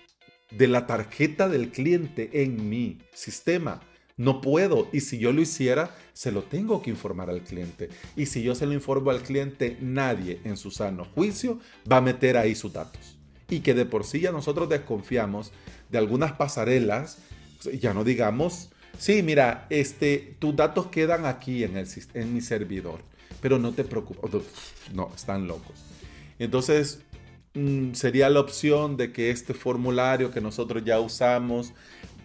de 0.52 0.68
la 0.68 0.86
tarjeta 0.86 1.49
del 1.49 1.72
cliente 1.72 2.43
en 2.43 2.70
mi 2.70 2.99
sistema? 3.14 3.82
No 4.18 4.41
puedo. 4.41 4.88
Y 4.93 5.02
si 5.02 5.18
yo 5.18 5.32
lo 5.32 5.41
hiciera, 5.41 5.95
se 6.14 6.32
lo 6.32 6.43
tengo 6.43 6.82
que 6.82 6.89
informar 6.89 7.30
al 7.30 7.41
cliente. 7.41 7.89
Y 8.16 8.28
si 8.28 8.43
yo 8.43 8.54
se 8.54 8.66
lo 8.66 8.74
informo 8.74 9.10
al 9.10 9.24
cliente, 9.24 9.78
nadie 9.82 10.39
en 10.43 10.58
su 10.58 10.70
sano 10.70 11.06
juicio 11.06 11.60
va 11.91 11.97
a 11.97 12.02
meter 12.02 12.38
ahí 12.38 12.54
sus 12.54 12.74
datos. 12.74 13.18
Y 13.49 13.62
que 13.62 13.74
de 13.74 13.86
por 13.86 14.04
sí 14.04 14.20
ya 14.20 14.32
nosotros 14.32 14.70
desconfiamos 14.70 15.52
de 15.89 15.97
algunas 15.97 16.34
pasarelas, 16.34 17.18
ya 17.80 17.93
no 17.93 18.04
digamos, 18.04 18.70
sí, 18.97 19.24
mira, 19.24 19.66
este, 19.70 20.36
tus 20.39 20.56
datos 20.56 20.88
quedan 20.88 21.26
aquí 21.26 21.64
en, 21.64 21.78
el, 21.78 21.88
en 22.14 22.34
mi 22.34 22.41
servidor, 22.41 22.99
pero 23.41 23.60
no 23.60 23.72
te 23.72 23.84
preocupes. 23.84 24.43
No, 24.93 25.12
están 25.16 25.47
locos. 25.47 25.84
Entonces, 26.39 27.02
mm, 27.54 27.93
sería 27.93 28.30
la 28.30 28.39
opción 28.39 28.97
de 28.97 29.12
que 29.12 29.30
este 29.30 29.54
formulario 29.54 30.32
que 30.32 30.41
nosotros 30.41 30.84
ya 30.84 30.99
usamos 30.99 31.74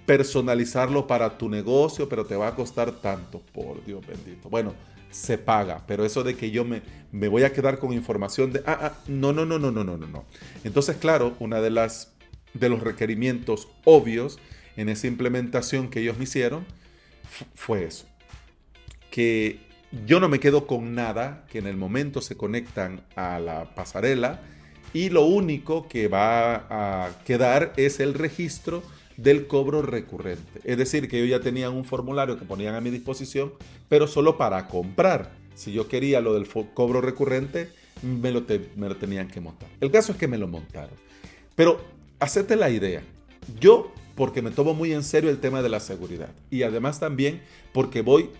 personalizarlo 0.07 1.07
para 1.07 1.37
tu 1.37 1.49
negocio, 1.49 2.09
pero 2.09 2.24
te 2.24 2.37
va 2.37 2.49
a 2.49 2.55
costar 2.55 2.93
tanto, 2.93 3.41
por 3.53 3.85
Dios 3.85 4.07
bendito. 4.07 4.49
Bueno, 4.49 4.72
se 5.11 5.39
paga, 5.39 5.83
pero 5.87 6.05
eso 6.05 6.22
de 6.22 6.37
que 6.37 6.51
yo 6.51 6.64
me, 6.64 6.83
me 7.11 7.29
voy 7.29 7.43
a 7.43 7.53
quedar 7.53 7.79
con 7.79 7.93
información 7.93 8.53
de, 8.53 8.62
ah, 8.66 8.79
ah, 8.83 8.93
no, 9.09 9.33
no, 9.33 9.45
no, 9.45 9.59
no, 9.59 9.70
no, 9.70 9.83
no, 9.83 9.97
no, 9.97 10.07
no. 10.07 10.24
Entonces, 10.62 10.97
claro, 10.97 11.35
una 11.41 11.61
de 11.61 11.70
las 11.70 12.12
de 12.55 12.68
los 12.68 12.81
requerimientos 12.81 13.68
obvios 13.85 14.39
en 14.77 14.89
esa 14.89 15.07
implementación 15.07 15.89
que 15.89 16.01
ellos 16.01 16.16
me 16.16 16.24
hicieron 16.24 16.64
fue 17.55 17.85
eso, 17.85 18.07
que 19.11 19.61
yo 20.07 20.20
no 20.20 20.29
me 20.29 20.41
quedo 20.41 20.66
con 20.66 20.95
nada, 20.95 21.45
que 21.51 21.59
en 21.59 21.66
el 21.66 21.77
momento 21.77 22.20
se 22.20 22.37
conectan 22.37 23.03
a 23.14 23.39
la 23.39 23.74
pasarela 23.74 24.41
y 24.97 25.11
lo 25.11 25.26
único 25.26 25.88
que 25.88 26.09
va 26.09 26.66
a 26.70 27.18
quedar 27.26 27.74
es 27.76 28.01
el 28.01 28.14
registro 28.14 28.82
del 29.18 29.47
cobro 29.47 29.82
recurrente. 29.82 30.61
Es 30.64 30.78
decir, 30.78 31.07
que 31.07 31.18
yo 31.18 31.26
ya 31.26 31.40
tenía 31.40 31.68
un 31.68 31.84
formulario 31.84 32.38
que 32.38 32.47
ponían 32.47 32.74
a 32.74 32.80
mi 32.80 32.88
disposición, 32.88 33.53
pero 33.90 34.07
solo 34.07 34.38
para 34.38 34.68
comprar. 34.68 35.32
Si 35.55 35.70
yo 35.70 35.86
quería 35.86 36.22
lo 36.22 36.32
del 36.32 36.49
cobro 36.72 37.03
recurrente, 37.03 37.68
me 38.03 38.30
lo, 38.30 38.44
tenían 38.44 39.28
que 39.28 39.38
montar. 39.38 39.68
El 39.82 39.90
caso 39.90 40.12
es 40.12 40.18
que 40.18 40.28
me 40.28 40.38
lo 40.38 40.49
montaron. 40.49 40.97
Pero 41.55 41.78
hacete 42.18 42.57
la 42.57 42.70
idea. 42.70 43.03
Yo, 43.61 43.92
porque 44.14 44.40
me 44.40 44.51
tomo 44.51 44.72
muy 44.72 44.94
en 44.94 45.05
serio 45.05 45.28
el 45.28 45.40
tema 45.40 45.61
de 45.61 45.68
la 45.68 45.80
seguridad. 45.80 46.30
Y 46.51 46.62
además 46.62 47.01
también 47.01 47.42
porque 47.74 48.01
voy 48.01 48.30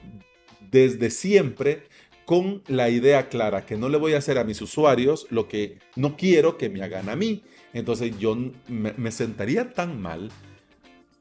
desde 0.71 1.11
siempre 1.11 1.83
con 2.27 2.63
la 2.67 2.91
idea 2.91 3.29
clara 3.29 3.65
que 3.65 3.79
no 3.79 3.89
le 3.89 3.97
voy 3.97 4.13
a 4.13 4.19
hacer 4.19 4.37
a 4.37 4.45
mis 4.45 4.61
usuarios 4.61 5.27
lo 5.31 5.49
que 5.49 5.79
no 5.95 6.17
quiero 6.17 6.59
que 6.59 6.69
me 6.69 6.83
hagan 6.83 7.09
a 7.09 7.17
mí. 7.17 7.43
Entonces 7.73 8.19
yo 8.19 8.37
me, 8.69 8.93
me 8.97 9.11
sentaría 9.13 9.73
tan 9.73 10.03
mal 10.03 10.31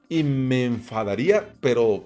y 0.10 0.24
me 0.24 0.66
enfadaría, 0.66 1.54
pero 1.62 2.06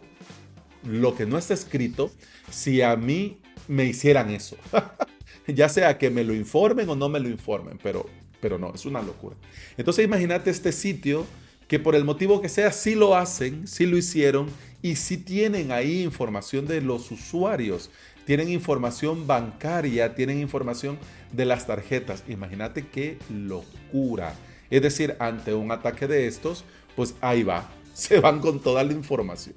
lo 0.84 1.16
que 1.16 1.26
no 1.26 1.38
está 1.38 1.54
escrito, 1.54 2.12
si 2.52 2.82
a 2.82 2.96
mí 2.96 3.38
me 3.68 3.86
hicieran 3.86 4.30
eso. 4.30 4.58
ya 5.48 5.70
sea 5.70 5.98
que 5.98 6.10
me 6.10 6.24
lo 6.24 6.34
informen 6.34 6.90
o 6.90 6.96
no 6.96 7.10
me 7.10 7.20
lo 7.20 7.30
informen, 7.30 7.80
pero, 7.82 8.06
pero 8.42 8.58
no, 8.58 8.74
es 8.74 8.86
una 8.86 9.02
locura. 9.02 9.36
Entonces 9.78 10.06
imagínate 10.06 10.50
este 10.50 10.72
sitio 10.72 11.26
que 11.68 11.80
por 11.80 11.96
el 11.96 12.04
motivo 12.04 12.42
que 12.42 12.50
sea, 12.50 12.72
sí 12.72 12.96
lo 12.96 13.16
hacen, 13.16 13.68
sí 13.68 13.86
lo 13.86 13.96
hicieron 13.96 14.48
y 14.82 14.96
sí 14.96 15.18
tienen 15.18 15.72
ahí 15.72 16.02
información 16.02 16.66
de 16.66 16.82
los 16.82 17.12
usuarios, 17.12 17.92
tienen 18.30 18.52
información 18.52 19.26
bancaria, 19.26 20.14
tienen 20.14 20.40
información 20.40 21.00
de 21.32 21.46
las 21.46 21.66
tarjetas. 21.66 22.24
Imagínate 22.28 22.86
qué 22.88 23.18
locura. 23.34 24.36
Es 24.70 24.84
decir, 24.84 25.16
ante 25.18 25.56
un 25.56 25.72
ataque 25.72 26.06
de 26.06 26.28
estos, 26.28 26.64
pues 26.96 27.16
ahí 27.22 27.42
va, 27.42 27.68
se 27.96 28.20
van 28.20 28.40
con 28.40 28.60
toda 28.60 28.84
la 28.84 28.94
información. 28.94 29.56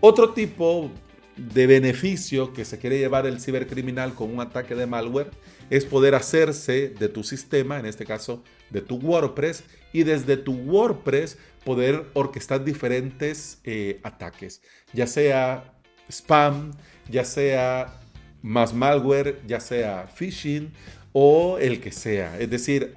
Otro 0.00 0.32
tipo 0.32 0.90
de 1.36 1.68
beneficio 1.68 2.52
que 2.52 2.64
se 2.64 2.76
quiere 2.76 2.98
llevar 2.98 3.24
el 3.24 3.40
cibercriminal 3.40 4.14
con 4.14 4.34
un 4.34 4.40
ataque 4.40 4.74
de 4.74 4.86
malware 4.86 5.30
es 5.70 5.84
poder 5.84 6.16
hacerse 6.16 6.88
de 6.88 7.08
tu 7.08 7.22
sistema, 7.22 7.78
en 7.78 7.86
este 7.86 8.04
caso 8.04 8.42
de 8.70 8.80
tu 8.80 8.96
WordPress, 8.96 9.62
y 9.92 10.02
desde 10.02 10.36
tu 10.36 10.54
WordPress 10.54 11.38
poder 11.64 12.06
orquestar 12.14 12.64
diferentes 12.64 13.60
eh, 13.62 14.00
ataques, 14.02 14.60
ya 14.92 15.06
sea 15.06 15.72
spam, 16.08 16.72
ya 17.10 17.24
sea 17.24 17.98
más 18.42 18.72
malware, 18.74 19.40
ya 19.46 19.60
sea 19.60 20.08
phishing 20.14 20.72
o 21.12 21.58
el 21.58 21.80
que 21.80 21.92
sea. 21.92 22.38
Es 22.38 22.50
decir, 22.50 22.92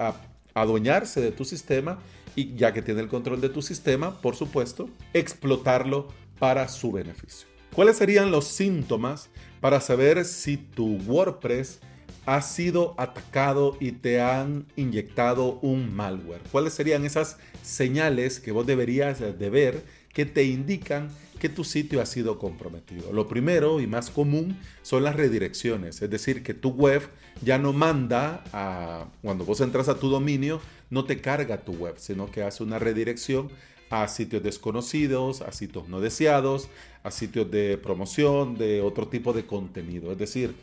adueñarse 0.53 1.21
de 1.21 1.31
tu 1.31 1.45
sistema 1.45 1.99
y 2.35 2.55
ya 2.55 2.73
que 2.73 2.81
tiene 2.81 3.01
el 3.01 3.07
control 3.07 3.41
de 3.41 3.49
tu 3.49 3.61
sistema, 3.61 4.21
por 4.21 4.35
supuesto, 4.35 4.89
explotarlo 5.13 6.07
para 6.37 6.67
su 6.67 6.91
beneficio. 6.91 7.47
¿Cuáles 7.73 7.97
serían 7.97 8.31
los 8.31 8.47
síntomas 8.47 9.29
para 9.61 9.79
saber 9.81 10.25
si 10.25 10.57
tu 10.57 10.97
WordPress 11.07 11.79
ha 12.25 12.41
sido 12.41 12.93
atacado 12.97 13.77
y 13.79 13.91
te 13.93 14.21
han 14.21 14.65
inyectado 14.75 15.59
un 15.61 15.93
malware? 15.95 16.41
¿Cuáles 16.51 16.73
serían 16.73 17.05
esas 17.05 17.37
señales 17.63 18.39
que 18.39 18.51
vos 18.51 18.65
deberías 18.65 19.19
de 19.19 19.49
ver 19.49 19.83
que 20.13 20.25
te 20.25 20.43
indican 20.43 21.09
que 21.39 21.49
tu 21.49 21.63
sitio 21.63 22.01
ha 22.01 22.05
sido 22.05 22.37
comprometido. 22.37 23.11
Lo 23.11 23.27
primero 23.27 23.79
y 23.79 23.87
más 23.87 24.09
común 24.09 24.57
son 24.81 25.03
las 25.03 25.15
redirecciones, 25.15 26.01
es 26.01 26.09
decir, 26.09 26.43
que 26.43 26.53
tu 26.53 26.69
web 26.69 27.01
ya 27.41 27.57
no 27.57 27.73
manda 27.73 28.43
a, 28.53 29.07
cuando 29.21 29.45
vos 29.45 29.61
entras 29.61 29.89
a 29.89 29.99
tu 29.99 30.09
dominio, 30.09 30.61
no 30.89 31.05
te 31.05 31.21
carga 31.21 31.61
tu 31.61 31.73
web, 31.73 31.95
sino 31.97 32.29
que 32.29 32.43
hace 32.43 32.63
una 32.63 32.79
redirección 32.79 33.49
a 33.89 34.07
sitios 34.07 34.43
desconocidos, 34.43 35.41
a 35.41 35.51
sitios 35.51 35.87
no 35.87 35.99
deseados, 35.99 36.69
a 37.03 37.11
sitios 37.11 37.49
de 37.49 37.77
promoción, 37.77 38.57
de 38.57 38.81
otro 38.81 39.07
tipo 39.07 39.33
de 39.33 39.45
contenido. 39.45 40.11
Es 40.11 40.17
decir, 40.17 40.53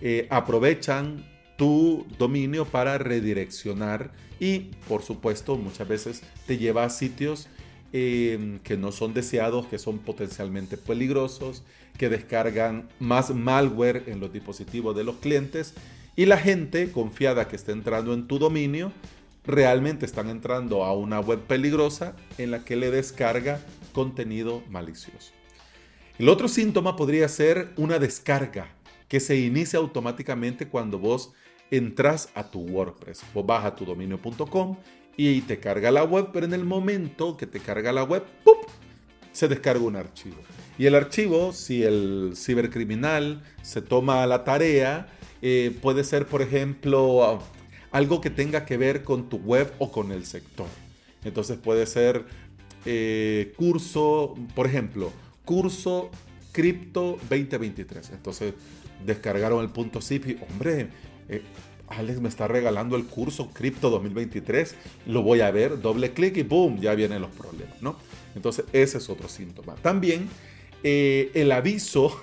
eh, 0.00 0.26
aprovechan 0.30 1.24
tu 1.56 2.06
dominio 2.18 2.64
para 2.64 2.98
redireccionar 2.98 4.12
y, 4.40 4.70
por 4.88 5.02
supuesto, 5.02 5.56
muchas 5.56 5.86
veces 5.88 6.22
te 6.46 6.58
lleva 6.58 6.84
a 6.84 6.90
sitios 6.90 7.48
Em, 7.96 8.58
que 8.58 8.76
no 8.76 8.90
son 8.90 9.14
deseados, 9.14 9.66
que 9.66 9.78
son 9.78 10.00
potencialmente 10.00 10.76
peligrosos, 10.76 11.62
que 11.96 12.08
descargan 12.08 12.88
más 12.98 13.32
malware 13.32 14.02
en 14.08 14.18
los 14.18 14.32
dispositivos 14.32 14.96
de 14.96 15.04
los 15.04 15.18
clientes 15.18 15.74
y 16.16 16.26
la 16.26 16.36
gente 16.36 16.90
confiada 16.90 17.46
que 17.46 17.54
está 17.54 17.70
entrando 17.70 18.12
en 18.12 18.26
tu 18.26 18.40
dominio 18.40 18.90
realmente 19.44 20.06
están 20.06 20.28
entrando 20.28 20.82
a 20.82 20.92
una 20.92 21.20
web 21.20 21.38
peligrosa 21.42 22.16
en 22.36 22.50
la 22.50 22.64
que 22.64 22.74
le 22.74 22.90
descarga 22.90 23.60
contenido 23.92 24.64
malicioso. 24.68 25.30
El 26.18 26.28
otro 26.30 26.48
síntoma 26.48 26.96
podría 26.96 27.28
ser 27.28 27.74
una 27.76 28.00
descarga 28.00 28.74
que 29.06 29.20
se 29.20 29.36
inicia 29.36 29.78
automáticamente 29.78 30.66
cuando 30.66 30.98
vos 30.98 31.32
entras 31.70 32.28
a 32.34 32.50
tu 32.50 32.58
WordPress. 32.58 33.22
Vos 33.32 33.46
vas 33.46 33.64
a 33.64 33.76
tu 33.76 33.84
dominio.com 33.84 34.78
y 35.16 35.40
te 35.42 35.58
carga 35.58 35.90
la 35.90 36.04
web, 36.04 36.28
pero 36.32 36.46
en 36.46 36.54
el 36.54 36.64
momento 36.64 37.36
que 37.36 37.46
te 37.46 37.60
carga 37.60 37.92
la 37.92 38.04
web, 38.04 38.24
¡pum! 38.44 38.54
se 39.34 39.48
descarga 39.48 39.82
un 39.82 39.96
archivo. 39.96 40.36
Y 40.78 40.86
el 40.86 40.94
archivo, 40.94 41.52
si 41.52 41.82
el 41.82 42.32
cibercriminal 42.36 43.42
se 43.62 43.82
toma 43.82 44.26
la 44.26 44.44
tarea, 44.44 45.08
eh, 45.42 45.76
puede 45.82 46.04
ser, 46.04 46.26
por 46.26 46.40
ejemplo, 46.40 47.40
algo 47.90 48.20
que 48.20 48.30
tenga 48.30 48.64
que 48.64 48.76
ver 48.76 49.02
con 49.02 49.28
tu 49.28 49.38
web 49.38 49.72
o 49.78 49.90
con 49.90 50.12
el 50.12 50.24
sector. 50.24 50.68
Entonces 51.24 51.58
puede 51.58 51.86
ser 51.86 52.24
eh, 52.86 53.52
curso, 53.56 54.34
por 54.54 54.66
ejemplo, 54.66 55.12
curso 55.44 56.10
cripto 56.52 57.18
2023. 57.28 58.10
Entonces 58.10 58.54
descargaron 59.04 59.62
el 59.62 59.70
punto 59.70 60.00
zip 60.00 60.28
y, 60.28 60.38
hombre, 60.48 60.88
eh, 61.28 61.42
Alex 61.98 62.20
me 62.20 62.28
está 62.28 62.48
regalando 62.48 62.96
el 62.96 63.04
curso 63.04 63.50
cripto 63.50 63.90
2023, 63.90 64.74
lo 65.06 65.22
voy 65.22 65.40
a 65.40 65.50
ver, 65.50 65.80
doble 65.80 66.12
clic 66.12 66.36
y 66.36 66.42
boom, 66.42 66.80
ya 66.80 66.94
vienen 66.94 67.22
los 67.22 67.30
problemas, 67.30 67.80
¿no? 67.80 67.96
Entonces 68.34 68.64
ese 68.72 68.98
es 68.98 69.08
otro 69.08 69.28
síntoma. 69.28 69.74
También 69.76 70.28
eh, 70.82 71.30
el 71.34 71.50
aviso, 71.52 72.20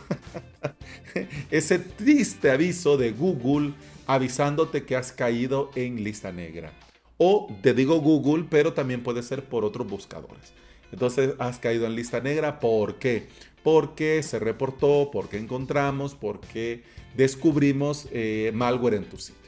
ese 1.51 1.79
triste 1.79 2.51
aviso 2.51 2.97
de 2.97 3.11
Google 3.11 3.73
avisándote 4.05 4.85
que 4.85 4.95
has 4.95 5.11
caído 5.11 5.71
en 5.75 6.03
lista 6.03 6.31
negra. 6.31 6.71
O 7.17 7.47
te 7.61 7.73
digo 7.73 7.99
Google, 8.01 8.45
pero 8.49 8.73
también 8.73 9.03
puede 9.03 9.23
ser 9.23 9.45
por 9.45 9.63
otros 9.63 9.87
buscadores. 9.87 10.53
Entonces 10.91 11.33
has 11.39 11.59
caído 11.59 11.85
en 11.85 11.95
lista 11.95 12.19
negra. 12.19 12.59
¿Por 12.59 12.95
qué? 12.95 13.27
Porque 13.63 14.21
se 14.23 14.39
reportó, 14.39 15.09
porque 15.11 15.37
encontramos, 15.37 16.15
porque 16.15 16.83
descubrimos 17.15 18.07
eh, 18.11 18.51
malware 18.53 18.95
en 18.95 19.05
tu 19.05 19.17
sitio. 19.17 19.40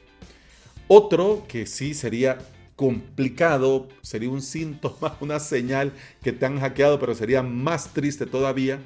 Otro 0.88 1.46
que 1.48 1.66
sí 1.66 1.94
sería 1.94 2.40
complicado, 2.76 3.88
sería 4.02 4.30
un 4.30 4.42
síntoma, 4.42 5.18
una 5.22 5.40
señal 5.40 5.94
que 6.22 6.32
te 6.32 6.46
han 6.46 6.60
hackeado, 6.60 7.00
pero 7.00 7.16
sería 7.16 7.44
más 7.44 7.94
triste 7.94 8.26
todavía 8.26 8.80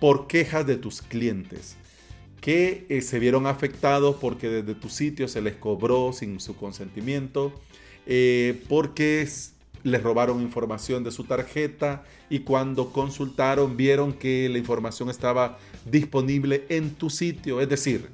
por 0.00 0.26
quejas 0.26 0.66
de 0.66 0.76
tus 0.76 1.02
clientes 1.02 1.76
que 2.46 2.86
eh, 2.88 3.02
se 3.02 3.18
vieron 3.18 3.46
afectados 3.48 4.16
porque 4.20 4.48
desde 4.48 4.78
tu 4.78 4.88
sitio 4.88 5.26
se 5.26 5.40
les 5.40 5.56
cobró 5.56 6.12
sin 6.12 6.38
su 6.38 6.54
consentimiento, 6.54 7.52
eh, 8.06 8.62
porque 8.68 9.28
les 9.82 10.02
robaron 10.02 10.40
información 10.40 11.02
de 11.02 11.10
su 11.10 11.24
tarjeta 11.24 12.04
y 12.30 12.40
cuando 12.40 12.92
consultaron 12.92 13.76
vieron 13.76 14.12
que 14.12 14.48
la 14.48 14.58
información 14.58 15.10
estaba 15.10 15.58
disponible 15.90 16.64
en 16.68 16.90
tu 16.94 17.10
sitio. 17.10 17.60
Es 17.60 17.68
decir, 17.68 18.10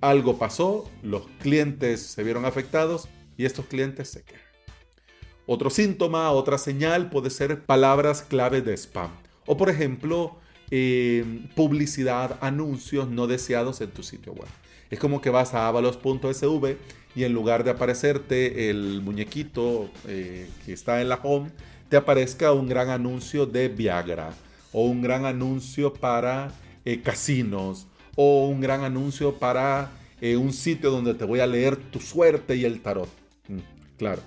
algo 0.00 0.38
pasó, 0.38 0.90
los 1.02 1.26
clientes 1.40 2.00
se 2.00 2.22
vieron 2.22 2.44
afectados 2.44 3.08
y 3.36 3.44
estos 3.44 3.66
clientes 3.66 4.10
se 4.10 4.22
quejan. 4.22 4.46
Otro 5.46 5.70
síntoma, 5.70 6.30
otra 6.32 6.58
señal 6.58 7.08
puede 7.08 7.30
ser 7.30 7.64
palabras 7.64 8.22
clave 8.22 8.62
de 8.62 8.76
spam. 8.76 9.10
O 9.46 9.56
por 9.56 9.70
ejemplo, 9.70 10.36
eh, 10.70 11.24
publicidad, 11.54 12.38
anuncios 12.40 13.08
no 13.08 13.26
deseados 13.26 13.80
en 13.80 13.90
tu 13.90 14.02
sitio 14.02 14.32
web. 14.32 14.48
Es 14.90 14.98
como 14.98 15.20
que 15.20 15.30
vas 15.30 15.54
a 15.54 15.68
avalos.sv 15.68 16.76
y 17.14 17.24
en 17.24 17.32
lugar 17.32 17.64
de 17.64 17.70
aparecerte 17.70 18.70
el 18.70 19.00
muñequito 19.02 19.90
eh, 20.08 20.48
que 20.64 20.72
está 20.72 21.00
en 21.00 21.08
la 21.08 21.20
home, 21.22 21.50
te 21.88 21.96
aparezca 21.96 22.52
un 22.52 22.68
gran 22.68 22.90
anuncio 22.90 23.46
de 23.46 23.68
Viagra 23.68 24.34
o 24.72 24.84
un 24.84 25.00
gran 25.00 25.24
anuncio 25.24 25.94
para 25.94 26.52
eh, 26.84 27.00
casinos 27.00 27.86
o 28.16 28.48
un 28.48 28.60
gran 28.60 28.82
anuncio 28.82 29.38
para 29.38 29.92
un 30.20 30.52
sitio 30.52 30.90
donde 30.90 31.14
te 31.14 31.24
voy 31.24 31.40
a 31.40 31.46
leer 31.46 31.76
tu 31.76 32.00
suerte 32.00 32.56
y 32.56 32.64
el 32.64 32.80
tarot. 32.80 33.08
Mm, 33.48 33.58
claro, 33.98 34.22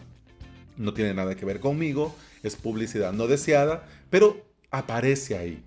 no 0.78 0.94
tiene 0.94 1.14
nada 1.14 1.36
que 1.36 1.46
ver 1.46 1.60
conmigo, 1.60 2.16
es 2.42 2.56
publicidad 2.56 3.12
no 3.12 3.28
deseada, 3.28 3.86
pero 4.10 4.46
aparece 4.72 5.38
ahí. 5.38 5.64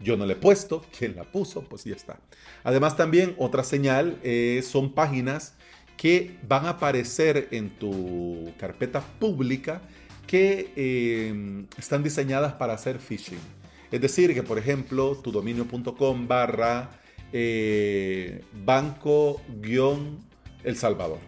Yo 0.00 0.16
no 0.16 0.26
le 0.26 0.34
he 0.34 0.36
puesto, 0.36 0.84
quien 0.98 1.16
la 1.16 1.24
puso, 1.24 1.62
pues 1.62 1.84
ya 1.84 1.94
está. 1.94 2.18
Además 2.64 2.96
también 2.96 3.34
otra 3.38 3.64
señal 3.64 4.18
eh, 4.22 4.62
son 4.66 4.92
páginas 4.92 5.54
que 5.96 6.36
van 6.46 6.66
a 6.66 6.70
aparecer 6.70 7.48
en 7.52 7.70
tu 7.70 8.52
carpeta 8.58 9.00
pública 9.00 9.80
que 10.26 10.72
eh, 10.76 11.64
están 11.78 12.02
diseñadas 12.02 12.54
para 12.54 12.74
hacer 12.74 12.98
phishing. 12.98 13.38
Es 13.90 14.00
decir, 14.00 14.34
que 14.34 14.42
por 14.42 14.58
ejemplo 14.58 15.16
tu 15.16 15.30
dominio.com 15.30 16.26
barra 16.28 16.90
eh, 17.32 18.42
banco-el 18.64 20.16
Salvador. 20.76 21.18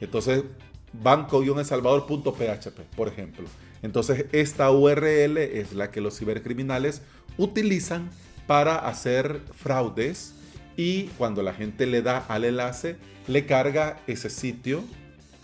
Entonces, 0.00 0.44
banco-el 0.92 1.64
Salvador.php, 1.64 2.80
por 2.96 3.08
ejemplo. 3.08 3.46
Entonces, 3.82 4.26
esta 4.32 4.70
URL 4.70 5.38
es 5.38 5.72
la 5.72 5.90
que 5.90 6.00
los 6.00 6.18
cibercriminales 6.18 7.02
utilizan 7.38 8.10
para 8.46 8.76
hacer 8.76 9.42
fraudes 9.54 10.34
y 10.76 11.04
cuando 11.18 11.42
la 11.42 11.52
gente 11.52 11.86
le 11.86 12.02
da 12.02 12.18
al 12.28 12.44
enlace, 12.44 12.96
le 13.26 13.46
carga 13.46 14.00
ese 14.06 14.30
sitio 14.30 14.84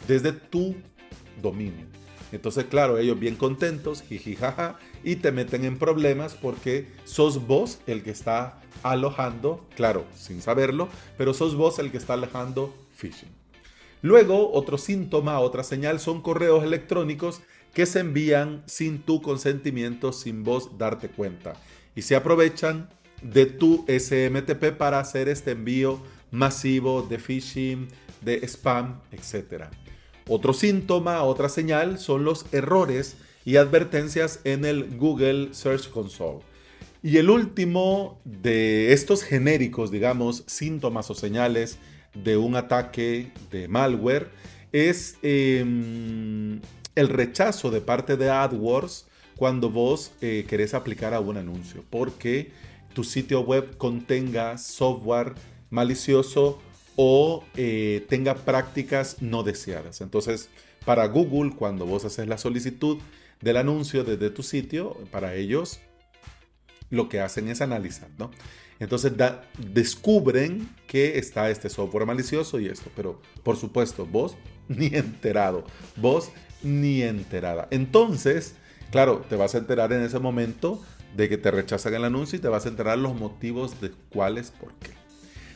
desde 0.07 0.33
tu 0.33 0.77
dominio. 1.41 1.87
Entonces, 2.33 2.65
claro, 2.65 2.99
ellos 2.99 3.19
bien 3.19 3.37
contentos, 3.37 4.03
jijijaja, 4.03 4.79
y 5.05 5.17
te 5.17 5.33
meten 5.33 5.65
en 5.65 5.79
problemas 5.79 6.35
porque 6.35 6.89
sos 7.05 7.47
vos 7.47 7.79
el 7.87 8.03
que 8.03 8.11
está 8.11 8.61
alojando, 8.83 9.67
claro, 9.77 10.07
sin 10.17 10.43
saberlo, 10.43 10.89
pero 11.17 11.35
sos 11.35 11.55
vos 11.55 11.79
el 11.79 11.91
que 11.91 11.99
está 11.99 12.15
alojando 12.15 12.75
phishing. 12.95 13.31
Luego, 14.01 14.53
otro 14.53 14.79
síntoma, 14.79 15.39
otra 15.39 15.63
señal 15.63 16.01
son 16.01 16.23
correos 16.23 16.65
electrónicos 16.65 17.43
que 17.75 17.87
se 17.87 18.01
envían 18.01 18.65
sin 18.67 19.03
tu 19.03 19.23
consentimiento, 19.23 20.13
sin 20.13 20.43
vos 20.43 20.77
darte 20.77 21.09
cuenta 21.09 21.55
y 21.95 22.03
se 22.03 22.17
aprovechan 22.17 22.89
de 23.23 23.47
tu 23.47 23.85
SMTP 23.87 24.77
para 24.77 24.99
hacer 24.99 25.29
este 25.29 25.53
envío 25.53 26.01
masivo 26.31 27.03
de 27.03 27.19
phishing, 27.19 27.89
de 28.21 28.45
spam, 28.47 29.01
etc. 29.13 29.67
Otro 30.29 30.53
síntoma, 30.53 31.23
otra 31.23 31.49
señal 31.49 31.99
son 31.99 32.25
los 32.25 32.47
errores 32.53 33.17
y 33.45 33.57
advertencias 33.57 34.41
en 34.45 34.65
el 34.65 34.97
Google 34.97 35.53
Search 35.53 35.91
Console. 35.91 36.41
Y 37.03 37.17
el 37.17 37.31
último 37.31 38.21
de 38.25 38.93
estos 38.93 39.25
genéricos, 39.25 39.91
digamos, 39.91 40.45
síntomas 40.47 41.11
o 41.11 41.15
señales 41.15 41.79
de 42.15 42.37
un 42.37 42.55
ataque 42.55 43.33
de 43.51 43.67
malware 43.67 44.31
es 44.71 45.17
em, 45.23 46.61
el 46.95 47.09
rechazo 47.09 47.71
de 47.71 47.81
parte 47.81 48.17
de 48.17 48.31
AdWords 48.31 49.07
cuando 49.37 49.71
vos 49.71 50.13
eh, 50.21 50.45
querés 50.49 50.75
aplicar 50.75 51.15
a 51.15 51.21
un 51.21 51.37
anuncio, 51.37 51.85
porque 51.91 52.53
tu 52.95 53.03
sitio 53.03 53.41
web 53.41 53.77
contenga 53.77 54.57
software 54.59 55.35
malicioso 55.71 56.61
o 56.97 57.45
eh, 57.57 58.05
tenga 58.09 58.35
prácticas 58.35 59.21
no 59.21 59.43
deseadas. 59.43 60.01
Entonces, 60.01 60.49
para 60.85 61.07
Google, 61.07 61.55
cuando 61.57 61.87
vos 61.87 62.05
haces 62.05 62.27
la 62.29 62.39
solicitud 62.39 62.99
del 63.41 63.57
anuncio 63.57 64.05
desde 64.05 64.31
tu 64.31 64.43
sitio, 64.43 64.97
para 65.11 65.35
ellos 65.35 65.81
lo 66.91 67.09
que 67.09 67.21
hacen 67.21 67.49
es 67.49 67.61
analizar, 67.61 68.11
¿no? 68.19 68.31
Entonces 68.79 69.13
descubren 69.59 70.69
que 70.87 71.19
está 71.19 71.51
este 71.51 71.71
software 71.71 72.05
malicioso 72.05 72.59
y 72.59 72.67
esto, 72.67 72.91
pero 72.97 73.21
por 73.43 73.57
supuesto, 73.57 74.07
vos 74.07 74.37
ni 74.69 74.87
enterado, 74.87 75.65
vos 75.97 76.31
ni 76.63 77.03
enterada. 77.03 77.69
Entonces, 77.71 78.57
Claro, 78.93 79.25
te 79.27 79.37
vas 79.37 79.55
a 79.55 79.59
enterar 79.59 79.91
en 79.95 80.03
ese 80.03 80.19
momento 80.19 80.79
de 81.17 81.31
que 81.31 81.39
te 81.39 81.51
rechazan 81.51 81.95
el 81.95 82.05
anuncio 82.05 82.39
y 82.39 82.43
te 82.43 82.49
vas 82.49 82.67
a 82.67 82.69
enterar 82.69 82.99
los 82.99 83.15
motivos 83.15 83.81
de 83.81 83.91
cuáles, 84.11 84.51
por 84.51 84.75
qué. 84.75 84.91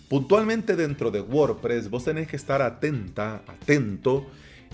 Puntualmente 0.08 0.76
dentro 0.76 1.10
de 1.10 1.20
WordPress 1.20 1.90
vos 1.90 2.04
tenés 2.04 2.28
que 2.28 2.36
estar 2.36 2.62
atenta, 2.62 3.42
atento 3.46 4.26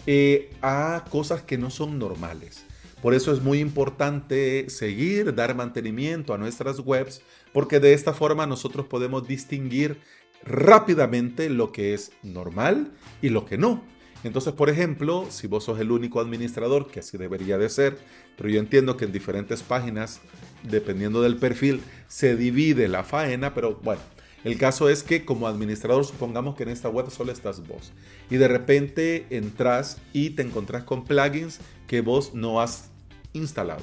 eh, 0.07 0.51
a 0.61 1.05
cosas 1.09 1.43
que 1.43 1.57
no 1.57 1.71
son 1.71 1.99
normales. 1.99 2.65
Por 3.01 3.15
eso 3.15 3.33
es 3.33 3.41
muy 3.41 3.59
importante 3.59 4.69
seguir, 4.69 5.35
dar 5.35 5.57
mantenimiento 5.57 6.35
a 6.35 6.39
nuestras 6.39 6.79
webs, 6.81 7.23
porque 7.53 7.81
de 7.81 7.95
esta 7.95 8.13
forma 8.13 8.47
nosotros 8.47 8.87
podemos 8.87 9.27
distinguir 9.27 9.99
rápidamente 10.45 11.49
lo 11.51 11.73
que 11.73 11.95
es 11.95 12.13
normal 12.23 12.93
y 13.21 13.31
lo 13.31 13.45
que 13.45 13.59
no. 13.59 13.83
Entonces, 14.25 14.53
por 14.53 14.71
ejemplo, 14.71 15.27
si 15.31 15.49
vos 15.49 15.65
sos 15.65 15.81
el 15.81 15.91
único 15.91 16.21
administrador, 16.21 16.89
que 16.89 17.01
así 17.01 17.19
debería 17.19 17.59
de 17.59 17.69
ser, 17.69 17.99
pero 18.37 18.49
yo 18.49 18.61
entiendo 18.61 18.97
que 18.97 19.07
en 19.07 19.13
diferentes 19.13 19.63
páginas, 19.63 20.21
dependiendo 20.63 21.23
del 21.23 21.39
perfil, 21.39 21.81
se 22.07 22.37
divide 22.37 22.87
la 22.87 23.03
faena, 23.03 23.53
pero 23.53 23.81
bueno, 23.83 24.03
el 24.45 24.59
caso 24.59 24.89
es 24.89 25.03
que 25.05 25.25
como 25.25 25.47
administrador, 25.47 26.05
supongamos 26.05 26.57
que 26.57 26.65
en 26.65 26.71
esta 26.71 26.89
web 26.89 27.11
solo 27.11 27.31
estás 27.31 27.67
vos 27.67 27.93
y 28.29 28.37
de 28.37 28.49
repente 28.49 29.27
entras 29.31 29.99
y 30.13 30.31
te 30.31 30.43
encontrás 30.43 30.83
con 30.83 31.05
plugins 31.05 31.61
que 31.87 32.01
vos 32.01 32.35
no 32.35 32.61
has 32.61 32.91
instalado. 33.33 33.83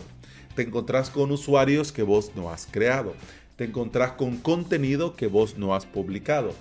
Te 0.56 0.64
encontrás 0.64 1.10
con 1.10 1.32
usuarios 1.32 1.92
que 1.94 2.04
vos 2.04 2.32
no 2.36 2.50
has 2.50 2.66
creado. 2.66 3.14
te 3.56 3.66
encontrás 3.66 4.14
con 4.14 4.38
contenido 4.38 5.18
que 5.18 5.28
vos 5.28 5.58
no 5.58 5.76
has 5.76 5.86
publicado. 5.86 6.54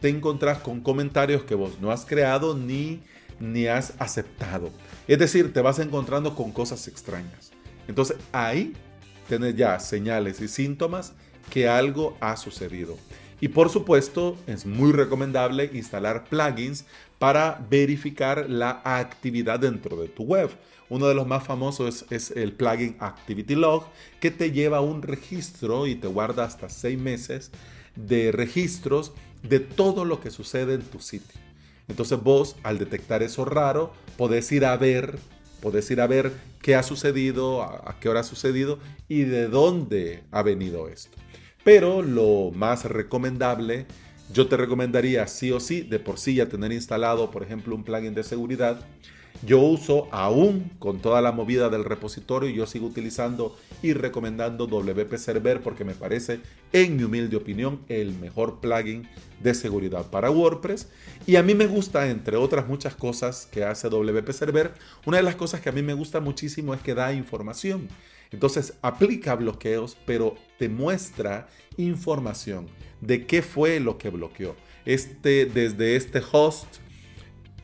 Te 0.00 0.08
encontrás 0.08 0.58
con 0.58 0.80
comentarios 0.80 1.44
que 1.44 1.54
vos 1.54 1.78
no 1.80 1.90
has 1.90 2.06
creado 2.06 2.56
ni, 2.56 3.02
ni 3.40 3.66
has 3.66 3.92
aceptado. 3.98 4.70
Es 5.06 5.18
decir, 5.18 5.52
te 5.52 5.60
vas 5.60 5.78
encontrando 5.78 6.34
con 6.34 6.52
cosas 6.52 6.88
extrañas. 6.88 7.52
Entonces 7.88 8.16
ahí 8.32 8.72
tienes 9.28 9.54
ya 9.54 9.78
señales 9.78 10.40
y 10.40 10.48
síntomas 10.48 11.12
que 11.50 11.68
algo 11.68 12.16
ha 12.20 12.36
sucedido. 12.36 12.96
Y 13.40 13.48
por 13.48 13.68
supuesto, 13.68 14.36
es 14.46 14.64
muy 14.64 14.92
recomendable 14.92 15.70
instalar 15.74 16.24
plugins 16.24 16.86
para 17.18 17.64
verificar 17.70 18.48
la 18.48 18.80
actividad 18.84 19.60
dentro 19.60 19.96
de 19.96 20.08
tu 20.08 20.24
web. 20.24 20.50
Uno 20.88 21.08
de 21.08 21.14
los 21.14 21.26
más 21.26 21.44
famosos 21.44 22.06
es, 22.10 22.30
el 22.30 22.52
plugin 22.52 22.96
Activity 22.98 23.54
Log, 23.54 23.86
que 24.20 24.30
te 24.30 24.52
lleva 24.52 24.80
un 24.80 25.02
registro 25.02 25.86
y 25.86 25.96
te 25.96 26.06
guarda 26.06 26.44
hasta 26.44 26.68
seis 26.68 26.98
meses 26.98 27.50
de 27.94 28.32
registros 28.32 29.12
de 29.42 29.60
todo 29.60 30.04
lo 30.04 30.20
que 30.20 30.30
sucede 30.30 30.74
en 30.74 30.82
tu 30.82 31.00
sitio. 31.00 31.40
Entonces 31.88 32.22
vos, 32.22 32.56
al 32.62 32.78
detectar 32.78 33.22
eso 33.22 33.44
raro, 33.44 33.92
podés 34.16 34.50
ir 34.52 34.64
a 34.64 34.76
ver, 34.76 35.18
podés 35.60 35.90
ir 35.90 36.00
a 36.00 36.06
ver 36.06 36.32
qué 36.62 36.74
ha 36.74 36.82
sucedido, 36.82 37.62
a 37.62 37.96
qué 38.00 38.08
hora 38.08 38.20
ha 38.20 38.24
sucedido 38.24 38.78
y 39.08 39.22
de 39.22 39.48
dónde 39.48 40.24
ha 40.30 40.42
venido 40.42 40.88
esto. 40.88 41.16
Pero 41.66 42.00
lo 42.00 42.52
más 42.54 42.84
recomendable, 42.84 43.86
yo 44.32 44.46
te 44.46 44.56
recomendaría 44.56 45.26
sí 45.26 45.50
o 45.50 45.58
sí, 45.58 45.80
de 45.80 45.98
por 45.98 46.16
sí 46.16 46.36
ya 46.36 46.48
tener 46.48 46.70
instalado, 46.70 47.32
por 47.32 47.42
ejemplo, 47.42 47.74
un 47.74 47.82
plugin 47.82 48.14
de 48.14 48.22
seguridad 48.22 48.86
yo 49.44 49.60
uso 49.60 50.08
aún 50.12 50.70
con 50.78 51.00
toda 51.00 51.20
la 51.20 51.32
movida 51.32 51.68
del 51.68 51.84
repositorio, 51.84 52.50
yo 52.50 52.66
sigo 52.66 52.86
utilizando 52.86 53.56
y 53.82 53.92
recomendando 53.92 54.66
WP 54.66 55.14
Server 55.16 55.60
porque 55.60 55.84
me 55.84 55.94
parece, 55.94 56.40
en 56.72 56.96
mi 56.96 57.02
humilde 57.02 57.36
opinión, 57.36 57.80
el 57.88 58.14
mejor 58.14 58.60
plugin 58.60 59.08
de 59.40 59.54
seguridad 59.54 60.10
para 60.10 60.30
WordPress. 60.30 60.88
Y 61.26 61.36
a 61.36 61.42
mí 61.42 61.54
me 61.54 61.66
gusta, 61.66 62.08
entre 62.08 62.36
otras 62.36 62.66
muchas 62.66 62.94
cosas 62.94 63.46
que 63.46 63.64
hace 63.64 63.88
WP 63.88 64.30
Server, 64.32 64.72
una 65.04 65.18
de 65.18 65.22
las 65.22 65.36
cosas 65.36 65.60
que 65.60 65.68
a 65.68 65.72
mí 65.72 65.82
me 65.82 65.94
gusta 65.94 66.20
muchísimo 66.20 66.72
es 66.72 66.80
que 66.80 66.94
da 66.94 67.12
información. 67.12 67.88
Entonces 68.36 68.74
aplica 68.82 69.34
bloqueos, 69.34 69.96
pero 70.04 70.34
te 70.58 70.68
muestra 70.68 71.48
información 71.78 72.66
de 73.00 73.24
qué 73.24 73.40
fue 73.40 73.80
lo 73.80 73.96
que 73.96 74.10
bloqueó. 74.10 74.54
Este, 74.84 75.46
desde 75.46 75.96
este 75.96 76.20
host 76.32 76.66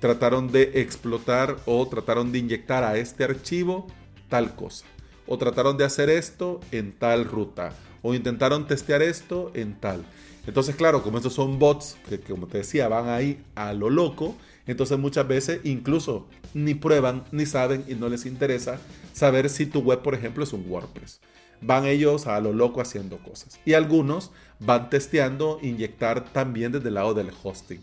trataron 0.00 0.50
de 0.50 0.80
explotar 0.80 1.58
o 1.66 1.86
trataron 1.88 2.32
de 2.32 2.38
inyectar 2.38 2.84
a 2.84 2.96
este 2.96 3.22
archivo 3.22 3.86
tal 4.30 4.56
cosa. 4.56 4.86
O 5.26 5.36
trataron 5.36 5.76
de 5.76 5.84
hacer 5.84 6.08
esto 6.08 6.60
en 6.70 6.92
tal 6.92 7.26
ruta. 7.26 7.74
O 8.00 8.14
intentaron 8.14 8.66
testear 8.66 9.02
esto 9.02 9.50
en 9.52 9.78
tal. 9.78 10.02
Entonces, 10.46 10.74
claro, 10.74 11.02
como 11.02 11.18
estos 11.18 11.34
son 11.34 11.58
bots 11.58 11.98
que, 12.08 12.18
como 12.18 12.46
te 12.46 12.56
decía, 12.58 12.88
van 12.88 13.10
ahí 13.10 13.44
a 13.56 13.74
lo 13.74 13.90
loco, 13.90 14.36
entonces 14.66 14.98
muchas 14.98 15.26
veces 15.26 15.60
incluso 15.64 16.26
ni 16.54 16.74
prueban, 16.74 17.24
ni 17.32 17.46
saben 17.46 17.84
y 17.88 17.94
no 17.94 18.08
les 18.08 18.26
interesa 18.26 18.78
saber 19.12 19.48
si 19.48 19.66
tu 19.66 19.80
web, 19.80 20.02
por 20.02 20.14
ejemplo, 20.14 20.44
es 20.44 20.52
un 20.52 20.64
WordPress. 20.68 21.20
Van 21.60 21.84
ellos 21.86 22.26
a 22.26 22.40
lo 22.40 22.52
loco 22.52 22.80
haciendo 22.80 23.18
cosas. 23.18 23.60
Y 23.64 23.74
algunos 23.74 24.32
van 24.58 24.90
testeando 24.90 25.60
inyectar 25.62 26.32
también 26.32 26.72
desde 26.72 26.88
el 26.88 26.94
lado 26.94 27.14
del 27.14 27.30
hosting 27.42 27.82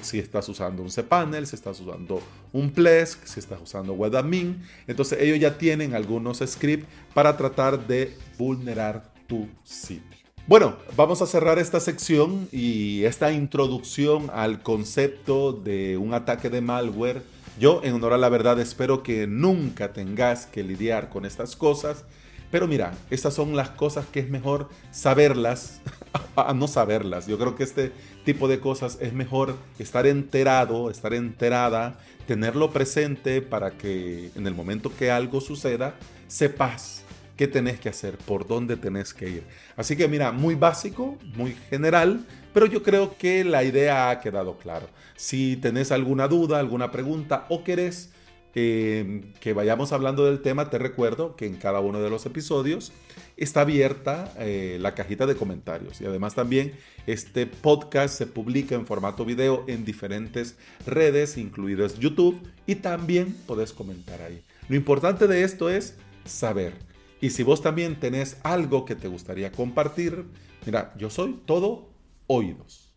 si 0.00 0.20
estás 0.20 0.48
usando 0.48 0.82
un 0.82 0.88
cPanel, 0.88 1.46
si 1.46 1.56
estás 1.56 1.80
usando 1.80 2.22
un 2.52 2.70
Plesk, 2.70 3.24
si 3.24 3.40
estás 3.40 3.60
usando 3.60 3.94
WebAdmin. 3.94 4.62
Entonces 4.86 5.18
ellos 5.20 5.40
ya 5.40 5.58
tienen 5.58 5.94
algunos 5.94 6.38
scripts 6.38 6.86
para 7.12 7.36
tratar 7.36 7.86
de 7.86 8.16
vulnerar 8.38 9.12
tu 9.26 9.48
sitio. 9.64 10.19
Bueno, 10.46 10.76
vamos 10.96 11.22
a 11.22 11.26
cerrar 11.26 11.58
esta 11.58 11.78
sección 11.78 12.48
y 12.50 13.04
esta 13.04 13.30
introducción 13.30 14.30
al 14.34 14.62
concepto 14.62 15.52
de 15.52 15.96
un 15.96 16.12
ataque 16.12 16.50
de 16.50 16.60
malware. 16.60 17.22
Yo, 17.58 17.82
en 17.84 17.94
honor 17.94 18.14
a 18.14 18.18
la 18.18 18.28
verdad, 18.28 18.58
espero 18.58 19.02
que 19.02 19.26
nunca 19.26 19.92
tengas 19.92 20.46
que 20.46 20.64
lidiar 20.64 21.08
con 21.08 21.24
estas 21.24 21.54
cosas. 21.54 22.04
Pero 22.50 22.66
mira, 22.66 22.94
estas 23.10 23.34
son 23.34 23.54
las 23.54 23.70
cosas 23.70 24.06
que 24.06 24.18
es 24.18 24.28
mejor 24.28 24.68
saberlas 24.90 25.82
a 26.36 26.52
no 26.52 26.66
saberlas. 26.66 27.28
Yo 27.28 27.38
creo 27.38 27.54
que 27.54 27.62
este 27.62 27.92
tipo 28.24 28.48
de 28.48 28.58
cosas 28.58 28.98
es 29.00 29.12
mejor 29.12 29.54
estar 29.78 30.06
enterado, 30.06 30.90
estar 30.90 31.14
enterada, 31.14 32.00
tenerlo 32.26 32.70
presente 32.70 33.40
para 33.40 33.72
que 33.72 34.32
en 34.34 34.48
el 34.48 34.54
momento 34.54 34.90
que 34.98 35.12
algo 35.12 35.40
suceda, 35.40 35.94
sepas 36.26 37.04
qué 37.40 37.48
tenés 37.48 37.80
que 37.80 37.88
hacer, 37.88 38.18
por 38.18 38.46
dónde 38.46 38.76
tenés 38.76 39.14
que 39.14 39.30
ir. 39.30 39.44
Así 39.74 39.96
que 39.96 40.06
mira, 40.08 40.30
muy 40.30 40.56
básico, 40.56 41.16
muy 41.36 41.56
general, 41.70 42.26
pero 42.52 42.66
yo 42.66 42.82
creo 42.82 43.16
que 43.16 43.44
la 43.44 43.64
idea 43.64 44.10
ha 44.10 44.20
quedado 44.20 44.58
claro. 44.58 44.86
Si 45.16 45.56
tenés 45.56 45.90
alguna 45.90 46.28
duda, 46.28 46.58
alguna 46.58 46.92
pregunta 46.92 47.46
o 47.48 47.64
querés 47.64 48.10
eh, 48.54 49.22
que 49.40 49.54
vayamos 49.54 49.92
hablando 49.92 50.26
del 50.26 50.42
tema, 50.42 50.68
te 50.68 50.76
recuerdo 50.76 51.34
que 51.34 51.46
en 51.46 51.56
cada 51.56 51.80
uno 51.80 52.02
de 52.02 52.10
los 52.10 52.26
episodios 52.26 52.92
está 53.38 53.62
abierta 53.62 54.34
eh, 54.38 54.76
la 54.78 54.94
cajita 54.94 55.24
de 55.24 55.34
comentarios 55.34 55.98
y 56.02 56.04
además 56.04 56.34
también 56.34 56.74
este 57.06 57.46
podcast 57.46 58.18
se 58.18 58.26
publica 58.26 58.74
en 58.74 58.84
formato 58.84 59.24
video 59.24 59.64
en 59.66 59.86
diferentes 59.86 60.58
redes, 60.86 61.38
incluidos 61.38 61.98
YouTube, 61.98 62.38
y 62.66 62.74
también 62.74 63.34
podés 63.46 63.72
comentar 63.72 64.20
ahí. 64.20 64.42
Lo 64.68 64.76
importante 64.76 65.26
de 65.26 65.42
esto 65.42 65.70
es 65.70 65.94
saber. 66.26 66.89
Y 67.20 67.30
si 67.30 67.42
vos 67.42 67.60
también 67.60 68.00
tenés 68.00 68.38
algo 68.42 68.84
que 68.84 68.96
te 68.96 69.08
gustaría 69.08 69.52
compartir, 69.52 70.26
mira, 70.64 70.94
yo 70.96 71.10
soy 71.10 71.42
todo 71.44 71.90
oídos. 72.26 72.90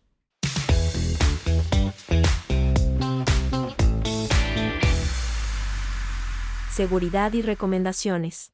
seguridad 6.74 7.32
y 7.34 7.42
recomendaciones. 7.42 8.52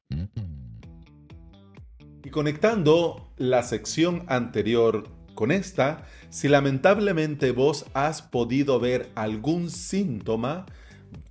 Y 2.23 2.29
conectando 2.29 3.33
la 3.37 3.63
sección 3.63 4.25
anterior 4.27 5.09
con 5.33 5.49
esta, 5.49 6.05
si 6.29 6.47
lamentablemente 6.47 7.51
vos 7.51 7.87
has 7.95 8.21
podido 8.21 8.79
ver 8.79 9.09
algún 9.15 9.71
síntoma, 9.71 10.67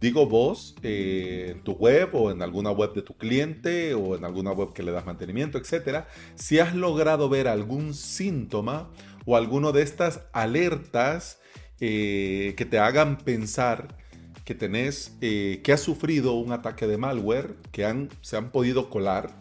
digo 0.01 0.27
vos, 0.27 0.75
eh, 0.83 1.53
en 1.53 1.63
tu 1.63 1.73
web 1.73 2.15
o 2.15 2.31
en 2.31 2.43
alguna 2.43 2.71
web 2.71 2.95
de 2.95 3.03
tu 3.03 3.15
cliente 3.15 3.95
o 3.95 4.17
en 4.17 4.25
alguna 4.25 4.53
web 4.53 4.73
que 4.73 4.83
le 4.83 4.93
das 4.93 5.07
mantenimiento, 5.07 5.59
etc., 5.59 6.05
si 6.35 6.59
has 6.59 6.75
logrado 6.75 7.29
ver 7.29 7.49
algún 7.49 7.95
síntoma 7.95 8.91
o 9.27 9.37
alguno 9.37 9.73
de 9.73 9.83
estas 9.83 10.23
alertas 10.33 11.39
eh, 11.81 12.55
que 12.57 12.65
te 12.65 12.79
hagan 12.79 13.19
pensar 13.19 13.97
que 14.45 14.55
tenés, 14.55 15.17
eh, 15.21 15.61
que 15.63 15.73
has 15.73 15.81
sufrido 15.81 16.35
un 16.35 16.53
ataque 16.53 16.87
de 16.87 16.97
malware, 16.97 17.57
que 17.71 17.85
han, 17.85 18.09
se 18.21 18.37
han 18.37 18.51
podido 18.51 18.91
colar, 18.91 19.37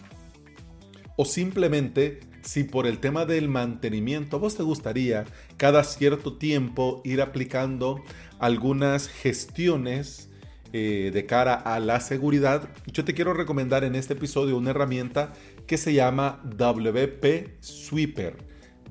o 1.16 1.26
simplemente 1.26 2.20
si 2.42 2.64
por 2.64 2.88
el 2.88 3.00
tema 3.00 3.26
del 3.26 3.50
mantenimiento 3.50 4.40
vos 4.40 4.56
te 4.56 4.64
gustaría 4.64 5.26
cada 5.58 5.84
cierto 5.84 6.38
tiempo 6.38 7.02
ir 7.04 7.22
aplicando 7.22 8.02
algunas 8.40 9.08
gestiones 9.08 10.29
eh, 10.74 11.12
de 11.14 11.26
cara 11.26 11.54
a 11.54 11.80
la 11.80 12.00
seguridad, 12.00 12.70
yo 12.92 13.04
te 13.06 13.14
quiero 13.14 13.34
recomendar 13.34 13.84
en 13.84 13.96
este 13.96 14.14
episodio 14.14 14.58
una 14.58 14.72
herramienta 14.72 15.34
que 15.68 15.78
se 15.78 15.94
llama 15.94 16.42
WP 16.44 17.62
Sweeper. 17.62 18.38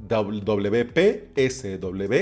WP 0.09 1.33
SW 1.37 2.15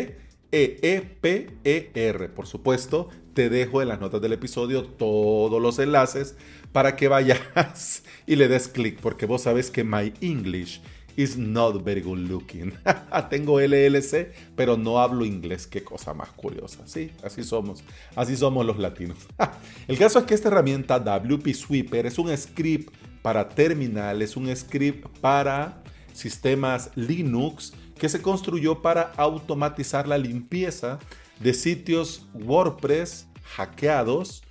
EEPER. 0.52 2.34
Por 2.34 2.46
supuesto, 2.46 3.08
te 3.34 3.50
dejo 3.50 3.82
en 3.82 3.88
las 3.88 4.00
notas 4.00 4.20
del 4.22 4.32
episodio 4.32 4.84
todos 4.84 5.60
los 5.60 5.78
enlaces 5.78 6.36
para 6.72 6.96
que 6.96 7.08
vayas 7.08 8.02
y 8.26 8.36
le 8.36 8.48
des 8.48 8.68
clic, 8.68 9.00
porque 9.00 9.26
vos 9.26 9.42
sabes 9.42 9.70
que 9.70 9.84
my 9.84 10.12
English 10.20 10.80
is 11.16 11.36
not 11.36 11.82
very 11.82 12.00
good 12.00 12.18
looking. 12.18 12.72
Tengo 13.30 13.60
LLC, 13.60 14.32
pero 14.54 14.76
no 14.76 15.00
hablo 15.00 15.24
inglés. 15.24 15.66
Qué 15.66 15.82
cosa 15.82 16.14
más 16.14 16.28
curiosa. 16.30 16.86
Sí, 16.86 17.10
así 17.22 17.42
somos. 17.42 17.82
Así 18.14 18.36
somos 18.36 18.64
los 18.64 18.78
latinos. 18.78 19.18
El 19.88 19.98
caso 19.98 20.18
es 20.18 20.24
que 20.26 20.34
esta 20.34 20.48
herramienta 20.48 20.98
WP 20.98 21.54
Sweeper 21.54 22.06
es 22.06 22.18
un 22.18 22.36
script 22.36 22.94
para 23.22 23.48
terminal, 23.48 24.22
es 24.22 24.36
un 24.36 24.54
script 24.54 25.06
para 25.20 25.82
sistemas 26.12 26.90
Linux 26.94 27.72
que 27.98 28.08
se 28.08 28.20
construyó 28.20 28.82
para 28.82 29.12
automatizar 29.16 30.06
la 30.06 30.18
limpieza 30.18 30.98
de 31.40 31.54
sitios 31.54 32.26
WordPress 32.34 33.26
hackeados 33.56 34.42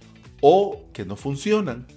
o 0.42 0.86
que 0.94 1.06
no 1.06 1.16
funcionan. 1.16 1.88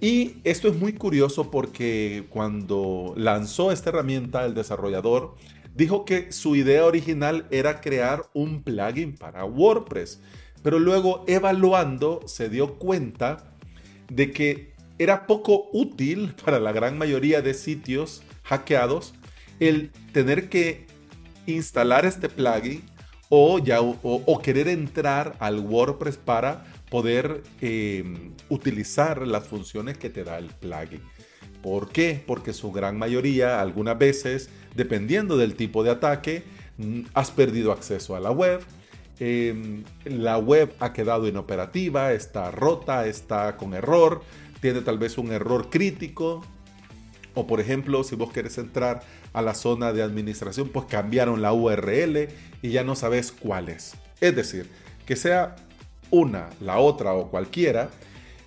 Y 0.00 0.36
esto 0.44 0.68
es 0.68 0.76
muy 0.76 0.92
curioso 0.92 1.50
porque 1.50 2.26
cuando 2.30 3.14
lanzó 3.16 3.72
esta 3.72 3.90
herramienta 3.90 4.44
el 4.44 4.54
desarrollador 4.54 5.34
dijo 5.74 6.04
que 6.04 6.30
su 6.30 6.54
idea 6.54 6.84
original 6.84 7.46
era 7.50 7.80
crear 7.80 8.26
un 8.32 8.62
plugin 8.62 9.16
para 9.16 9.44
WordPress, 9.44 10.20
pero 10.62 10.78
luego 10.78 11.24
evaluando 11.26 12.20
se 12.26 12.48
dio 12.48 12.78
cuenta 12.78 13.54
de 14.08 14.30
que 14.30 14.72
era 14.98 15.26
poco 15.26 15.68
útil 15.72 16.34
para 16.44 16.60
la 16.60 16.72
gran 16.72 16.96
mayoría 16.96 17.42
de 17.42 17.54
sitios 17.54 18.22
hackeados 18.44 19.14
el 19.58 19.90
tener 20.12 20.48
que 20.48 20.86
instalar 21.46 22.06
este 22.06 22.28
plugin 22.28 22.82
o, 23.28 23.58
ya, 23.58 23.80
o, 23.82 24.40
querer 24.42 24.68
entrar 24.68 25.36
al 25.38 25.60
WordPress 25.60 26.16
para 26.16 26.64
poder 26.90 27.42
em, 27.60 28.32
utilizar 28.48 29.26
las 29.26 29.46
funciones 29.46 29.98
que 29.98 30.10
te 30.10 30.24
da 30.24 30.38
el 30.38 30.46
plugin. 30.46 31.02
¿Por 31.62 31.90
qué? 31.90 32.22
Porque 32.26 32.52
su 32.52 32.72
gran 32.72 32.98
mayoría, 32.98 33.60
algunas 33.60 33.98
veces, 33.98 34.48
dependiendo 34.74 35.36
del 35.36 35.54
tipo 35.54 35.82
de 35.82 35.90
ataque, 35.90 36.44
mm, 36.78 37.00
has 37.14 37.30
perdido 37.30 37.72
acceso 37.72 38.16
a 38.16 38.20
la 38.20 38.30
web, 38.30 38.60
em, 39.18 39.84
la 40.04 40.38
web 40.38 40.72
ha 40.78 40.92
quedado 40.92 41.26
inoperativa, 41.26 42.12
está 42.12 42.50
rota, 42.50 43.06
está 43.06 43.56
con 43.56 43.74
error, 43.74 44.22
tiene 44.60 44.80
tal 44.80 44.98
vez 44.98 45.18
un 45.18 45.32
error 45.32 45.70
crítico, 45.70 46.44
o 47.34 47.46
por 47.46 47.60
ejemplo, 47.60 48.02
si 48.04 48.16
vos 48.16 48.32
querés 48.32 48.58
entrar 48.58 49.02
a 49.32 49.42
la 49.42 49.54
zona 49.54 49.92
de 49.92 50.02
administración, 50.02 50.68
pues 50.68 50.86
cambiaron 50.86 51.42
la 51.42 51.52
URL 51.52 52.28
y 52.62 52.70
ya 52.70 52.82
no 52.82 52.94
sabes 52.94 53.32
cuál 53.32 53.68
es. 53.68 53.94
Es 54.20 54.34
decir, 54.34 54.68
que 55.06 55.16
sea 55.16 55.56
una, 56.10 56.50
la 56.60 56.78
otra 56.78 57.14
o 57.14 57.30
cualquiera, 57.30 57.90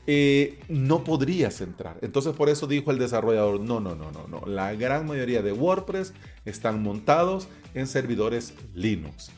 eh, 0.08 0.60
no 0.68 1.04
podrías 1.04 1.62
entrar. 1.62 1.98
Entonces 2.02 2.34
por 2.34 2.50
eso 2.50 2.68
dijo 2.68 2.92
el 2.92 2.98
desarrollador, 2.98 3.60
no, 3.60 3.80
no, 3.80 3.96
no, 3.96 4.12
no, 4.12 4.28
no. 4.28 4.46
La 4.46 4.74
gran 4.74 5.06
mayoría 5.06 5.42
de 5.42 5.54
WordPress 5.54 6.14
están 6.46 6.82
montados 6.82 7.48
en 7.74 7.88
servidores 7.88 8.54
Linux. 8.74 9.32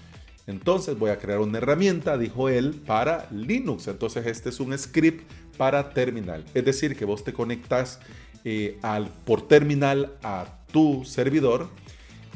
Entonces 0.48 0.98
voy 0.98 1.12
a 1.12 1.20
crear 1.20 1.40
una 1.40 1.58
herramienta, 1.58 2.18
dijo 2.18 2.50
él, 2.50 2.82
para 2.86 3.28
Linux. 3.32 3.88
Entonces 3.88 4.26
este 4.26 4.50
es 4.50 4.60
un 4.60 4.78
script 4.78 5.30
para 5.58 5.92
terminal. 5.92 6.44
Es 6.54 6.66
decir, 6.66 6.96
que 6.96 7.06
vos 7.06 7.24
te 7.24 7.34
conectas 7.34 8.00
eh, 8.44 8.78
al, 8.82 9.08
por 9.26 9.48
terminal 9.48 10.18
a 10.24 10.60
tu 10.72 11.06
servidor, 11.06 11.70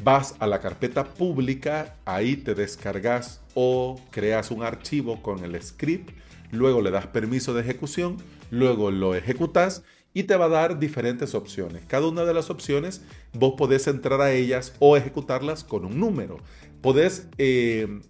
vas 0.02 0.36
a 0.38 0.46
la 0.46 0.60
carpeta 0.60 1.04
pública, 1.04 1.96
ahí 2.04 2.36
te 2.36 2.54
descargas 2.54 3.40
o 3.54 4.00
creas 4.10 4.50
un 4.50 4.62
archivo 4.62 5.22
con 5.22 5.44
el 5.44 5.60
script, 5.62 6.10
luego 6.52 6.82
le 6.82 6.90
das 6.90 7.06
permiso 7.06 7.54
de 7.54 7.62
ejecución, 7.62 8.16
luego 8.50 8.90
lo 8.90 9.14
ejecutas 9.14 9.82
y 10.14 10.24
te 10.24 10.36
va 10.36 10.46
a 10.46 10.48
dar 10.48 10.78
diferentes 10.78 11.34
opciones. 11.34 11.84
Cada 11.86 12.08
una 12.08 12.24
de 12.24 12.34
las 12.34 12.50
opciones 12.50 13.02
vos 13.32 13.54
podés 13.56 13.86
entrar 13.86 14.20
a 14.20 14.32
ellas 14.32 14.74
o 14.78 14.96
ejecutarlas 14.96 15.64
con 15.64 15.84
un 15.84 16.00
número. 16.00 16.38
Podés 16.80 17.28
eh, 17.38 18.00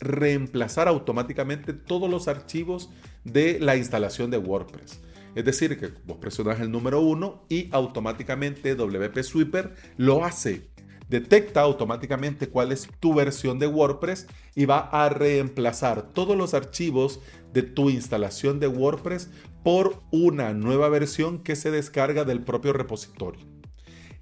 reemplazar 0.00 0.88
automáticamente 0.88 1.72
todos 1.72 2.08
los 2.08 2.28
archivos 2.28 2.90
de 3.24 3.58
la 3.60 3.76
instalación 3.76 4.30
de 4.30 4.38
WordPress. 4.38 5.00
Es 5.34 5.44
decir, 5.44 5.78
que 5.78 5.90
vos 6.04 6.18
presionas 6.18 6.60
el 6.60 6.70
número 6.70 7.00
1 7.00 7.46
y 7.48 7.68
automáticamente 7.72 8.74
WP 8.74 9.22
Sweeper 9.22 9.74
lo 9.96 10.24
hace. 10.24 10.68
Detecta 11.08 11.62
automáticamente 11.62 12.48
cuál 12.48 12.70
es 12.70 12.88
tu 13.00 13.14
versión 13.14 13.58
de 13.58 13.66
WordPress 13.66 14.26
y 14.54 14.66
va 14.66 14.80
a 14.80 15.08
reemplazar 15.08 16.12
todos 16.12 16.36
los 16.36 16.52
archivos 16.52 17.20
de 17.52 17.62
tu 17.62 17.88
instalación 17.88 18.60
de 18.60 18.68
WordPress 18.68 19.30
por 19.64 20.02
una 20.10 20.52
nueva 20.52 20.88
versión 20.88 21.42
que 21.42 21.56
se 21.56 21.70
descarga 21.70 22.24
del 22.24 22.42
propio 22.42 22.72
repositorio. 22.72 23.46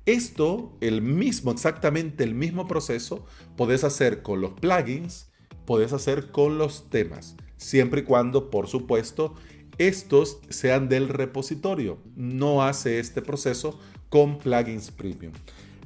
Esto, 0.07 0.77
el 0.81 1.03
mismo, 1.03 1.51
exactamente 1.51 2.23
el 2.23 2.37
mismo 2.37 2.69
proceso, 2.69 3.25
podés 3.57 3.83
hacer 3.83 4.23
con 4.23 4.41
los 4.41 4.53
plugins, 4.53 5.33
podés 5.65 5.93
hacer 5.93 6.31
con 6.31 6.59
los 6.59 6.89
temas, 6.91 7.37
siempre 7.57 8.03
y 8.03 8.05
cuando, 8.05 8.49
por 8.49 8.69
supuesto, 8.69 9.35
estos 9.79 10.39
sean 10.49 10.89
del 10.89 11.09
repositorio. 11.09 11.99
No 12.15 12.63
hace 12.63 13.01
este 13.01 13.21
proceso 13.21 13.81
con 14.09 14.39
plugins 14.39 14.93
premium. 14.93 15.33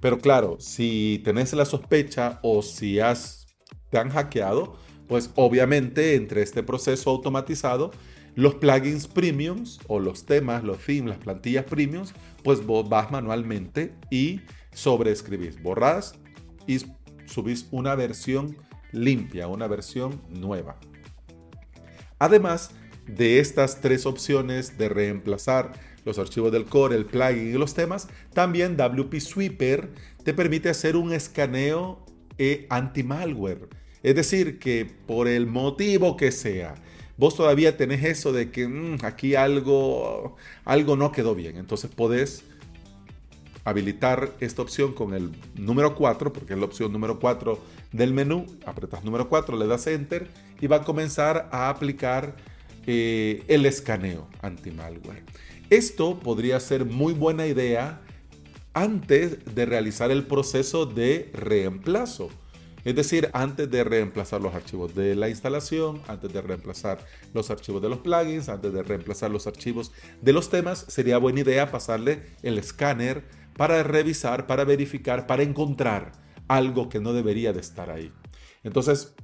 Pero 0.00 0.18
claro, 0.18 0.56
si 0.58 1.20
tenés 1.24 1.52
la 1.52 1.64
sospecha 1.64 2.40
o 2.42 2.62
si 2.62 3.00
has, 3.00 3.46
te 3.90 3.98
han 3.98 4.10
hackeado, 4.10 4.76
pues 5.08 5.30
obviamente 5.34 6.14
entre 6.14 6.42
este 6.42 6.62
proceso 6.62 7.10
automatizado, 7.10 7.90
los 8.34 8.54
plugins 8.54 9.06
premiums 9.06 9.80
o 9.88 9.98
los 9.98 10.24
temas, 10.24 10.62
los 10.64 10.78
themes, 10.78 11.10
las 11.10 11.18
plantillas 11.18 11.64
premiums, 11.64 12.14
pues 12.42 12.64
vos 12.64 12.88
vas 12.88 13.10
manualmente 13.10 13.94
y 14.10 14.40
sobreescribís, 14.72 15.60
borrás 15.62 16.14
y 16.66 16.78
subís 17.26 17.66
una 17.70 17.94
versión 17.94 18.56
limpia, 18.92 19.48
una 19.48 19.66
versión 19.66 20.22
nueva. 20.28 20.78
Además, 22.18 22.70
de 23.06 23.40
estas 23.40 23.80
tres 23.80 24.06
opciones 24.06 24.78
de 24.78 24.88
reemplazar 24.88 25.72
los 26.04 26.18
archivos 26.18 26.52
del 26.52 26.64
core, 26.64 26.96
el 26.96 27.04
plugin 27.04 27.50
y 27.54 27.58
los 27.58 27.74
temas, 27.74 28.08
también 28.32 28.76
WP 28.76 29.20
Sweeper 29.20 29.90
te 30.24 30.34
permite 30.34 30.68
hacer 30.68 30.96
un 30.96 31.12
escaneo 31.12 32.04
e 32.38 32.66
anti-malware. 32.70 33.68
Es 34.02 34.14
decir, 34.14 34.58
que 34.58 34.86
por 35.06 35.28
el 35.28 35.46
motivo 35.46 36.16
que 36.16 36.32
sea, 36.32 36.74
vos 37.18 37.36
todavía 37.36 37.76
tenés 37.76 38.02
eso 38.04 38.32
de 38.32 38.50
que 38.50 38.66
mm, 38.66 38.98
aquí 39.02 39.34
algo, 39.34 40.36
algo 40.64 40.96
no 40.96 41.12
quedó 41.12 41.34
bien. 41.34 41.56
Entonces 41.56 41.90
podés 41.90 42.44
habilitar 43.64 44.32
esta 44.40 44.62
opción 44.62 44.94
con 44.94 45.12
el 45.14 45.32
número 45.54 45.94
4, 45.94 46.32
porque 46.32 46.54
es 46.54 46.58
la 46.58 46.64
opción 46.64 46.92
número 46.92 47.18
4 47.20 47.58
del 47.92 48.14
menú. 48.14 48.46
Apretas 48.64 49.04
número 49.04 49.28
4, 49.28 49.58
le 49.58 49.66
das 49.66 49.86
enter 49.86 50.28
y 50.60 50.66
va 50.66 50.76
a 50.76 50.84
comenzar 50.84 51.48
a 51.52 51.68
aplicar 51.68 52.36
eh, 52.86 53.44
el 53.48 53.66
escaneo 53.66 54.28
anti-malware. 54.40 55.24
Esto 55.70 56.18
podría 56.18 56.58
ser 56.58 56.84
muy 56.84 57.12
buena 57.12 57.46
idea 57.46 58.00
antes 58.74 59.54
de 59.54 59.66
realizar 59.66 60.10
el 60.10 60.26
proceso 60.26 60.84
de 60.84 61.30
reemplazo. 61.32 62.28
Es 62.84 62.96
decir, 62.96 63.30
antes 63.34 63.70
de 63.70 63.84
reemplazar 63.84 64.40
los 64.40 64.54
archivos 64.54 64.94
de 64.94 65.14
la 65.14 65.28
instalación, 65.28 66.00
antes 66.08 66.32
de 66.32 66.40
reemplazar 66.40 67.04
los 67.34 67.50
archivos 67.50 67.80
de 67.82 67.88
los 67.88 67.98
plugins, 67.98 68.48
antes 68.48 68.72
de 68.72 68.82
reemplazar 68.82 69.30
los 69.30 69.46
archivos 69.46 69.92
de 70.20 70.32
los 70.32 70.50
temas, 70.50 70.86
sería 70.88 71.18
buena 71.18 71.40
idea 71.40 71.70
pasarle 71.70 72.22
el 72.42 72.58
escáner 72.58 73.24
para 73.56 73.82
revisar, 73.82 74.46
para 74.46 74.64
verificar, 74.64 75.26
para 75.26 75.42
encontrar 75.42 76.12
algo 76.48 76.88
que 76.88 77.00
no 77.00 77.12
debería 77.12 77.52
de 77.52 77.60
estar 77.60 77.90
ahí. 77.90 78.12
Entonces, 78.64 79.14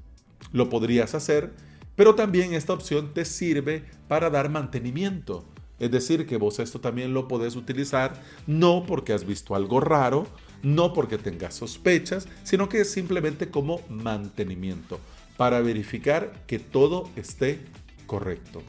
lo 0.52 0.68
podrías 0.68 1.14
hacer 1.14 1.54
pero 1.96 2.14
también 2.14 2.52
esta 2.52 2.74
opción 2.74 3.14
te 3.14 3.24
sirve 3.24 3.84
para 4.06 4.30
dar 4.30 4.50
mantenimiento. 4.50 5.48
Es 5.78 5.90
decir, 5.90 6.26
que 6.26 6.36
vos 6.36 6.58
esto 6.58 6.80
también 6.80 7.12
lo 7.12 7.28
podés 7.28 7.56
utilizar 7.56 8.22
no 8.46 8.84
porque 8.86 9.12
has 9.12 9.26
visto 9.26 9.54
algo 9.54 9.80
raro, 9.80 10.26
no 10.62 10.92
porque 10.92 11.18
tengas 11.18 11.54
sospechas, 11.54 12.28
sino 12.44 12.68
que 12.68 12.80
es 12.80 12.90
simplemente 12.90 13.50
como 13.50 13.80
mantenimiento 13.88 14.98
para 15.36 15.60
verificar 15.60 16.32
que 16.46 16.58
todo 16.58 17.10
esté 17.16 17.60
correcto. 18.06 18.62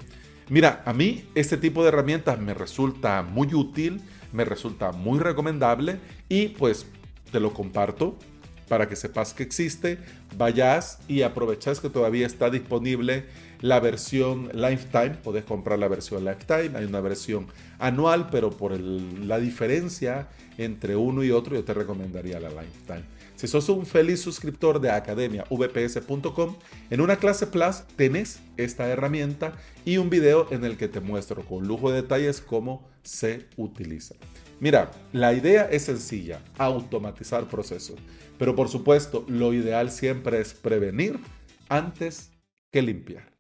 Mira, 0.50 0.82
a 0.86 0.94
mí 0.94 1.26
este 1.36 1.58
tipo 1.58 1.82
de 1.82 1.90
herramientas 1.90 2.40
me 2.40 2.54
resulta 2.54 3.22
muy 3.22 3.54
útil, 3.54 4.02
me 4.34 4.46
resulta 4.46 4.92
muy 4.92 5.20
recomendable 5.20 6.00
y 6.30 6.50
pues 6.50 6.86
te 7.32 7.40
lo 7.40 7.54
comparto 7.54 8.18
para 8.68 8.88
que 8.88 8.96
sepas 8.96 9.34
que 9.34 9.44
existe, 9.44 10.00
vayas 10.36 11.00
y 11.08 11.22
aprovechas 11.22 11.80
que 11.80 11.90
todavía 11.90 12.26
está 12.26 12.50
disponible 12.50 13.26
la 13.62 13.80
versión 13.80 14.50
Lifetime, 14.54 15.18
puedes 15.24 15.44
comprar 15.44 15.80
la 15.80 15.88
versión 15.88 16.26
Lifetime, 16.26 16.78
hay 16.78 16.86
una 16.86 17.02
versión 17.02 17.48
anual, 17.80 18.30
pero 18.30 18.52
por 18.52 18.80
la 18.80 19.40
diferencia 19.40 20.28
entre 20.58 20.96
uno 20.96 21.24
y 21.24 21.32
otro 21.32 21.56
yo 21.56 21.64
te 21.64 21.74
recomendaría 21.74 22.40
la 22.40 22.50
Lifetime. 22.50 23.04
Si 23.36 23.48
sos 23.48 23.70
un 23.70 23.86
feliz 23.86 24.22
suscriptor 24.22 24.82
de 24.82 24.90
academiavps.com, 24.90 26.56
en 26.90 27.02
una 27.02 27.18
clase 27.18 27.46
Plus 27.46 27.84
tenés 27.96 28.40
esta 28.58 28.88
herramienta 28.88 29.54
y 29.86 29.98
un 29.98 30.10
video 30.10 30.48
en 30.52 30.66
el 30.66 30.76
que 30.76 30.88
te 30.88 31.02
muestro 31.02 31.46
con 31.46 31.68
lujo 31.68 31.92
de 31.92 32.02
detalles 32.02 32.42
cómo 32.42 32.88
se 33.04 33.46
utiliza. 33.56 34.16
Mira, 34.60 34.90
la 35.14 35.34
idea 35.34 35.70
es 35.72 35.84
sencilla, 35.84 36.42
automatizar 36.58 37.48
procesos. 37.48 37.98
Pero 38.40 38.56
por 38.56 38.70
supuesto, 38.70 39.24
lo 39.28 39.54
ideal 39.54 39.92
siempre 39.92 40.27
es 40.36 40.54
prevenir 40.54 41.20
antes 41.70 42.32
que 42.72 42.82
limpiar. 42.82 43.32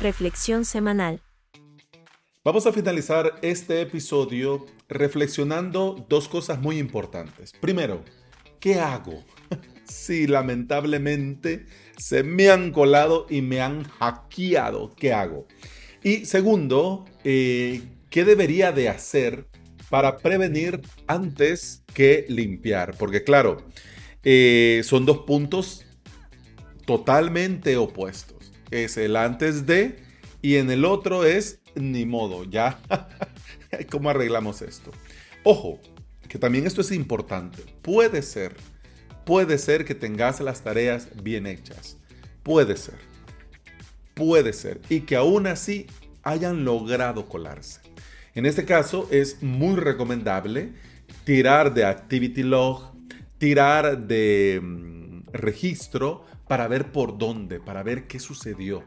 Reflexión 0.00 0.64
semanal. 0.64 1.20
Vamos 2.44 2.66
a 2.66 2.72
finalizar 2.72 3.38
este 3.42 3.80
episodio 3.82 4.66
reflexionando 4.88 6.04
dos 6.08 6.26
cosas 6.26 6.60
muy 6.60 6.78
importantes. 6.78 7.52
Primero, 7.52 8.02
¿qué 8.58 8.80
hago? 8.80 9.22
si 9.84 10.26
lamentablemente 10.26 11.66
se 11.96 12.24
me 12.24 12.50
han 12.50 12.72
colado 12.72 13.26
y 13.30 13.42
me 13.42 13.60
han 13.60 13.84
hackeado, 13.84 14.92
¿qué 14.96 15.12
hago? 15.12 15.46
Y 16.02 16.24
segundo, 16.24 17.04
eh, 17.22 17.82
¿qué 18.10 18.24
debería 18.24 18.72
de 18.72 18.88
hacer 18.88 19.46
para 19.92 20.16
prevenir 20.16 20.80
antes 21.06 21.84
que 21.92 22.24
limpiar? 22.26 22.96
Porque 22.96 23.24
claro, 23.24 23.58
eh, 24.24 24.80
son 24.84 25.04
dos 25.04 25.18
puntos 25.26 25.84
totalmente 26.86 27.76
opuestos. 27.76 28.54
Es 28.70 28.96
el 28.96 29.16
antes 29.16 29.66
de 29.66 29.98
y 30.40 30.56
en 30.56 30.70
el 30.70 30.86
otro 30.86 31.26
es 31.26 31.60
ni 31.74 32.06
modo, 32.06 32.44
ya. 32.44 32.80
¿Cómo 33.90 34.08
arreglamos 34.08 34.62
esto? 34.62 34.92
Ojo, 35.44 35.78
que 36.26 36.38
también 36.38 36.66
esto 36.66 36.80
es 36.80 36.90
importante. 36.90 37.62
Puede 37.82 38.22
ser, 38.22 38.56
puede 39.26 39.58
ser 39.58 39.84
que 39.84 39.94
tengas 39.94 40.40
las 40.40 40.62
tareas 40.62 41.08
bien 41.22 41.46
hechas. 41.46 41.98
Puede 42.42 42.78
ser. 42.78 42.96
Puede 44.14 44.54
ser. 44.54 44.80
Y 44.88 45.02
que 45.02 45.16
aún 45.16 45.46
así 45.46 45.86
hayan 46.22 46.64
logrado 46.64 47.28
colarse. 47.28 47.81
En 48.34 48.46
este 48.46 48.64
caso 48.64 49.08
es 49.10 49.42
muy 49.42 49.76
recomendable 49.76 50.72
tirar 51.24 51.74
de 51.74 51.84
Activity 51.84 52.42
Log, 52.42 52.92
tirar 53.36 54.06
de 54.06 54.58
mm, 54.62 55.30
registro 55.32 56.24
para 56.48 56.66
ver 56.66 56.92
por 56.92 57.18
dónde, 57.18 57.60
para 57.60 57.82
ver 57.82 58.06
qué 58.06 58.18
sucedió. 58.18 58.84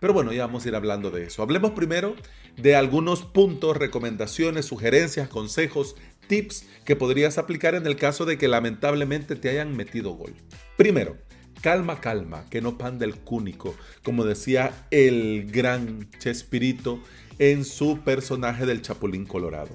Pero 0.00 0.14
bueno, 0.14 0.32
ya 0.32 0.46
vamos 0.46 0.64
a 0.64 0.68
ir 0.68 0.74
hablando 0.74 1.10
de 1.10 1.24
eso. 1.24 1.42
Hablemos 1.42 1.72
primero 1.72 2.16
de 2.56 2.74
algunos 2.74 3.22
puntos, 3.22 3.76
recomendaciones, 3.76 4.64
sugerencias, 4.64 5.28
consejos, 5.28 5.96
tips 6.26 6.66
que 6.84 6.96
podrías 6.96 7.36
aplicar 7.38 7.74
en 7.74 7.86
el 7.86 7.96
caso 7.96 8.24
de 8.24 8.38
que 8.38 8.48
lamentablemente 8.48 9.36
te 9.36 9.50
hayan 9.50 9.76
metido 9.76 10.12
gol. 10.12 10.34
Primero, 10.76 11.16
calma, 11.60 12.00
calma, 12.00 12.46
que 12.50 12.60
no 12.60 12.78
panda 12.78 13.04
el 13.04 13.16
cúnico, 13.16 13.74
como 14.02 14.24
decía 14.24 14.86
el 14.90 15.50
gran 15.50 16.10
Chespirito 16.18 17.00
en 17.38 17.64
su 17.64 18.00
personaje 18.00 18.66
del 18.66 18.82
Chapulín 18.82 19.26
Colorado. 19.26 19.74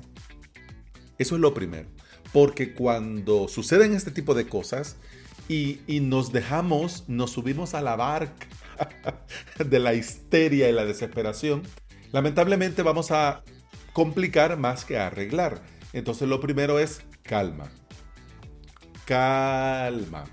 Eso 1.17 1.35
es 1.35 1.41
lo 1.41 1.53
primero, 1.53 1.87
porque 2.33 2.73
cuando 2.73 3.47
suceden 3.47 3.93
este 3.93 4.11
tipo 4.11 4.33
de 4.33 4.47
cosas 4.47 4.97
y, 5.47 5.79
y 5.87 5.99
nos 5.99 6.31
dejamos, 6.31 7.05
nos 7.07 7.31
subimos 7.31 7.73
a 7.73 7.81
la 7.81 7.95
barca 7.95 8.47
de 9.65 9.79
la 9.79 9.93
histeria 9.93 10.69
y 10.69 10.73
la 10.73 10.85
desesperación, 10.85 11.63
lamentablemente 12.11 12.81
vamos 12.81 13.11
a 13.11 13.43
complicar 13.93 14.57
más 14.57 14.85
que 14.85 14.97
arreglar. 14.97 15.61
Entonces 15.93 16.27
lo 16.27 16.39
primero 16.39 16.79
es 16.79 17.01
calma. 17.23 17.69
Calma. 19.05 20.25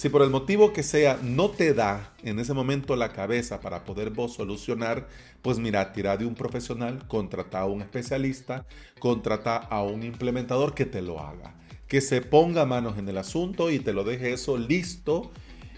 Si 0.00 0.08
por 0.08 0.22
el 0.22 0.30
motivo 0.30 0.72
que 0.72 0.82
sea 0.82 1.18
no 1.22 1.50
te 1.50 1.74
da 1.74 2.14
en 2.22 2.38
ese 2.38 2.54
momento 2.54 2.96
la 2.96 3.12
cabeza 3.12 3.60
para 3.60 3.84
poder 3.84 4.10
solucionar, 4.30 5.06
pues 5.42 5.58
mira, 5.58 5.92
tira 5.92 6.16
de 6.16 6.24
un 6.24 6.34
profesional, 6.34 7.06
contrata 7.06 7.60
a 7.60 7.66
un 7.66 7.82
especialista, 7.82 8.64
contrata 8.98 9.58
a 9.58 9.82
un 9.82 10.02
implementador 10.02 10.72
que 10.72 10.86
te 10.86 11.02
lo 11.02 11.20
haga, 11.20 11.54
que 11.86 12.00
se 12.00 12.22
ponga 12.22 12.64
manos 12.64 12.96
en 12.96 13.10
el 13.10 13.18
asunto 13.18 13.70
y 13.70 13.78
te 13.78 13.92
lo 13.92 14.02
deje 14.02 14.32
eso 14.32 14.56
listo 14.56 15.32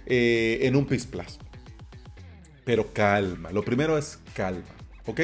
eh, 0.06 0.60
en 0.62 0.76
un 0.76 0.86
PIS 0.86 1.06
Plus. 1.06 1.40
Pero 2.64 2.92
calma, 2.92 3.50
lo 3.50 3.64
primero 3.64 3.98
es 3.98 4.20
calma, 4.34 4.62
¿ok? 5.04 5.20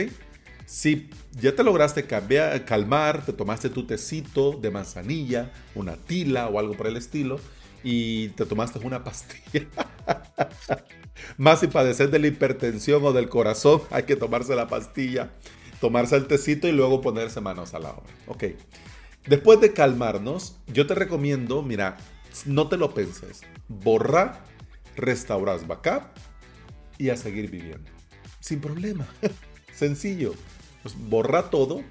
Si 0.67 1.09
ya 1.41 1.55
te 1.55 1.63
lograste 1.63 2.03
cambiar, 2.03 2.65
calmar, 2.65 3.25
te 3.25 3.33
tomaste 3.33 3.71
tu 3.71 3.87
tecito 3.87 4.59
de 4.61 4.73
manzanilla, 4.73 5.53
una 5.77 5.97
tila 5.97 6.49
o 6.49 6.59
algo 6.59 6.75
por 6.75 6.89
el 6.89 6.97
estilo, 6.97 7.39
y 7.83 8.29
te 8.31 8.47
tomaste 8.47 8.79
una 8.81 9.05
pastilla. 9.05 9.67
Más 11.37 11.61
si 11.61 11.67
padeces 11.69 12.11
de 12.11 12.19
la 12.19 12.27
hipertensión 12.27 13.05
o 13.05 13.13
del 13.13 13.29
corazón, 13.29 13.83
hay 13.91 14.05
que 14.05 14.17
tomarse 14.17 14.55
la 14.55 14.69
pastilla, 14.69 15.31
tomarse 15.81 16.17
el 16.17 16.27
tecito 16.27 16.69
y 16.69 16.73
luego 16.73 17.01
ponerse 17.01 17.41
manos 17.41 17.75
a 17.75 17.79
la 17.79 17.91
obra. 17.91 18.13
Ok. 18.27 18.45
Después 19.27 19.61
de 19.61 19.73
calmarnos, 19.73 20.59
yo 20.67 20.87
te 20.87 20.95
recomiendo, 20.95 21.63
mira, 21.63 21.97
no 22.47 22.69
te 22.69 22.77
lo 22.77 22.95
penses. 22.95 23.43
Borra, 23.69 24.45
restauras 24.97 25.67
backup 25.67 26.05
y 26.97 27.11
a 27.11 27.17
seguir 27.17 27.51
viviendo. 27.51 27.91
Sin 28.41 28.61
problema. 28.61 29.07
Sencillo. 29.73 30.35
Pues 30.83 30.95
borra 30.97 31.51
todo, 31.51 31.83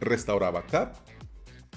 restaura 0.00 0.50
backup 0.50 0.94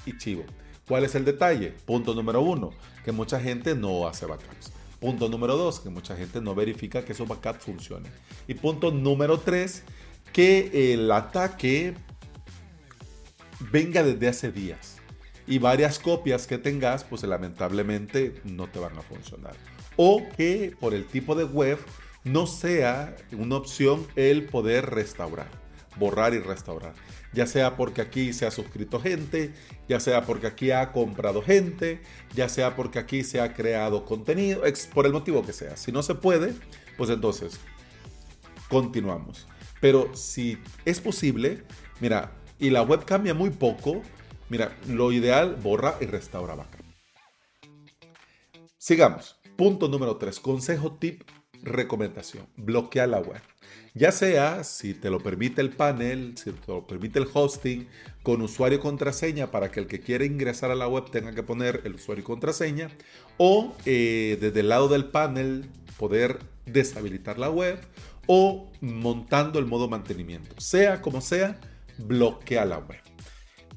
y 0.05 0.17
chivo. 0.17 0.45
¿Cuál 0.87 1.05
es 1.05 1.15
el 1.15 1.23
detalle? 1.23 1.73
Punto 1.85 2.13
número 2.13 2.41
uno, 2.41 2.71
que 3.05 3.11
mucha 3.11 3.39
gente 3.39 3.73
no 3.75 4.07
hace 4.07 4.25
backups. 4.25 4.71
Punto 4.99 5.29
número 5.29 5.55
dos, 5.55 5.79
que 5.79 5.89
mucha 5.89 6.15
gente 6.15 6.41
no 6.41 6.55
verifica 6.55 7.03
que 7.03 7.13
esos 7.13 7.27
backups 7.27 7.63
funcionen. 7.63 8.11
Y 8.47 8.53
punto 8.55 8.91
número 8.91 9.39
tres, 9.39 9.83
que 10.33 10.93
el 10.93 11.11
ataque 11.11 11.93
venga 13.71 14.03
desde 14.03 14.27
hace 14.27 14.51
días. 14.51 14.97
Y 15.47 15.59
varias 15.59 15.99
copias 15.99 16.47
que 16.47 16.57
tengas, 16.57 17.03
pues 17.03 17.23
lamentablemente 17.23 18.41
no 18.43 18.67
te 18.67 18.79
van 18.79 18.97
a 18.97 19.01
funcionar. 19.01 19.55
O 19.95 20.23
que 20.37 20.75
por 20.79 20.93
el 20.93 21.05
tipo 21.05 21.35
de 21.35 21.43
web 21.43 21.77
no 22.23 22.47
sea 22.47 23.15
una 23.33 23.57
opción 23.57 24.07
el 24.15 24.45
poder 24.45 24.89
restaurar, 24.89 25.49
borrar 25.97 26.33
y 26.33 26.39
restaurar. 26.39 26.93
Ya 27.33 27.47
sea 27.47 27.75
porque 27.75 28.01
aquí 28.01 28.31
se 28.33 28.45
ha 28.45 28.51
suscrito 28.51 28.99
gente, 28.99 29.53
ya 29.87 29.99
sea 29.99 30.25
porque 30.25 30.47
aquí 30.47 30.71
ha 30.71 30.91
comprado 30.91 31.41
gente, 31.41 32.01
ya 32.35 32.47
sea 32.47 32.75
porque 32.75 32.99
aquí 32.99 33.23
se 33.23 33.41
ha 33.41 33.53
creado 33.53 34.05
contenido, 34.05 34.61
por 34.93 35.05
el 35.05 35.13
motivo 35.13 35.43
que 35.43 35.53
sea. 35.53 35.75
Si 35.75 35.91
no 35.91 36.03
se 36.03 36.15
puede, 36.15 36.53
pues 36.97 37.09
entonces 37.09 37.59
continuamos. 38.69 39.47
Pero 39.81 40.15
si 40.15 40.57
es 40.85 41.01
posible, 41.01 41.63
mira, 41.99 42.31
y 42.59 42.69
la 42.69 42.83
web 42.83 43.03
cambia 43.03 43.33
muy 43.33 43.49
poco, 43.49 44.01
mira, 44.49 44.77
lo 44.87 45.11
ideal, 45.11 45.55
borra 45.55 45.95
y 45.99 46.05
restaura 46.05 46.55
vaca. 46.55 46.77
Sigamos. 48.77 49.39
Punto 49.57 49.87
número 49.87 50.17
3. 50.17 50.39
Consejo 50.39 50.93
tip 50.93 51.23
recomendación, 51.61 52.47
bloquea 52.57 53.07
la 53.07 53.19
web. 53.19 53.41
Ya 53.95 54.11
sea 54.11 54.63
si 54.63 54.93
te 54.93 55.09
lo 55.09 55.19
permite 55.19 55.61
el 55.61 55.69
panel, 55.69 56.35
si 56.35 56.51
te 56.51 56.71
lo 56.71 56.87
permite 56.87 57.19
el 57.19 57.27
hosting, 57.31 57.87
con 58.23 58.41
usuario 58.41 58.79
y 58.79 58.81
contraseña 58.81 59.51
para 59.51 59.69
que 59.71 59.79
el 59.79 59.87
que 59.87 59.99
quiera 59.99 60.25
ingresar 60.25 60.71
a 60.71 60.75
la 60.75 60.87
web 60.87 61.11
tenga 61.11 61.33
que 61.33 61.43
poner 61.43 61.81
el 61.83 61.95
usuario 61.95 62.23
y 62.23 62.25
contraseña, 62.25 62.89
o 63.37 63.75
eh, 63.85 64.37
desde 64.41 64.61
el 64.61 64.69
lado 64.69 64.87
del 64.87 65.05
panel 65.05 65.69
poder 65.97 66.39
deshabilitar 66.65 67.37
la 67.37 67.51
web, 67.51 67.79
o 68.25 68.71
montando 68.81 69.59
el 69.59 69.65
modo 69.65 69.87
mantenimiento. 69.87 70.59
Sea 70.59 71.01
como 71.01 71.21
sea, 71.21 71.59
bloquea 71.97 72.65
la 72.65 72.79
web. 72.79 72.99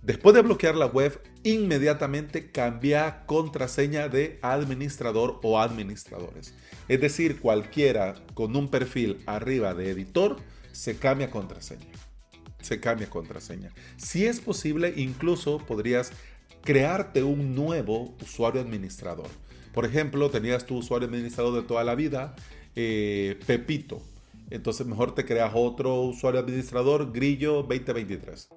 Después 0.03 0.35
de 0.35 0.43
bloquear 0.43 0.77
la 0.77 0.87
web, 0.87 1.21
inmediatamente 1.43 2.53
cambia 2.53 3.27
contraseña 3.27 4.09
de 4.09 4.39
administrador 4.41 5.41
o 5.43 5.61
administradores. 5.61 6.55
Es 6.89 7.01
decir, 7.01 7.41
cualquiera 7.41 8.15
con 8.35 8.55
un 8.55 8.69
perfil 8.69 9.19
arriba 9.27 9.75
de 9.75 9.91
editor 9.91 10.37
se 10.73 10.99
cambia 10.99 11.31
contraseña. 11.31 11.87
Se 12.61 12.81
cambia 12.81 13.11
contraseña. 13.11 13.73
Si 13.97 14.27
es 14.27 14.41
posible, 14.41 14.93
incluso 14.97 15.59
podrías 15.59 16.13
crearte 16.63 17.23
un 17.23 17.55
nuevo 17.55 18.15
usuario 18.23 18.61
administrador. 18.61 19.29
Por 19.73 19.85
ejemplo, 19.85 20.31
tenías 20.31 20.67
tu 20.67 20.77
usuario 20.77 21.09
administrador 21.09 21.55
de 21.55 21.63
toda 21.67 21.85
la 21.85 21.95
vida, 21.95 22.35
eh, 22.75 23.39
Pepito. 23.47 24.03
Entonces 24.51 24.87
mejor 24.87 25.15
te 25.15 25.25
creas 25.25 25.53
otro 25.55 26.03
usuario 26.03 26.41
administrador, 26.41 27.13
Grillo 27.13 27.63
2023. 27.63 28.49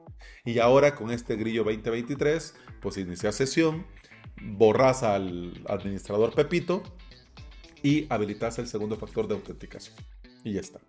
Y 0.45 0.59
ahora 0.59 0.95
con 0.95 1.11
este 1.11 1.35
grillo 1.35 1.63
2023, 1.63 2.55
pues 2.81 2.97
inicia 2.97 3.31
sesión, 3.31 3.85
borras 4.41 5.03
al 5.03 5.63
administrador 5.67 6.33
Pepito 6.33 6.83
y 7.83 8.05
habilitas 8.09 8.59
el 8.59 8.67
segundo 8.67 8.97
factor 8.97 9.27
de 9.27 9.35
autenticación. 9.35 9.95
Y 10.43 10.53
ya 10.53 10.61
está. 10.61 10.79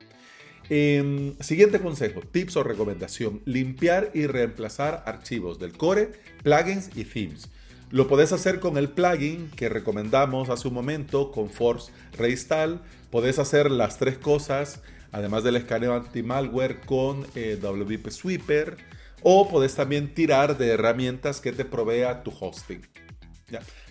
Em, 0.68 1.36
siguiente 1.40 1.80
consejo, 1.80 2.20
tips 2.20 2.56
o 2.56 2.62
recomendación, 2.62 3.42
limpiar 3.44 4.10
y 4.14 4.26
reemplazar 4.26 5.02
archivos 5.06 5.58
del 5.58 5.76
core, 5.76 6.12
plugins 6.42 6.90
y 6.94 7.04
themes. 7.04 7.48
Lo 7.90 8.06
podés 8.06 8.32
hacer 8.32 8.60
con 8.60 8.76
el 8.76 8.88
plugin 8.88 9.50
que 9.56 9.68
recomendamos 9.68 10.48
hace 10.48 10.68
un 10.68 10.74
momento, 10.74 11.32
con 11.32 11.50
Force 11.50 11.90
Reinstall. 12.16 12.80
Podés 13.10 13.40
hacer 13.40 13.68
las 13.68 13.98
tres 13.98 14.16
cosas, 14.16 14.80
además 15.10 15.42
del 15.42 15.56
escaneo 15.56 15.94
anti-malware 15.94 16.82
con 16.82 17.26
eh, 17.34 17.58
WP 17.60 18.10
Sweeper 18.10 18.76
o 19.22 19.48
puedes 19.48 19.74
también 19.74 20.14
tirar 20.14 20.56
de 20.56 20.68
herramientas 20.68 21.40
que 21.40 21.52
te 21.52 21.64
provea 21.64 22.22
tu 22.22 22.32
hosting. 22.38 22.82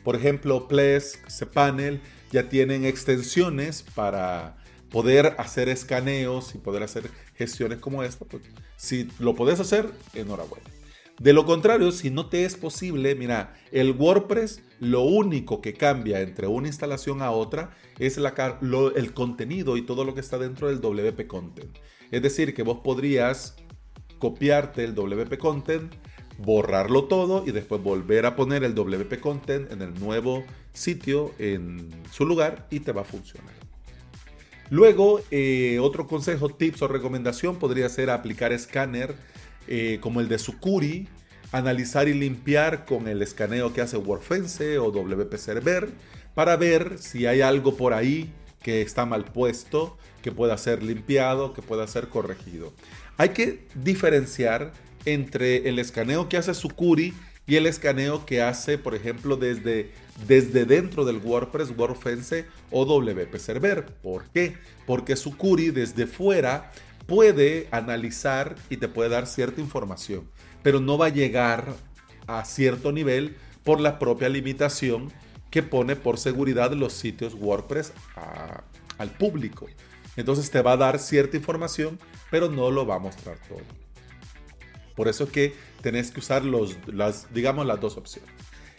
Por 0.03 0.15
ejemplo, 0.15 0.67
Plesk, 0.67 1.27
cPanel 1.27 2.01
ya 2.31 2.49
tienen 2.49 2.85
extensiones 2.85 3.83
para 3.95 4.57
poder 4.89 5.35
hacer 5.37 5.69
escaneos 5.69 6.55
y 6.55 6.57
poder 6.57 6.83
hacer 6.83 7.09
gestiones 7.35 7.79
como 7.79 8.03
esta. 8.03 8.25
Pues, 8.25 8.43
si 8.77 9.09
lo 9.19 9.35
puedes 9.35 9.59
hacer, 9.59 9.89
enhorabuena. 10.13 10.65
De 11.19 11.33
lo 11.33 11.45
contrario, 11.45 11.91
si 11.91 12.09
no 12.09 12.27
te 12.27 12.45
es 12.45 12.55
posible, 12.55 13.13
mira, 13.13 13.53
el 13.73 13.91
WordPress 13.91 14.61
lo 14.79 15.01
único 15.01 15.59
que 15.59 15.73
cambia 15.73 16.21
entre 16.21 16.47
una 16.47 16.67
instalación 16.67 17.21
a 17.21 17.31
otra 17.31 17.71
es 17.97 18.17
el 18.17 19.13
contenido 19.13 19.75
y 19.75 19.81
todo 19.81 20.05
lo 20.05 20.13
que 20.13 20.21
está 20.21 20.37
dentro 20.37 20.69
del 20.69 20.79
WP 20.79 21.27
Content. 21.27 21.77
Es 22.11 22.21
decir, 22.21 22.53
que 22.53 22.63
vos 22.63 22.79
podrías 22.79 23.57
copiarte 24.17 24.85
el 24.85 24.95
WP 24.95 25.37
Content, 25.37 25.93
borrarlo 26.39 27.05
todo 27.05 27.43
y 27.45 27.51
después 27.51 27.81
volver 27.81 28.25
a 28.25 28.35
poner 28.35 28.63
el 28.63 28.73
WP 28.73 29.19
Content 29.19 29.71
en 29.71 29.81
el 29.81 29.93
nuevo 29.99 30.43
sitio, 30.73 31.33
en 31.37 31.89
su 32.11 32.25
lugar 32.25 32.67
y 32.69 32.79
te 32.79 32.91
va 32.91 33.01
a 33.01 33.05
funcionar. 33.05 33.53
Luego, 34.69 35.21
eh, 35.31 35.79
otro 35.81 36.07
consejo, 36.07 36.49
tips 36.49 36.83
o 36.83 36.87
recomendación 36.87 37.57
podría 37.57 37.89
ser 37.89 38.09
aplicar 38.09 38.53
escáner 38.53 39.15
eh, 39.67 39.97
como 40.01 40.21
el 40.21 40.27
de 40.27 40.37
Sucuri, 40.37 41.07
analizar 41.51 42.07
y 42.07 42.13
limpiar 42.13 42.85
con 42.85 43.07
el 43.07 43.21
escaneo 43.21 43.73
que 43.73 43.81
hace 43.81 43.97
WordFence 43.97 44.77
o 44.77 44.91
WP 44.91 45.35
Server 45.37 45.89
para 46.35 46.55
ver 46.55 46.99
si 46.99 47.25
hay 47.25 47.41
algo 47.41 47.75
por 47.75 47.93
ahí 47.93 48.31
que 48.61 48.81
está 48.81 49.05
mal 49.05 49.25
puesto, 49.25 49.97
que 50.21 50.31
pueda 50.31 50.57
ser 50.57 50.83
limpiado, 50.83 51.53
que 51.53 51.61
pueda 51.61 51.87
ser 51.87 52.07
corregido. 52.07 52.71
Hay 53.17 53.29
que 53.29 53.65
diferenciar 53.73 54.71
entre 55.05 55.69
el 55.69 55.79
escaneo 55.79 56.29
que 56.29 56.37
hace 56.37 56.53
Sucuri 56.53 57.13
y 57.47 57.55
el 57.55 57.65
escaneo 57.65 58.25
que 58.25 58.41
hace, 58.41 58.77
por 58.77 58.93
ejemplo, 58.93 59.35
desde, 59.35 59.91
desde 60.27 60.65
dentro 60.65 61.03
del 61.03 61.17
WordPress, 61.17 61.73
WordFence 61.75 62.45
o 62.69 62.85
WP 62.85 63.35
Server. 63.37 63.85
¿Por 63.85 64.25
qué? 64.29 64.55
Porque 64.85 65.15
Sucuri 65.15 65.71
desde 65.71 66.05
fuera 66.05 66.71
puede 67.07 67.67
analizar 67.71 68.55
y 68.69 68.77
te 68.77 68.87
puede 68.87 69.09
dar 69.09 69.25
cierta 69.25 69.61
información, 69.61 70.29
pero 70.61 70.79
no 70.79 70.97
va 70.97 71.07
a 71.07 71.09
llegar 71.09 71.73
a 72.27 72.45
cierto 72.45 72.91
nivel 72.91 73.35
por 73.63 73.81
la 73.81 73.97
propia 73.97 74.29
limitación 74.29 75.11
que 75.49 75.63
pone 75.63 75.95
por 75.95 76.19
seguridad 76.19 76.71
los 76.73 76.93
sitios 76.93 77.33
WordPress 77.33 77.93
al 78.99 79.09
público. 79.11 79.67
Entonces 80.15 80.51
te 80.51 80.61
va 80.61 80.73
a 80.73 80.77
dar 80.77 80.99
cierta 80.99 81.37
información, 81.37 81.97
pero 82.29 82.49
no 82.49 82.69
lo 82.69 82.85
va 82.85 82.95
a 82.95 82.99
mostrar 82.99 83.39
todo. 83.47 83.61
Por 84.99 85.07
eso 85.07 85.23
es 85.23 85.29
que 85.29 85.53
tenés 85.81 86.11
que 86.11 86.19
usar 86.19 86.43
los, 86.43 86.75
las, 86.87 87.33
digamos, 87.33 87.65
las 87.65 87.79
dos 87.79 87.95
opciones. 87.95 88.29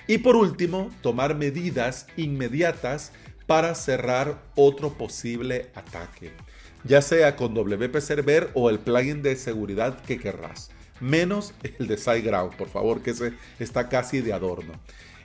Y 0.06 0.18
por 0.18 0.36
último, 0.36 0.90
tomar 1.01 1.34
medidas 1.34 2.06
inmediatas 2.18 3.12
para 3.47 3.74
cerrar 3.74 4.42
otro 4.55 4.92
posible 4.98 5.70
ataque, 5.74 6.32
ya 6.84 7.01
sea 7.01 7.36
con 7.36 7.55
WP 7.55 7.98
Server 8.01 8.51
o 8.52 8.68
el 8.68 8.80
plugin 8.80 9.22
de 9.22 9.34
seguridad 9.34 10.02
que 10.02 10.18
querrás, 10.18 10.70
menos 11.01 11.55
el 11.62 11.86
de 11.86 11.97
SiteGround, 11.97 12.55
por 12.55 12.68
favor, 12.68 13.01
que 13.01 13.12
ese 13.12 13.32
está 13.59 13.88
casi 13.88 14.20
de 14.20 14.34
adorno. 14.34 14.74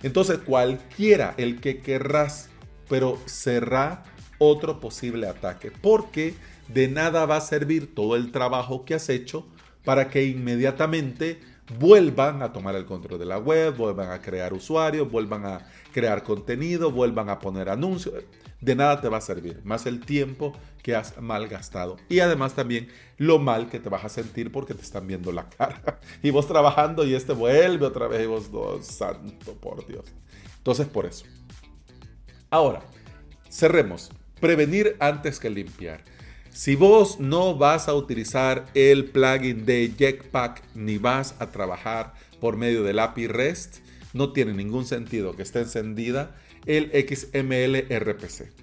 Entonces, 0.01 0.37
cualquiera 0.45 1.33
el 1.35 1.59
que 1.59 1.79
querrás, 1.79 2.47
pero 2.87 3.19
cerrar 3.25 4.05
otro 4.37 4.79
posible 4.79 5.27
ataque, 5.27 5.71
porque 5.71 6.35
de 6.69 6.87
nada 6.87 7.25
va 7.25 7.35
a 7.35 7.41
servir 7.41 7.93
todo 7.93 8.15
el 8.15 8.31
trabajo 8.31 8.85
que 8.85 8.93
has 8.93 9.09
hecho 9.09 9.45
para 9.85 10.09
que 10.09 10.25
inmediatamente 10.25 11.39
vuelvan 11.79 12.41
a 12.41 12.53
tomar 12.53 12.75
el 12.75 12.85
control 12.85 13.19
de 13.19 13.25
la 13.25 13.37
web, 13.37 13.75
vuelvan 13.75 14.11
a 14.11 14.21
crear 14.21 14.53
usuarios, 14.53 15.09
vuelvan 15.09 15.45
a 15.45 15.67
crear 15.93 16.23
contenido, 16.23 16.91
vuelvan 16.91 17.29
a 17.29 17.39
poner 17.39 17.69
anuncios. 17.69 18.23
De 18.61 18.75
nada 18.75 19.01
te 19.01 19.09
va 19.09 19.17
a 19.17 19.21
servir, 19.21 19.61
más 19.63 19.85
el 19.85 19.99
tiempo 19.99 20.53
que 20.81 20.95
has 20.95 21.19
malgastado. 21.21 21.97
Y 22.09 22.19
además 22.19 22.53
también 22.53 22.89
lo 23.17 23.39
mal 23.39 23.69
que 23.69 23.79
te 23.79 23.89
vas 23.89 24.05
a 24.05 24.09
sentir 24.09 24.51
porque 24.51 24.73
te 24.73 24.81
están 24.81 25.07
viendo 25.07 25.31
la 25.31 25.49
cara. 25.49 25.99
Y 26.23 26.31
vos 26.31 26.47
trabajando 26.47 27.05
y 27.05 27.13
este 27.13 27.33
vuelve 27.33 27.85
otra 27.85 28.07
vez 28.07 28.23
y 28.23 28.25
vos, 28.27 28.49
oh, 28.53 28.81
santo 28.81 29.53
por 29.53 29.85
Dios. 29.87 30.05
Entonces 30.57 30.87
por 30.87 31.05
eso. 31.05 31.25
Ahora, 32.49 32.81
cerremos. 33.49 34.11
Prevenir 34.39 34.95
antes 34.99 35.39
que 35.39 35.49
limpiar. 35.49 36.03
Si 36.55 36.77
vos 36.77 37.19
no 37.19 37.57
vas 37.57 37.89
a 37.89 37.93
utilizar 37.93 38.65
el 38.75 39.11
plugin 39.11 39.65
de 39.65 39.91
Jetpack 39.97 40.63
ni 40.73 40.97
vas 40.97 41.35
a 41.39 41.51
trabajar 41.51 42.13
por 42.39 42.55
medio 42.55 42.81
del 42.83 42.99
API 42.99 43.27
REST, 43.27 43.79
no 44.13 44.31
tiene 44.31 44.53
ningún 44.53 44.85
sentido 44.85 45.35
que 45.35 45.41
esté 45.41 45.59
encendida 45.59 46.33
el 46.65 46.91
XML 46.93 47.93
RPC. 47.93 48.53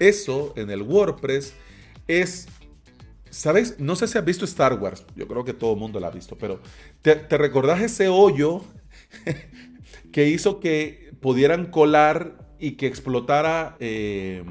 Eso 0.00 0.54
en 0.56 0.70
el 0.70 0.82
WordPress 0.82 1.54
es, 2.08 2.48
¿sabes? 3.30 3.78
No 3.78 3.94
sé 3.94 4.08
si 4.08 4.18
has 4.18 4.24
visto 4.24 4.44
Star 4.44 4.74
Wars, 4.74 5.06
yo 5.14 5.28
creo 5.28 5.44
que 5.44 5.52
todo 5.52 5.74
el 5.74 5.78
mundo 5.78 6.00
la 6.00 6.08
ha 6.08 6.10
visto, 6.10 6.36
pero 6.36 6.60
¿te, 7.00 7.14
te 7.14 7.38
recordás 7.38 7.80
ese 7.80 8.08
hoyo 8.08 8.64
que 10.12 10.28
hizo 10.28 10.58
que 10.58 11.12
pudieran 11.20 11.66
colar 11.66 12.44
y 12.58 12.72
que 12.72 12.88
explotara... 12.88 13.76
Eh, 13.78 14.42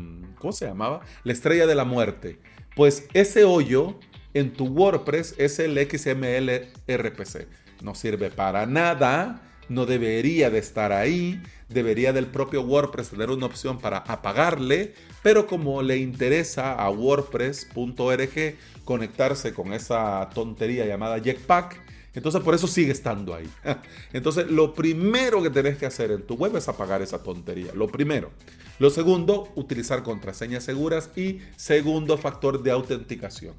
¿cómo 0.46 0.54
se 0.54 0.68
llamaba? 0.68 1.02
La 1.24 1.34
estrella 1.34 1.66
de 1.66 1.74
la 1.74 1.86
muerte. 1.86 2.38
Pues 2.76 3.08
ese 3.16 3.46
hoyo 3.46 3.98
en 4.36 4.54
tu 4.54 4.66
WordPress 4.68 5.34
es 5.40 5.58
el 5.58 5.76
XML 5.76 6.68
RPC. 6.88 7.48
No 7.82 7.96
sirve 7.96 8.30
para 8.30 8.68
nada, 8.68 9.42
no 9.70 9.88
debería 9.88 10.52
de 10.52 10.60
estar 10.60 10.92
ahí, 10.92 11.42
debería 11.68 12.14
del 12.14 12.28
propio 12.28 12.62
WordPress 12.62 13.10
tener 13.10 13.32
una 13.32 13.48
opción 13.48 13.80
para 13.80 13.98
apagarle, 13.98 14.94
pero 15.24 15.48
como 15.48 15.82
le 15.82 15.98
interesa 15.98 16.74
a 16.74 16.92
WordPress.org 16.92 18.56
conectarse 18.84 19.52
con 19.52 19.74
esa 19.74 20.30
tontería 20.32 20.86
llamada 20.86 21.18
Jetpack, 21.20 21.82
entonces 22.14 22.42
por 22.44 22.54
eso 22.54 22.68
sigue 22.68 22.92
estando 22.92 23.34
ahí. 23.34 23.50
Entonces 24.14 24.50
lo 24.50 24.74
primero 24.74 25.44
que 25.44 25.50
tenés 25.50 25.78
que 25.78 25.86
hacer 25.86 26.12
en 26.12 26.22
tu 26.22 26.36
web 26.36 26.56
es 26.56 26.70
apagar 26.70 27.02
esa 27.02 27.22
tontería. 27.22 27.74
Lo 27.74 27.88
primero. 27.88 28.32
Lo 28.78 28.90
segundo, 28.90 29.52
utilizar 29.56 30.04
contraseñas 30.04 30.64
seguras 30.64 31.10
y 31.16 31.40
segundo 31.56 32.18
factor 32.18 32.62
de 32.62 32.72
autenticación. 32.72 33.54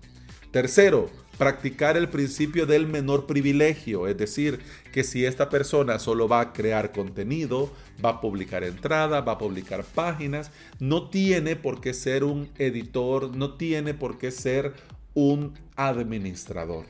Tercero, 0.50 1.10
practicar 1.38 1.96
el 1.96 2.08
principio 2.08 2.66
del 2.66 2.86
menor 2.86 3.26
privilegio, 3.26 4.08
es 4.08 4.16
decir, 4.16 4.60
que 4.92 5.04
si 5.04 5.24
esta 5.24 5.48
persona 5.48 5.98
solo 5.98 6.28
va 6.28 6.40
a 6.40 6.52
crear 6.52 6.92
contenido, 6.92 7.70
va 8.02 8.10
a 8.10 8.20
publicar 8.20 8.62
entradas, 8.64 9.26
va 9.26 9.32
a 9.32 9.38
publicar 9.38 9.84
páginas, 9.84 10.50
no 10.80 11.08
tiene 11.08 11.56
por 11.56 11.80
qué 11.80 11.94
ser 11.94 12.24
un 12.24 12.48
editor, 12.58 13.36
no 13.36 13.54
tiene 13.54 13.94
por 13.94 14.18
qué 14.18 14.30
ser 14.30 14.74
un 15.14 15.54
administrador. 15.76 16.86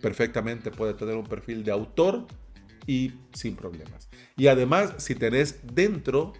Perfectamente 0.00 0.70
puede 0.70 0.94
tener 0.94 1.16
un 1.16 1.26
perfil 1.26 1.64
de 1.64 1.72
autor 1.72 2.26
y 2.86 3.12
sin 3.32 3.56
problemas. 3.56 4.08
Y 4.36 4.48
además, 4.48 4.94
si 4.98 5.14
tenés 5.14 5.60
dentro 5.62 6.32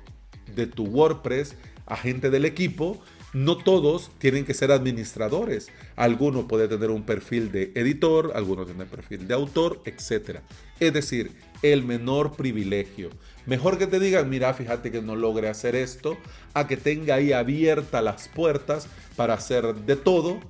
de 0.55 0.67
tu 0.67 0.85
WordPress 0.85 1.57
a 1.87 1.97
gente 1.97 2.31
del 2.31 2.45
equipo, 2.45 3.03
no 3.35 3.59
todos 3.59 4.11
tienen 4.19 4.45
que 4.45 4.55
ser 4.55 4.71
administradores. 4.71 5.69
Alguno 5.97 6.47
puede 6.47 6.69
tener 6.69 6.91
un 6.91 7.03
perfil 7.03 7.51
de 7.51 7.73
editor, 7.75 8.33
algunos 8.35 8.67
tienen 8.67 8.87
perfil 8.87 9.27
de 9.27 9.35
autor, 9.35 9.83
etc. 9.85 10.39
Es 10.81 10.93
decir, 10.93 11.33
el 11.63 11.83
menor 11.83 12.37
privilegio. 12.37 13.11
Mejor 13.47 13.77
que 13.77 13.87
te 13.87 13.99
digan, 13.99 14.31
mira, 14.31 14.55
fíjate 14.55 14.91
que 14.91 15.03
no 15.03 15.17
logre 15.17 15.49
hacer 15.49 15.75
esto, 15.75 16.17
a 16.55 16.67
que 16.67 16.77
tenga 16.77 17.17
ahí 17.17 17.33
abiertas 17.33 18.03
las 18.03 18.29
puertas 18.29 18.87
para 19.17 19.35
hacer 19.35 19.75
de 19.75 19.97
todo 19.97 20.41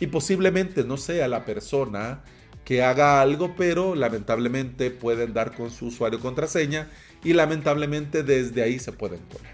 y 0.00 0.08
posiblemente 0.08 0.84
no 0.84 0.96
sea 0.96 1.28
la 1.28 1.44
persona 1.44 2.24
que 2.64 2.82
haga 2.82 3.20
algo, 3.20 3.54
pero 3.56 3.94
lamentablemente 3.94 4.90
pueden 4.90 5.34
dar 5.34 5.54
con 5.54 5.70
su 5.70 5.86
usuario 5.86 6.20
contraseña 6.20 6.88
y 7.24 7.32
lamentablemente 7.32 8.22
desde 8.22 8.62
ahí 8.62 8.78
se 8.78 8.92
pueden 8.92 9.20
poner. 9.20 9.52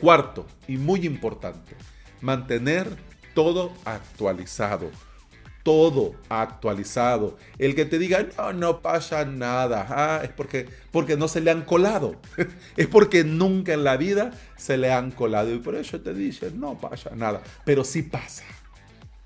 Cuarto, 0.00 0.46
y 0.66 0.76
muy 0.76 1.04
importante, 1.06 1.74
mantener 2.20 2.88
todo 3.34 3.72
actualizado. 3.84 4.90
Todo 5.64 6.14
actualizado. 6.30 7.36
El 7.58 7.74
que 7.74 7.84
te 7.84 7.98
diga, 7.98 8.26
no, 8.38 8.52
no 8.52 8.80
pasa 8.80 9.24
nada, 9.24 9.86
ah, 9.90 10.20
es 10.24 10.30
porque, 10.30 10.66
porque 10.90 11.16
no 11.16 11.28
se 11.28 11.40
le 11.40 11.50
han 11.50 11.62
colado. 11.62 12.16
es 12.76 12.86
porque 12.86 13.24
nunca 13.24 13.74
en 13.74 13.84
la 13.84 13.96
vida 13.96 14.30
se 14.56 14.78
le 14.78 14.92
han 14.92 15.10
colado. 15.10 15.52
Y 15.52 15.58
por 15.58 15.74
eso 15.74 16.00
te 16.00 16.14
dicen, 16.14 16.58
no 16.58 16.78
pasa 16.80 17.10
nada. 17.14 17.42
Pero 17.64 17.84
sí 17.84 18.02
pasa. 18.02 18.44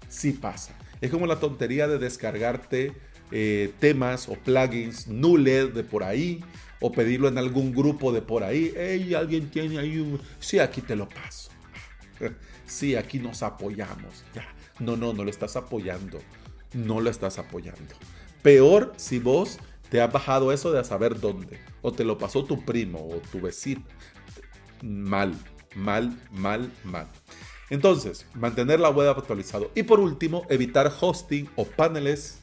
Sí 0.08 0.32
pasa. 0.32 0.74
Es 1.00 1.10
como 1.10 1.26
la 1.26 1.38
tontería 1.38 1.86
de 1.86 1.98
descargarte 1.98 2.92
eh, 3.30 3.72
temas 3.78 4.28
o 4.28 4.34
plugins 4.34 5.06
nules 5.08 5.72
de 5.74 5.84
por 5.84 6.02
ahí 6.02 6.42
o 6.82 6.92
pedirlo 6.92 7.28
en 7.28 7.38
algún 7.38 7.72
grupo 7.72 8.12
de 8.12 8.20
por 8.20 8.42
ahí. 8.42 8.72
Hey, 8.76 9.14
alguien 9.14 9.48
tiene 9.50 9.78
ahí 9.78 9.98
un... 9.98 10.20
Sí, 10.40 10.58
aquí 10.58 10.80
te 10.82 10.96
lo 10.96 11.08
paso. 11.08 11.50
Sí, 12.64 12.96
aquí 12.96 13.18
nos 13.18 13.42
apoyamos. 13.42 14.24
Ya. 14.34 14.46
No, 14.78 14.96
no, 14.96 15.12
no 15.12 15.24
lo 15.24 15.30
estás 15.30 15.56
apoyando. 15.56 16.20
No 16.72 17.00
lo 17.00 17.10
estás 17.10 17.38
apoyando. 17.38 17.94
Peor 18.40 18.94
si 18.96 19.18
vos 19.18 19.58
te 19.90 20.00
has 20.00 20.10
bajado 20.10 20.52
eso 20.52 20.72
de 20.72 20.80
a 20.80 20.84
saber 20.84 21.20
dónde. 21.20 21.60
O 21.82 21.92
te 21.92 22.02
lo 22.02 22.16
pasó 22.16 22.44
tu 22.44 22.64
primo 22.64 22.98
o 22.98 23.16
tu 23.30 23.42
vecino. 23.42 23.82
Mal, 24.82 25.34
mal, 25.74 26.18
mal, 26.30 26.72
mal. 26.82 27.08
Entonces, 27.68 28.26
mantener 28.34 28.80
la 28.80 28.90
web 28.90 29.10
actualizado. 29.10 29.70
Y 29.74 29.82
por 29.82 30.00
último, 30.00 30.46
evitar 30.48 30.90
hosting 30.98 31.48
o 31.56 31.64
paneles 31.64 32.41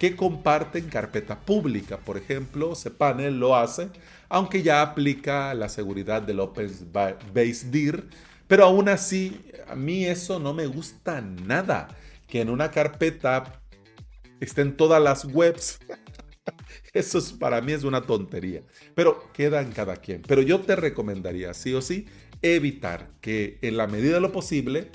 que 0.00 0.16
comparten 0.16 0.88
carpeta 0.88 1.38
pública. 1.38 1.98
Por 1.98 2.16
ejemplo, 2.16 2.72
cPanel 2.74 3.38
lo 3.38 3.54
hace, 3.54 3.90
aunque 4.30 4.62
ya 4.62 4.80
aplica 4.80 5.52
la 5.52 5.68
seguridad 5.68 6.22
del 6.22 6.40
Open 6.40 6.72
Base 7.34 7.68
DIR, 7.70 8.08
pero 8.48 8.64
aún 8.64 8.88
así, 8.88 9.38
a 9.68 9.74
mí 9.76 10.06
eso 10.06 10.40
no 10.40 10.54
me 10.54 10.66
gusta 10.66 11.20
nada. 11.20 11.88
Que 12.26 12.40
en 12.40 12.48
una 12.48 12.70
carpeta 12.70 13.60
estén 14.40 14.74
todas 14.74 15.02
las 15.02 15.26
webs. 15.26 15.78
Eso 16.92 17.18
es, 17.18 17.32
para 17.32 17.60
mí 17.60 17.72
es 17.72 17.84
una 17.84 18.02
tontería. 18.02 18.62
Pero 18.94 19.30
queda 19.32 19.60
en 19.60 19.70
cada 19.70 19.96
quien. 19.96 20.22
Pero 20.22 20.42
yo 20.42 20.60
te 20.60 20.74
recomendaría, 20.74 21.54
sí 21.54 21.72
o 21.74 21.82
sí, 21.82 22.06
evitar 22.42 23.10
que 23.20 23.58
en 23.62 23.76
la 23.76 23.86
medida 23.86 24.14
de 24.14 24.20
lo 24.20 24.32
posible 24.32 24.90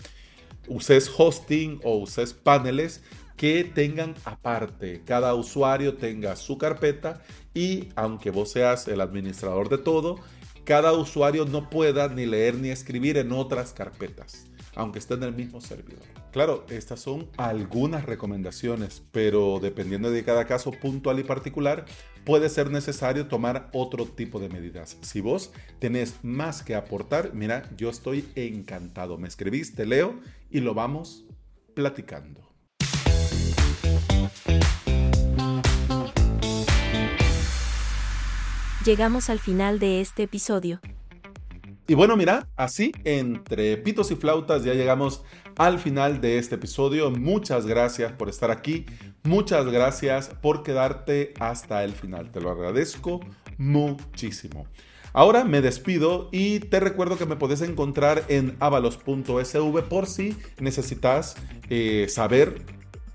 uses 0.67 1.09
hosting 1.15 1.79
o 1.83 1.97
uses 1.97 2.33
paneles 2.33 3.01
que 3.35 3.63
tengan 3.63 4.15
aparte, 4.23 5.01
cada 5.05 5.33
usuario 5.35 5.95
tenga 5.95 6.35
su 6.35 6.57
carpeta 6.57 7.21
y 7.53 7.89
aunque 7.95 8.31
vos 8.31 8.51
seas 8.51 8.87
el 8.87 9.01
administrador 9.01 9.69
de 9.69 9.77
todo, 9.77 10.19
cada 10.63 10.93
usuario 10.93 11.45
no 11.45 11.69
pueda 11.69 12.07
ni 12.07 12.25
leer 12.25 12.55
ni 12.55 12.69
escribir 12.69 13.17
en 13.17 13.31
otras 13.31 13.73
carpetas, 13.73 14.47
aunque 14.75 14.99
esté 14.99 15.13
en 15.13 15.23
el 15.23 15.33
mismo 15.33 15.61
servidor. 15.61 16.03
Claro, 16.31 16.65
estas 16.69 16.99
son 16.99 17.29
algunas 17.37 18.05
recomendaciones, 18.05 19.03
pero 19.11 19.59
dependiendo 19.61 20.11
de 20.11 20.23
cada 20.23 20.45
caso 20.45 20.71
puntual 20.71 21.19
y 21.19 21.23
particular, 21.23 21.85
puede 22.25 22.49
ser 22.49 22.71
necesario 22.71 23.27
tomar 23.27 23.69
otro 23.73 24.05
tipo 24.05 24.39
de 24.39 24.49
medidas. 24.49 24.97
Si 25.01 25.21
vos 25.21 25.51
tenés 25.79 26.15
más 26.23 26.63
que 26.63 26.75
aportar, 26.75 27.33
mira, 27.33 27.69
yo 27.77 27.89
estoy 27.89 28.27
encantado. 28.35 29.17
Me 29.17 29.27
escribís, 29.27 29.75
te 29.75 29.85
leo 29.85 30.19
y 30.49 30.59
lo 30.59 30.73
vamos 30.73 31.25
platicando. 31.73 32.44
Llegamos 38.85 39.31
al 39.31 39.39
final 39.39 39.79
de 39.79 39.99
este 39.99 40.23
episodio. 40.23 40.79
Y 41.87 41.95
bueno, 41.95 42.15
mira, 42.15 42.47
así 42.55 42.91
entre 43.03 43.77
pitos 43.77 44.11
y 44.11 44.15
flautas 44.15 44.63
ya 44.63 44.73
llegamos 44.73 45.23
al 45.57 45.79
final 45.79 46.21
de 46.21 46.37
este 46.37 46.55
episodio. 46.55 47.09
Muchas 47.09 47.65
gracias 47.65 48.11
por 48.11 48.29
estar 48.29 48.51
aquí. 48.51 48.85
Muchas 49.23 49.65
gracias 49.65 50.29
por 50.41 50.61
quedarte 50.61 51.33
hasta 51.39 51.83
el 51.83 51.93
final. 51.93 52.31
Te 52.31 52.41
lo 52.41 52.51
agradezco 52.51 53.21
muchísimo. 53.57 54.67
Ahora 55.13 55.45
me 55.45 55.61
despido 55.61 56.29
y 56.31 56.59
te 56.59 56.79
recuerdo 56.79 57.17
que 57.17 57.25
me 57.25 57.37
puedes 57.37 57.61
encontrar 57.61 58.23
en 58.27 58.55
avalos.sv 58.59 59.81
por 59.83 60.07
si 60.07 60.35
necesitas 60.59 61.37
eh, 61.69 62.07
saber 62.09 62.65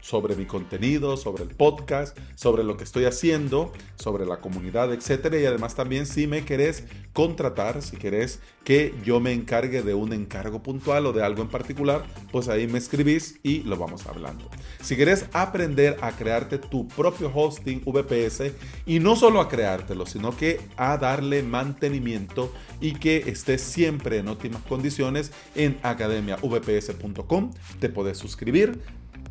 sobre 0.01 0.37
mi 0.37 0.47
contenido, 0.47 1.17
sobre 1.17 1.45
el 1.45 1.51
podcast, 1.51 2.17
sobre 2.35 2.65
lo 2.65 2.77
que 2.77 2.85
estoy 2.85 3.05
haciendo, 3.05 3.73
sobre 3.97 4.27
la 4.27 4.41
comunidad, 4.41 4.93
etcétera. 4.93 5.39
Y 5.39 5.47
además 5.47 5.75
también 5.75 6.07
si 6.07 6.27
me 6.27 6.45
querés 6.45 6.85
contratar, 7.13 7.83
si 7.83 7.97
querés 7.97 8.41
que 8.65 8.95
yo 9.05 9.21
me 9.21 9.33
encargue 9.33 9.83
de 9.83 9.95
un 9.95 10.13
encargo 10.13 10.63
puntual 10.63 11.07
o 11.07 11.13
de 11.13 11.23
algo 11.23 11.43
en 11.43 11.49
particular, 11.49 12.05
pues 12.31 12.49
ahí 12.49 12.67
me 12.67 12.79
escribís 12.79 13.41
y 13.43 13.63
lo 13.63 13.77
vamos 13.77 14.07
hablando. 14.07 14.49
Si 14.81 14.97
querés 14.97 15.27
aprender 15.33 15.97
a 16.03 16.13
crearte 16.13 16.59
tu 16.59 16.87
propio 16.89 17.31
hosting 17.35 17.83
VPS 17.85 18.53
y 18.87 19.01
no 19.01 19.17
solo 19.17 19.41
a 19.41 19.49
creártelo, 19.49 20.07
sino 20.07 20.37
que 20.37 20.61
a 20.77 20.97
darle 20.99 21.43
mantenimiento 21.43 22.53
y 22.81 22.93
que 22.93 23.19
estés 23.27 23.61
siempre 23.61 24.19
en 24.19 24.29
óptimas 24.29 24.63
condiciones 24.63 25.33
en 25.55 25.79
academiavps.com, 25.83 27.51
te 27.81 27.89
podés 27.89 28.19
suscribir 28.19 28.81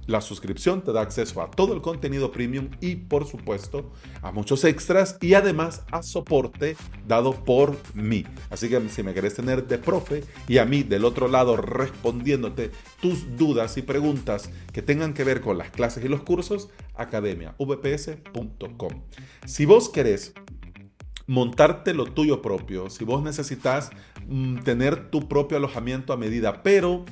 la 0.09 0.21
suscripción 0.21 0.83
te 0.83 0.91
da 0.91 1.01
acceso 1.01 1.39
a 1.41 1.51
todo 1.51 1.73
el 1.73 1.81
contenido 1.81 2.31
premium 2.31 2.69
y 2.81 2.95
por 2.95 3.27
supuesto 3.27 3.91
a 4.21 4.31
muchos 4.31 4.63
extras 4.63 5.17
y 5.21 5.35
además 5.35 5.83
a 5.91 6.01
soporte 6.01 6.75
dado 7.07 7.33
por 7.45 7.77
mí. 7.93 8.25
Así 8.49 8.69
que 8.69 8.89
si 8.89 9.03
me 9.03 9.13
querés 9.13 9.35
tener 9.35 9.67
de 9.67 9.77
profe 9.77 10.23
y 10.47 10.57
a 10.57 10.65
mí 10.65 10.81
del 10.83 11.05
otro 11.05 11.27
lado 11.27 11.57
respondiéndote 11.57 12.71
tus 13.01 13.37
dudas 13.37 13.77
y 13.77 13.83
preguntas 13.83 14.49
que 14.73 14.81
tengan 14.81 15.13
que 15.13 15.23
ver 15.23 15.41
con 15.41 15.59
las 15.59 15.69
clases 15.69 16.03
y 16.03 16.07
los 16.07 16.23
cursos, 16.23 16.69
academiavps.com. 16.95 19.03
Si 19.45 19.65
vos 19.65 19.89
querés 19.89 20.33
montarte 21.27 21.93
lo 21.93 22.05
tuyo 22.05 22.41
propio, 22.41 22.89
si 22.89 23.05
vos 23.05 23.21
necesitas 23.21 23.91
mm, 24.27 24.63
tener 24.63 25.11
tu 25.11 25.27
propio 25.27 25.57
alojamiento 25.57 26.11
a 26.11 26.17
medida, 26.17 26.63
pero 26.63 27.05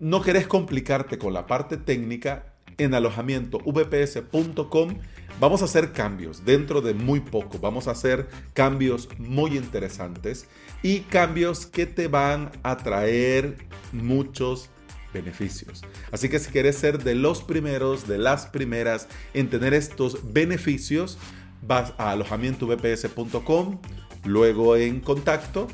no 0.00 0.22
querés 0.22 0.46
complicarte 0.46 1.18
con 1.18 1.32
la 1.32 1.46
parte 1.46 1.76
técnica, 1.76 2.46
en 2.78 2.94
alojamiento 2.94 3.58
vps.com 3.58 4.96
vamos 5.38 5.62
a 5.62 5.66
hacer 5.66 5.92
cambios 5.92 6.44
dentro 6.44 6.80
de 6.80 6.94
muy 6.94 7.20
poco. 7.20 7.58
Vamos 7.58 7.88
a 7.88 7.92
hacer 7.92 8.28
cambios 8.54 9.08
muy 9.18 9.56
interesantes 9.56 10.48
y 10.82 11.00
cambios 11.00 11.66
que 11.66 11.86
te 11.86 12.08
van 12.08 12.50
a 12.62 12.76
traer 12.76 13.56
muchos 13.92 14.70
beneficios. 15.12 15.82
Así 16.12 16.28
que 16.28 16.38
si 16.38 16.50
quieres 16.50 16.76
ser 16.76 17.02
de 17.02 17.14
los 17.14 17.42
primeros, 17.42 18.06
de 18.06 18.18
las 18.18 18.46
primeras 18.46 19.08
en 19.34 19.50
tener 19.50 19.74
estos 19.74 20.32
beneficios, 20.32 21.18
vas 21.62 21.92
a 21.98 22.12
alojamientovps.com, 22.12 23.78
luego 24.24 24.76
en 24.76 25.00
contacto, 25.00 25.68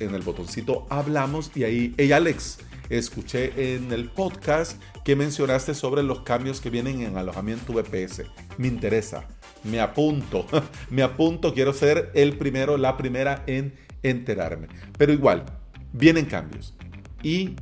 en 0.00 0.14
el 0.14 0.22
botoncito 0.22 0.86
hablamos 0.90 1.50
y 1.54 1.64
ahí, 1.64 1.94
hey 1.96 2.12
Alex, 2.12 2.58
escuché 2.88 3.74
en 3.74 3.92
el 3.92 4.10
podcast 4.10 4.80
que 5.04 5.16
mencionaste 5.16 5.74
sobre 5.74 6.02
los 6.02 6.20
cambios 6.20 6.60
que 6.60 6.70
vienen 6.70 7.02
en 7.02 7.16
alojamiento 7.16 7.72
VPS. 7.72 8.22
Me 8.58 8.68
interesa, 8.68 9.26
me 9.64 9.80
apunto, 9.80 10.46
me 10.90 11.02
apunto, 11.02 11.54
quiero 11.54 11.72
ser 11.72 12.10
el 12.14 12.36
primero, 12.36 12.76
la 12.76 12.96
primera 12.96 13.42
en 13.46 13.74
enterarme. 14.02 14.68
Pero 14.96 15.12
igual, 15.12 15.44
vienen 15.92 16.26
cambios 16.26 16.74
y 17.22 17.56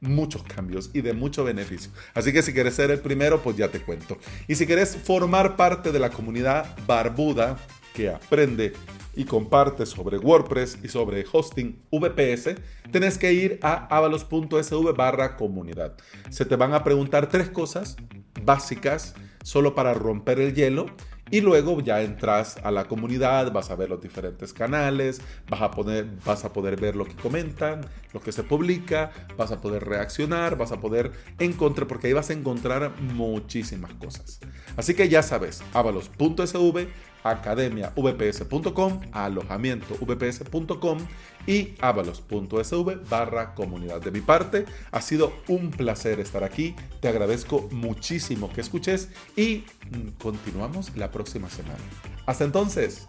muchos 0.00 0.42
cambios 0.42 0.90
y 0.92 1.00
de 1.00 1.12
mucho 1.12 1.44
beneficio. 1.44 1.90
Así 2.14 2.32
que 2.32 2.42
si 2.42 2.52
quieres 2.52 2.74
ser 2.74 2.90
el 2.90 3.00
primero, 3.00 3.42
pues 3.42 3.56
ya 3.56 3.68
te 3.68 3.80
cuento. 3.80 4.18
Y 4.46 4.54
si 4.54 4.66
quieres 4.66 4.96
formar 4.96 5.56
parte 5.56 5.92
de 5.92 5.98
la 5.98 6.10
comunidad 6.10 6.76
barbuda 6.86 7.58
que 7.94 8.10
aprende 8.10 8.72
y 9.16 9.24
comparte 9.24 9.86
sobre 9.86 10.18
WordPress 10.18 10.78
y 10.84 10.88
sobre 10.88 11.24
hosting 11.30 11.82
VPS, 11.90 12.54
tenés 12.92 13.18
que 13.18 13.32
ir 13.32 13.58
a 13.62 13.86
avalos.sv 13.96 14.92
barra 14.94 15.36
comunidad. 15.36 15.96
Se 16.30 16.44
te 16.44 16.56
van 16.56 16.74
a 16.74 16.84
preguntar 16.84 17.28
tres 17.28 17.50
cosas 17.50 17.96
básicas 18.44 19.14
solo 19.42 19.74
para 19.74 19.94
romper 19.94 20.40
el 20.40 20.54
hielo 20.54 20.86
y 21.30 21.40
luego 21.40 21.80
ya 21.80 22.02
entras 22.02 22.56
a 22.62 22.70
la 22.70 22.84
comunidad, 22.84 23.50
vas 23.50 23.70
a 23.70 23.76
ver 23.76 23.90
los 23.90 24.00
diferentes 24.00 24.52
canales, 24.52 25.20
vas 25.48 25.60
a, 25.60 25.72
poner, 25.72 26.06
vas 26.24 26.44
a 26.44 26.52
poder 26.52 26.80
ver 26.80 26.94
lo 26.94 27.04
que 27.04 27.16
comentan, 27.16 27.80
lo 28.12 28.20
que 28.20 28.30
se 28.30 28.44
publica, 28.44 29.10
vas 29.36 29.50
a 29.50 29.60
poder 29.60 29.84
reaccionar, 29.84 30.56
vas 30.56 30.70
a 30.70 30.80
poder 30.80 31.10
encontrar, 31.40 31.88
porque 31.88 32.06
ahí 32.06 32.12
vas 32.12 32.30
a 32.30 32.32
encontrar 32.32 32.92
muchísimas 33.00 33.92
cosas. 33.94 34.38
Así 34.76 34.94
que 34.94 35.08
ya 35.08 35.22
sabes, 35.22 35.64
avalos.sv 35.72 36.86
academiavps.com, 37.30 39.00
alojamientovps.com 39.12 40.98
y 41.46 41.74
avalos.sv 41.80 43.08
barra 43.08 43.54
comunidad. 43.54 44.00
De 44.00 44.10
mi 44.10 44.20
parte, 44.20 44.64
ha 44.90 45.00
sido 45.00 45.32
un 45.48 45.70
placer 45.70 46.20
estar 46.20 46.44
aquí. 46.44 46.74
Te 47.00 47.08
agradezco 47.08 47.68
muchísimo 47.70 48.52
que 48.52 48.60
escuches 48.60 49.10
y 49.36 49.64
mm, 49.90 50.08
continuamos 50.20 50.96
la 50.96 51.10
próxima 51.10 51.48
semana. 51.50 51.78
Hasta 52.26 52.44
entonces, 52.44 53.06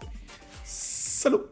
salud. 0.64 1.42